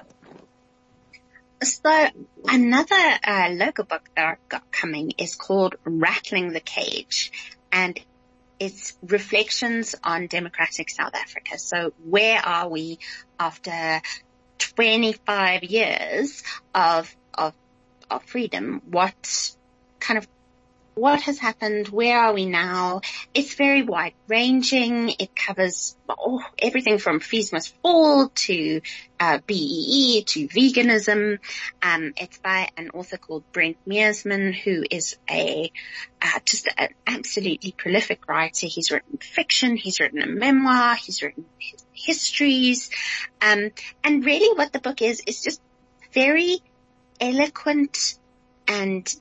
So 1.64 2.08
another 2.46 3.20
uh, 3.26 3.50
local 3.52 3.86
book 3.86 4.02
that 4.16 4.26
I've 4.26 4.50
got 4.50 4.70
coming 4.72 5.14
is 5.18 5.36
called 5.36 5.76
Rattling 5.86 6.52
the 6.52 6.60
Cage 6.60 7.32
and 7.72 7.98
it's 8.60 8.98
reflections 9.02 9.96
on 10.04 10.28
democratic 10.28 10.90
South 10.90 11.16
Africa. 11.16 11.58
So 11.58 11.92
where 12.04 12.40
are 12.40 12.70
we 12.70 13.00
after 13.40 14.02
25 14.60 15.64
years 15.64 16.44
of, 16.74 17.14
of, 17.34 17.54
of 18.10 18.24
freedom? 18.24 18.82
What 18.86 19.56
kind 20.00 20.18
of 20.18 20.28
what 20.96 21.22
has 21.22 21.40
happened? 21.40 21.88
Where 21.90 22.20
are 22.20 22.34
we 22.34 22.46
now? 22.46 23.02
It's 23.34 23.56
very 23.56 23.84
wide 23.84 24.14
ranging. 24.28 25.10
It 25.20 25.36
covers 25.36 25.96
oh, 26.08 26.42
everything 26.60 26.98
from 26.98 27.20
fees 27.20 27.52
must 27.52 27.76
fall 27.82 28.30
to 28.30 28.82
uh, 29.20 29.40
BEE 29.46 30.24
to 30.28 30.48
veganism. 30.48 31.40
Um, 31.82 32.14
it's 32.18 32.38
by 32.38 32.70
an 32.78 32.92
author 32.92 33.18
called 33.18 33.44
Brent 33.52 33.78
Meersman, 33.88 34.54
who 34.54 34.84
is 34.90 35.18
a 35.30 35.72
uh, 36.22 36.40
just 36.46 36.68
an 36.78 36.90
absolutely 37.08 37.72
prolific 37.72 38.28
writer. 38.28 38.68
He's 38.68 38.92
written 38.92 39.18
fiction. 39.18 39.76
He's 39.76 40.00
written 40.00 40.22
a 40.22 40.28
memoir. 40.28 40.96
He's 40.96 41.22
written 41.22 41.46
histories. 41.94 42.90
Um, 43.42 43.72
and 44.04 44.24
really, 44.24 44.56
what 44.58 44.74
the 44.74 44.80
book 44.80 45.02
is 45.02 45.22
is 45.26 45.42
just 45.42 45.62
very 46.14 46.60
eloquent 47.20 48.18
and 48.68 49.14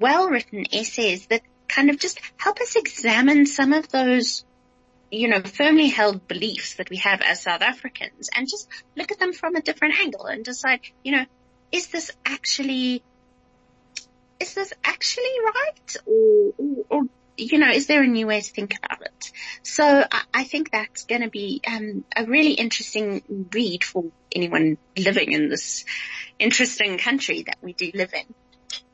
well 0.00 0.28
written 0.28 0.64
essays 0.72 1.26
that 1.26 1.42
kind 1.68 1.90
of 1.90 1.98
just 1.98 2.20
help 2.36 2.60
us 2.60 2.76
examine 2.76 3.46
some 3.46 3.72
of 3.72 3.88
those, 3.88 4.44
you 5.10 5.28
know, 5.28 5.40
firmly 5.40 5.88
held 5.88 6.26
beliefs 6.28 6.74
that 6.74 6.90
we 6.90 6.98
have 6.98 7.20
as 7.22 7.42
South 7.42 7.62
Africans 7.62 8.28
and 8.34 8.48
just 8.48 8.68
look 8.96 9.12
at 9.12 9.18
them 9.18 9.32
from 9.32 9.56
a 9.56 9.62
different 9.62 9.98
angle 10.00 10.26
and 10.26 10.44
decide, 10.44 10.80
you 11.02 11.12
know, 11.12 11.24
is 11.72 11.88
this 11.88 12.10
actually, 12.24 13.02
is 14.40 14.54
this 14.54 14.72
actually 14.84 15.32
right? 15.44 15.96
Or, 16.06 16.52
or, 16.58 16.84
or 16.90 17.02
you 17.36 17.58
know, 17.58 17.70
is 17.70 17.86
there 17.86 18.02
a 18.02 18.06
new 18.06 18.26
way 18.26 18.40
to 18.40 18.52
think 18.52 18.76
about 18.76 19.02
it? 19.02 19.32
So 19.62 20.04
I, 20.10 20.22
I 20.32 20.44
think 20.44 20.70
that's 20.70 21.04
going 21.04 21.22
to 21.22 21.30
be 21.30 21.60
um, 21.66 22.04
a 22.16 22.24
really 22.24 22.52
interesting 22.52 23.48
read 23.52 23.82
for 23.82 24.04
anyone 24.32 24.78
living 24.96 25.32
in 25.32 25.48
this 25.48 25.84
interesting 26.38 26.98
country 26.98 27.42
that 27.42 27.58
we 27.60 27.72
do 27.72 27.90
live 27.94 28.14
in. 28.14 28.34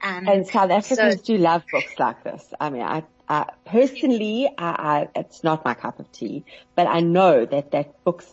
Um, 0.03 0.29
and 0.29 0.47
South 0.47 0.71
Africans 0.71 1.17
so, 1.17 1.23
do 1.23 1.37
love 1.37 1.63
books 1.71 1.99
like 1.99 2.25
this. 2.25 2.55
I 2.59 2.71
mean, 2.71 2.83
I, 2.83 3.05
I 3.29 3.51
personally, 3.67 4.49
I, 4.57 5.09
I, 5.15 5.21
it's 5.21 5.45
not 5.45 5.65
my 5.65 5.75
cup 5.75 6.01
of 6.01 6.11
tea, 6.11 6.45
but 6.75 6.87
I 6.87 7.01
know 7.01 7.45
that, 7.45 7.71
that 7.73 8.03
books 8.03 8.27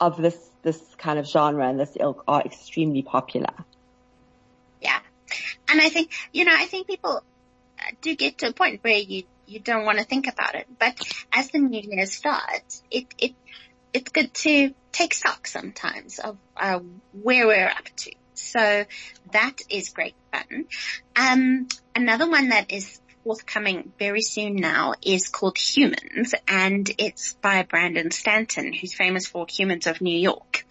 of 0.00 0.20
this, 0.20 0.38
this 0.62 0.80
kind 0.98 1.18
of 1.18 1.26
genre 1.26 1.66
and 1.66 1.80
this 1.80 1.96
ilk 1.98 2.24
are 2.28 2.42
extremely 2.42 3.02
popular. 3.02 3.54
Yeah. 4.82 4.98
And 5.68 5.80
I 5.80 5.88
think, 5.88 6.12
you 6.32 6.44
know, 6.44 6.54
I 6.54 6.66
think 6.66 6.86
people 6.86 7.22
do 8.02 8.14
get 8.14 8.38
to 8.38 8.48
a 8.48 8.52
point 8.52 8.84
where 8.84 8.98
you, 8.98 9.24
you 9.46 9.60
don't 9.60 9.84
want 9.84 9.98
to 9.98 10.04
think 10.04 10.28
about 10.28 10.54
it. 10.54 10.66
But 10.78 11.00
as 11.32 11.50
the 11.50 11.58
new 11.58 11.80
year 11.80 12.06
starts, 12.06 12.82
it, 12.90 13.06
it, 13.16 13.34
it's 13.94 14.10
good 14.12 14.34
to 14.34 14.74
take 14.92 15.14
stock 15.14 15.46
sometimes 15.46 16.18
of 16.18 16.36
uh, 16.56 16.80
where 17.12 17.46
we're 17.46 17.68
up 17.68 17.88
to. 17.96 18.12
So 18.38 18.84
that 19.32 19.56
is 19.68 19.90
great 19.90 20.14
fun. 20.32 20.66
Um, 21.16 21.68
another 21.94 22.28
one 22.30 22.50
that 22.50 22.72
is 22.72 23.00
forthcoming 23.24 23.92
very 23.98 24.22
soon 24.22 24.56
now 24.56 24.94
is 25.02 25.28
called 25.28 25.58
Humans 25.58 26.34
and 26.46 26.90
it's 26.96 27.34
by 27.34 27.62
Brandon 27.62 28.10
Stanton 28.10 28.72
who's 28.72 28.94
famous 28.94 29.26
for 29.26 29.46
Humans 29.46 29.86
of 29.86 30.00
New 30.00 30.18
York. 30.18 30.64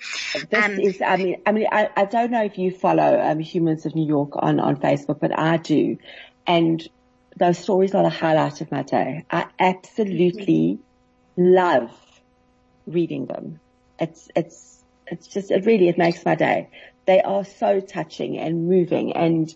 This 0.49 0.65
um, 0.65 0.80
is, 0.80 1.01
I 1.05 1.18
mean, 1.18 1.41
I 1.45 1.51
mean, 1.51 1.68
I, 1.72 1.89
I 1.95 2.05
don't 2.05 2.32
know 2.32 2.43
if 2.43 2.57
you 2.57 2.72
follow 2.72 3.20
um, 3.22 3.39
Humans 3.39 3.86
of 3.86 3.93
New 3.93 4.07
York 4.07 4.32
on, 4.34 4.59
on 4.59 4.78
Facebook, 4.78 5.20
but 5.20 5.38
I 5.38 5.57
do. 5.57 5.97
And 6.47 6.82
those 7.36 7.59
stories 7.59 7.93
are 7.93 8.01
the 8.01 8.09
highlight 8.09 8.61
of 8.61 8.72
my 8.72 8.82
day. 8.82 9.26
I 9.30 9.47
absolutely 9.59 10.80
love 11.36 11.91
reading 12.88 13.28
them. 13.28 13.59
It's, 13.99 14.30
it's, 14.36 14.84
it's 15.05 15.28
just, 15.28 15.51
it 15.51 15.65
really, 15.65 15.89
it 15.89 15.97
makes 15.99 16.26
my 16.26 16.34
day. 16.34 16.70
They 17.07 17.21
are 17.21 17.45
so 17.45 17.79
touching 17.79 18.37
and 18.37 18.67
moving 18.67 19.13
and, 19.13 19.53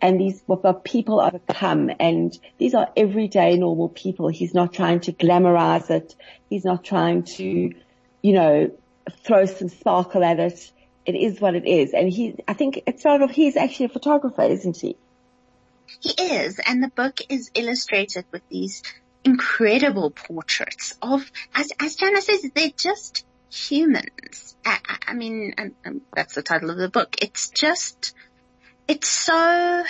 and 0.00 0.18
these 0.18 0.42
people 0.84 1.20
overcome 1.20 1.90
and 2.00 2.36
these 2.58 2.74
are 2.74 2.88
everyday 2.96 3.56
normal 3.56 3.90
people. 3.90 4.28
He's 4.28 4.54
not 4.54 4.72
trying 4.72 5.00
to 5.00 5.12
glamorize 5.12 5.90
it. 5.90 6.16
He's 6.50 6.64
not 6.64 6.82
trying 6.82 7.24
to, 7.36 7.72
you 8.22 8.32
know, 8.32 8.70
throw 9.22 9.44
some 9.44 9.68
sparkle 9.68 10.24
at 10.24 10.40
it. 10.40 10.72
It 11.06 11.14
is 11.14 11.40
what 11.40 11.54
it 11.54 11.66
is. 11.66 11.92
And 11.92 12.10
he, 12.10 12.36
I 12.48 12.54
think 12.54 12.82
it's 12.86 13.02
sort 13.02 13.22
of, 13.22 13.30
he's 13.30 13.56
actually 13.56 13.86
a 13.86 13.90
photographer, 13.90 14.42
isn't 14.42 14.78
he? 14.78 14.96
He 16.00 16.10
is. 16.10 16.58
And 16.66 16.82
the 16.82 16.88
book 16.88 17.20
is 17.28 17.50
illustrated 17.54 18.24
with 18.32 18.42
these 18.48 18.82
incredible 19.24 20.10
portraits 20.10 20.94
of, 21.02 21.30
as, 21.54 21.70
as 21.80 21.96
Jana 21.96 22.20
says, 22.20 22.50
they're 22.54 22.70
just 22.76 23.24
humans. 23.54 24.56
I, 24.64 24.78
I 25.08 25.14
mean, 25.14 25.54
and, 25.56 25.74
and 25.84 26.00
that's 26.14 26.34
the 26.34 26.42
title 26.42 26.70
of 26.70 26.76
the 26.76 26.88
book. 26.88 27.16
It's 27.22 27.50
just, 27.50 28.14
it's 28.88 29.08
so, 29.08 29.84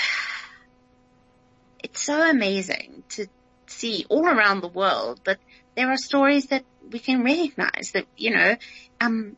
it's 1.82 2.02
so 2.02 2.28
amazing 2.28 3.04
to 3.10 3.26
see 3.66 4.04
all 4.08 4.26
around 4.26 4.60
the 4.60 4.68
world 4.68 5.20
that 5.24 5.38
there 5.76 5.90
are 5.90 5.96
stories 5.96 6.46
that 6.46 6.64
we 6.90 6.98
can 6.98 7.24
recognize 7.24 7.92
that, 7.94 8.06
you 8.16 8.34
know, 8.34 8.56
um, 9.00 9.36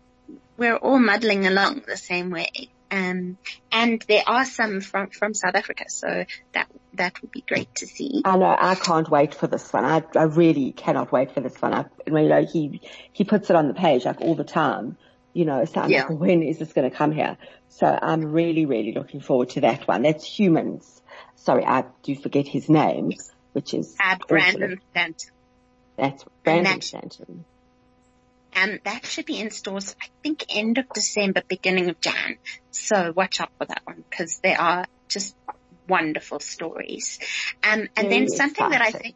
we're 0.57 0.77
all 0.77 0.99
muddling 0.99 1.47
along 1.47 1.83
the 1.87 1.97
same 1.97 2.31
way. 2.31 2.71
Um, 2.91 3.39
and 3.73 4.05
there 4.07 4.23
are 4.27 4.45
some 4.45 4.81
from, 4.81 5.11
from 5.11 5.35
South 5.35 5.55
Africa. 5.55 5.85
So 5.89 6.25
that, 6.53 6.69
that 6.95 7.21
would 7.21 7.31
be 7.31 7.43
great 7.47 7.75
to 7.77 7.87
see. 7.87 8.23
I 8.25 8.37
know. 8.37 8.57
I 8.59 8.75
can't 8.75 9.09
wait 9.11 9.35
for 9.35 9.47
this 9.47 9.73
one. 9.73 9.85
I, 9.85 10.03
I 10.15 10.25
really 10.25 10.73
cannot 10.73 11.11
wait 11.13 11.33
for 11.33 11.41
this 11.41 11.61
one. 11.61 11.75
I, 11.75 11.87
you 12.07 12.13
know, 12.13 12.45
he, 12.45 12.81
he 13.13 13.25
puts 13.25 13.51
it 13.51 13.57
on 13.57 13.69
the 13.69 13.75
page 13.75 14.05
like 14.05 14.21
all 14.21 14.35
the 14.35 14.45
time, 14.45 14.97
you 15.33 15.45
know, 15.45 15.65
so 15.65 15.81
I'm 15.81 15.91
yeah. 15.91 16.07
like, 16.07 16.19
when 16.19 16.43
is 16.43 16.59
this 16.59 16.73
going 16.73 16.89
to 16.91 16.97
come 16.97 17.13
here? 17.13 17.37
So 17.69 17.87
I'm 17.87 18.25
really, 18.25 18.67
really 18.67 18.93
looking 18.93 19.21
forward 19.21 19.51
to 19.51 19.63
that 19.63 19.87
one. 19.87 20.03
That's 20.03 20.25
humans. 20.25 21.03
Sorry, 21.35 21.65
I 21.65 21.85
do 22.03 22.15
forget 22.15 22.47
his 22.47 22.69
name, 22.69 23.13
which 23.53 23.75
is 23.75 23.95
uh, 24.03 24.17
Brandon 24.29 24.81
Stanton. 24.91 25.31
That's 25.97 26.25
Brandon 26.45 26.81
Stanton. 26.81 27.45
And 28.53 28.81
that 28.85 29.05
should 29.05 29.27
be 29.27 29.39
in 29.39 29.51
stores, 29.51 29.95
I 30.01 30.07
think 30.23 30.45
end 30.49 30.79
of 30.79 30.89
December, 30.91 31.43
beginning 31.47 31.91
of 31.91 32.01
Jan. 32.01 32.39
So 32.71 33.13
watch 33.15 33.41
out 33.41 33.51
for 33.59 33.67
that 33.67 33.83
one 33.85 34.05
because 34.09 34.39
they 34.39 34.55
are 34.55 34.87
just 35.09 35.37
wonderful 35.89 36.41
stories. 36.41 37.19
Um, 37.63 37.89
and 37.97 38.11
then 38.11 38.29
something 38.29 38.69
that 38.69 38.81
I 38.81 38.91
think 38.91 39.15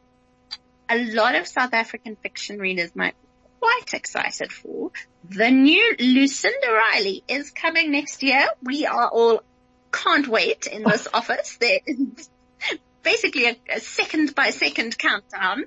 a 0.89 0.99
lot 1.15 1.35
of 1.35 1.47
South 1.47 1.73
African 1.73 2.17
fiction 2.17 2.59
readers 2.59 2.95
might 2.95 3.15
be 3.21 3.29
quite 3.61 3.95
excited 3.95 4.53
for. 4.53 4.91
The 5.29 5.51
new 5.51 5.95
Lucinda 5.99 6.73
Riley 6.73 7.23
is 7.29 7.51
coming 7.51 7.93
next 7.93 8.23
year. 8.23 8.49
We 8.63 8.87
are 8.87 9.09
all 9.09 9.43
can't 9.93 10.29
wait 10.29 10.67
in 10.67 10.83
this 10.83 11.09
office. 11.15 11.57
There 11.61 11.81
is 11.87 12.29
basically 13.03 13.47
a, 13.47 13.57
a 13.71 13.81
second 13.81 14.35
by 14.35 14.51
second 14.51 14.99
countdown. 14.99 15.65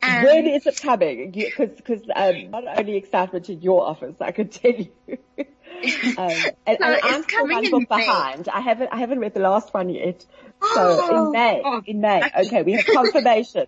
Um, 0.00 0.22
when 0.22 0.46
is 0.46 0.66
it 0.66 0.80
coming? 0.80 1.32
Because 1.32 1.70
because 1.76 2.02
um, 2.14 2.50
not 2.50 2.64
only 2.78 2.96
excitement 2.96 3.48
in 3.48 3.60
your 3.60 3.84
office, 3.84 4.16
I 4.20 4.30
can 4.30 4.48
tell 4.48 4.72
you. 4.72 4.92
um, 5.38 5.46
and, 6.18 6.56
and 6.66 6.80
I'm 7.02 7.22
still 7.24 7.48
one 7.48 7.70
book 7.70 7.88
behind. 7.88 8.48
I 8.48 8.60
haven't 8.60 8.90
I 8.92 8.98
haven't 8.98 9.18
read 9.18 9.34
the 9.34 9.40
last 9.40 9.74
one 9.74 9.88
yet. 9.90 10.24
So 10.74 11.00
oh, 11.00 11.26
in 11.26 11.32
May, 11.32 11.62
oh, 11.64 11.82
in 11.84 12.00
May, 12.00 12.22
okay, 12.46 12.62
we 12.62 12.72
have 12.72 12.86
confirmation. 12.92 13.66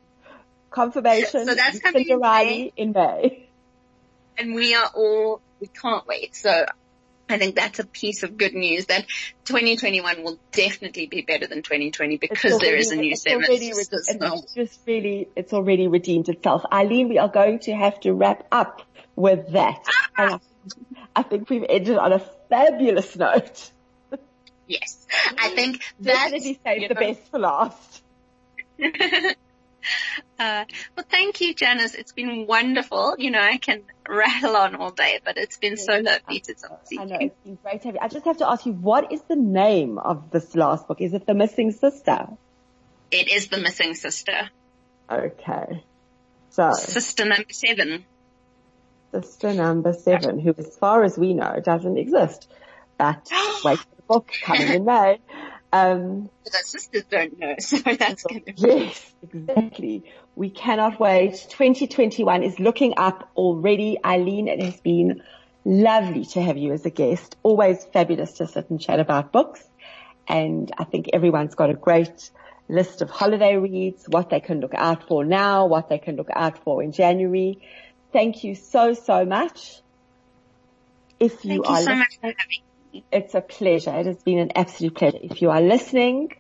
confirmation. 0.71 1.47
So 1.47 1.55
that's 1.55 1.81
coming 1.81 2.07
in 2.09 2.21
May. 2.21 2.73
in 2.77 2.93
May. 2.93 3.49
And 4.39 4.55
we 4.55 4.75
are 4.75 4.91
all 4.95 5.43
we 5.61 5.67
can't 5.67 6.07
wait. 6.07 6.37
So 6.37 6.65
I 7.31 7.39
think 7.39 7.55
that's 7.57 7.79
a 7.79 7.87
piece 7.87 8.23
of 8.23 8.37
good 8.37 8.55
news 8.55 8.87
that 8.87 9.07
2021 9.45 10.23
will 10.23 10.39
definitely 10.53 11.07
be 11.07 11.23
better 11.23 11.47
than 11.47 11.63
2020 11.63 12.17
because 12.19 12.53
already, 12.53 12.67
there 12.67 12.77
is 12.77 12.91
a 12.91 12.97
new 12.97 13.17
seven. 13.17 13.45
It's 13.49 14.55
just 14.55 14.81
really, 14.87 15.29
it's 15.37 15.53
already 15.53 15.87
redeemed 15.89 16.29
itself. 16.29 16.65
Eileen, 16.73 17.09
we 17.09 17.19
are 17.19 17.29
going 17.29 17.61
to 17.61 17.73
have 17.73 18.01
to 18.01 18.13
wrap 18.13 18.47
up 18.51 18.83
with 19.17 19.53
that. 19.53 19.85
Ah! 20.17 20.41
I 21.15 21.23
think 21.23 21.51
we've 21.51 21.65
ended 21.69 21.97
on 21.97 22.13
a 22.13 22.19
fabulous 22.49 23.17
note. 23.17 23.71
Yes, 24.67 25.07
I 25.37 25.49
think 25.51 25.83
definitely 26.01 26.61
save 26.65 26.89
the 26.89 26.95
best 26.95 27.23
for 27.31 27.39
last. 27.41 28.03
Uh, 30.39 30.65
well, 30.97 31.05
thank 31.11 31.43
you, 31.43 31.53
Janice. 31.53 31.95
It's 31.95 32.13
been 32.13 32.47
wonderful. 32.47 33.15
You 33.19 33.31
know, 33.31 33.43
I 33.43 33.59
can 33.59 33.83
rattle 34.09 34.57
on 34.57 34.75
all 34.75 34.91
day, 34.91 35.21
but 35.23 35.37
it's 35.37 35.59
been 35.59 35.77
so 35.77 35.99
lovely 35.99 36.41
to 36.41 36.55
talk 36.55 36.83
to 36.87 36.95
you. 36.95 37.01
I 37.03 37.05
know, 37.05 37.19
it's 37.21 37.37
been 37.45 37.59
great 37.63 37.83
to 37.83 37.89
have 37.89 37.95
you. 37.97 38.01
I 38.01 38.09
just 38.09 38.25
have 38.25 38.39
to 38.39 38.49
ask 38.49 38.65
you, 38.65 38.73
what 38.73 39.13
is 39.13 39.21
the 39.29 39.37
name 39.37 39.99
of 39.99 40.31
this 40.31 40.55
last 40.57 40.89
book? 40.89 41.03
Is 41.03 41.13
it 41.13 41.27
The 41.27 41.35
Missing 41.35 41.73
Sister? 41.73 42.27
It 43.11 43.29
is 43.31 43.49
The 43.49 43.59
Missing 43.59 43.97
Sister. 43.97 44.49
Okay. 45.11 45.85
So. 46.49 46.73
Sister 46.73 47.27
number 47.27 47.53
seven. 47.53 48.07
Sister 49.13 49.53
number 49.53 49.93
seven, 49.93 50.39
who 50.39 50.55
as 50.57 50.75
far 50.79 51.05
as 51.05 51.19
we 51.19 51.35
know 51.35 51.61
doesn't 51.63 51.99
exist. 51.99 52.49
But 52.97 53.29
wait 53.65 53.79
for 53.79 53.97
the 53.97 54.03
book 54.09 54.31
coming 54.43 54.69
in 54.69 54.85
May. 54.87 55.19
Um, 55.73 56.31
our 56.53 56.63
sisters 56.63 57.05
don't 57.09 57.39
know, 57.39 57.55
so 57.61 57.79
that's 57.79 58.25
going 58.25 58.43
to 58.43 58.53
Yes, 58.57 59.13
exactly. 59.23 60.05
We 60.35 60.51
cannot 60.51 60.99
wait. 60.99 61.33
2021 61.51 62.43
is 62.43 62.59
looking 62.59 62.95
up 62.97 63.31
already. 63.37 63.99
Eileen, 64.05 64.49
it 64.49 64.63
has 64.63 64.81
been 64.81 65.23
lovely 65.65 66.25
to 66.25 66.43
have 66.43 66.57
you 66.57 66.73
as 66.73 66.85
a 66.87 66.91
guest. 66.91 67.37
Always 67.43 67.85
fabulous 67.93 68.33
to 68.35 68.47
sit 68.47 68.71
and 68.71 68.81
chat 68.81 69.01
about 69.01 69.33
books. 69.33 69.63
And 70.27 70.71
I 70.79 70.85
think 70.85 71.11
everyone's 71.13 71.55
got 71.55 71.71
a 71.71 71.75
great 71.75 72.31
list 72.69 73.03
of 73.03 73.11
holiday 73.11 73.57
reads, 73.57 74.05
what 74.09 74.31
they 74.31 74.41
can 74.41 74.61
look 74.61 74.75
out 74.75 75.09
for 75.09 75.25
now, 75.25 75.67
what 75.67 75.89
they 75.89 75.99
can 75.99 76.17
look 76.17 76.31
out 76.35 76.63
for 76.63 76.83
in 76.83 76.93
January. 76.93 77.59
Thank 78.13 78.45
you 78.45 78.55
so, 78.55 78.95
so 78.95 79.25
much. 79.25 79.81
If 81.19 81.45
you 81.45 81.63
Thank 81.63 81.69
are 81.69 81.81
you 81.81 81.87
so 81.87 81.95
much 81.95 82.19
for 82.21 82.27
having 82.27 82.49
me. 82.49 82.70
It's 83.13 83.35
a 83.35 83.41
pleasure. 83.41 83.95
It 83.95 84.07
has 84.07 84.23
been 84.23 84.39
an 84.39 84.53
absolute 84.55 84.95
pleasure. 84.95 85.19
If 85.23 85.43
you 85.43 85.51
are 85.51 85.61
listening, 85.61 86.33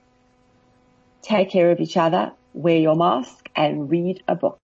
take 1.22 1.50
care 1.50 1.70
of 1.70 1.80
each 1.80 1.96
other, 1.96 2.32
wear 2.54 2.76
your 2.76 2.96
mask 2.96 3.48
and 3.54 3.90
read 3.90 4.22
a 4.26 4.34
book. 4.34 4.58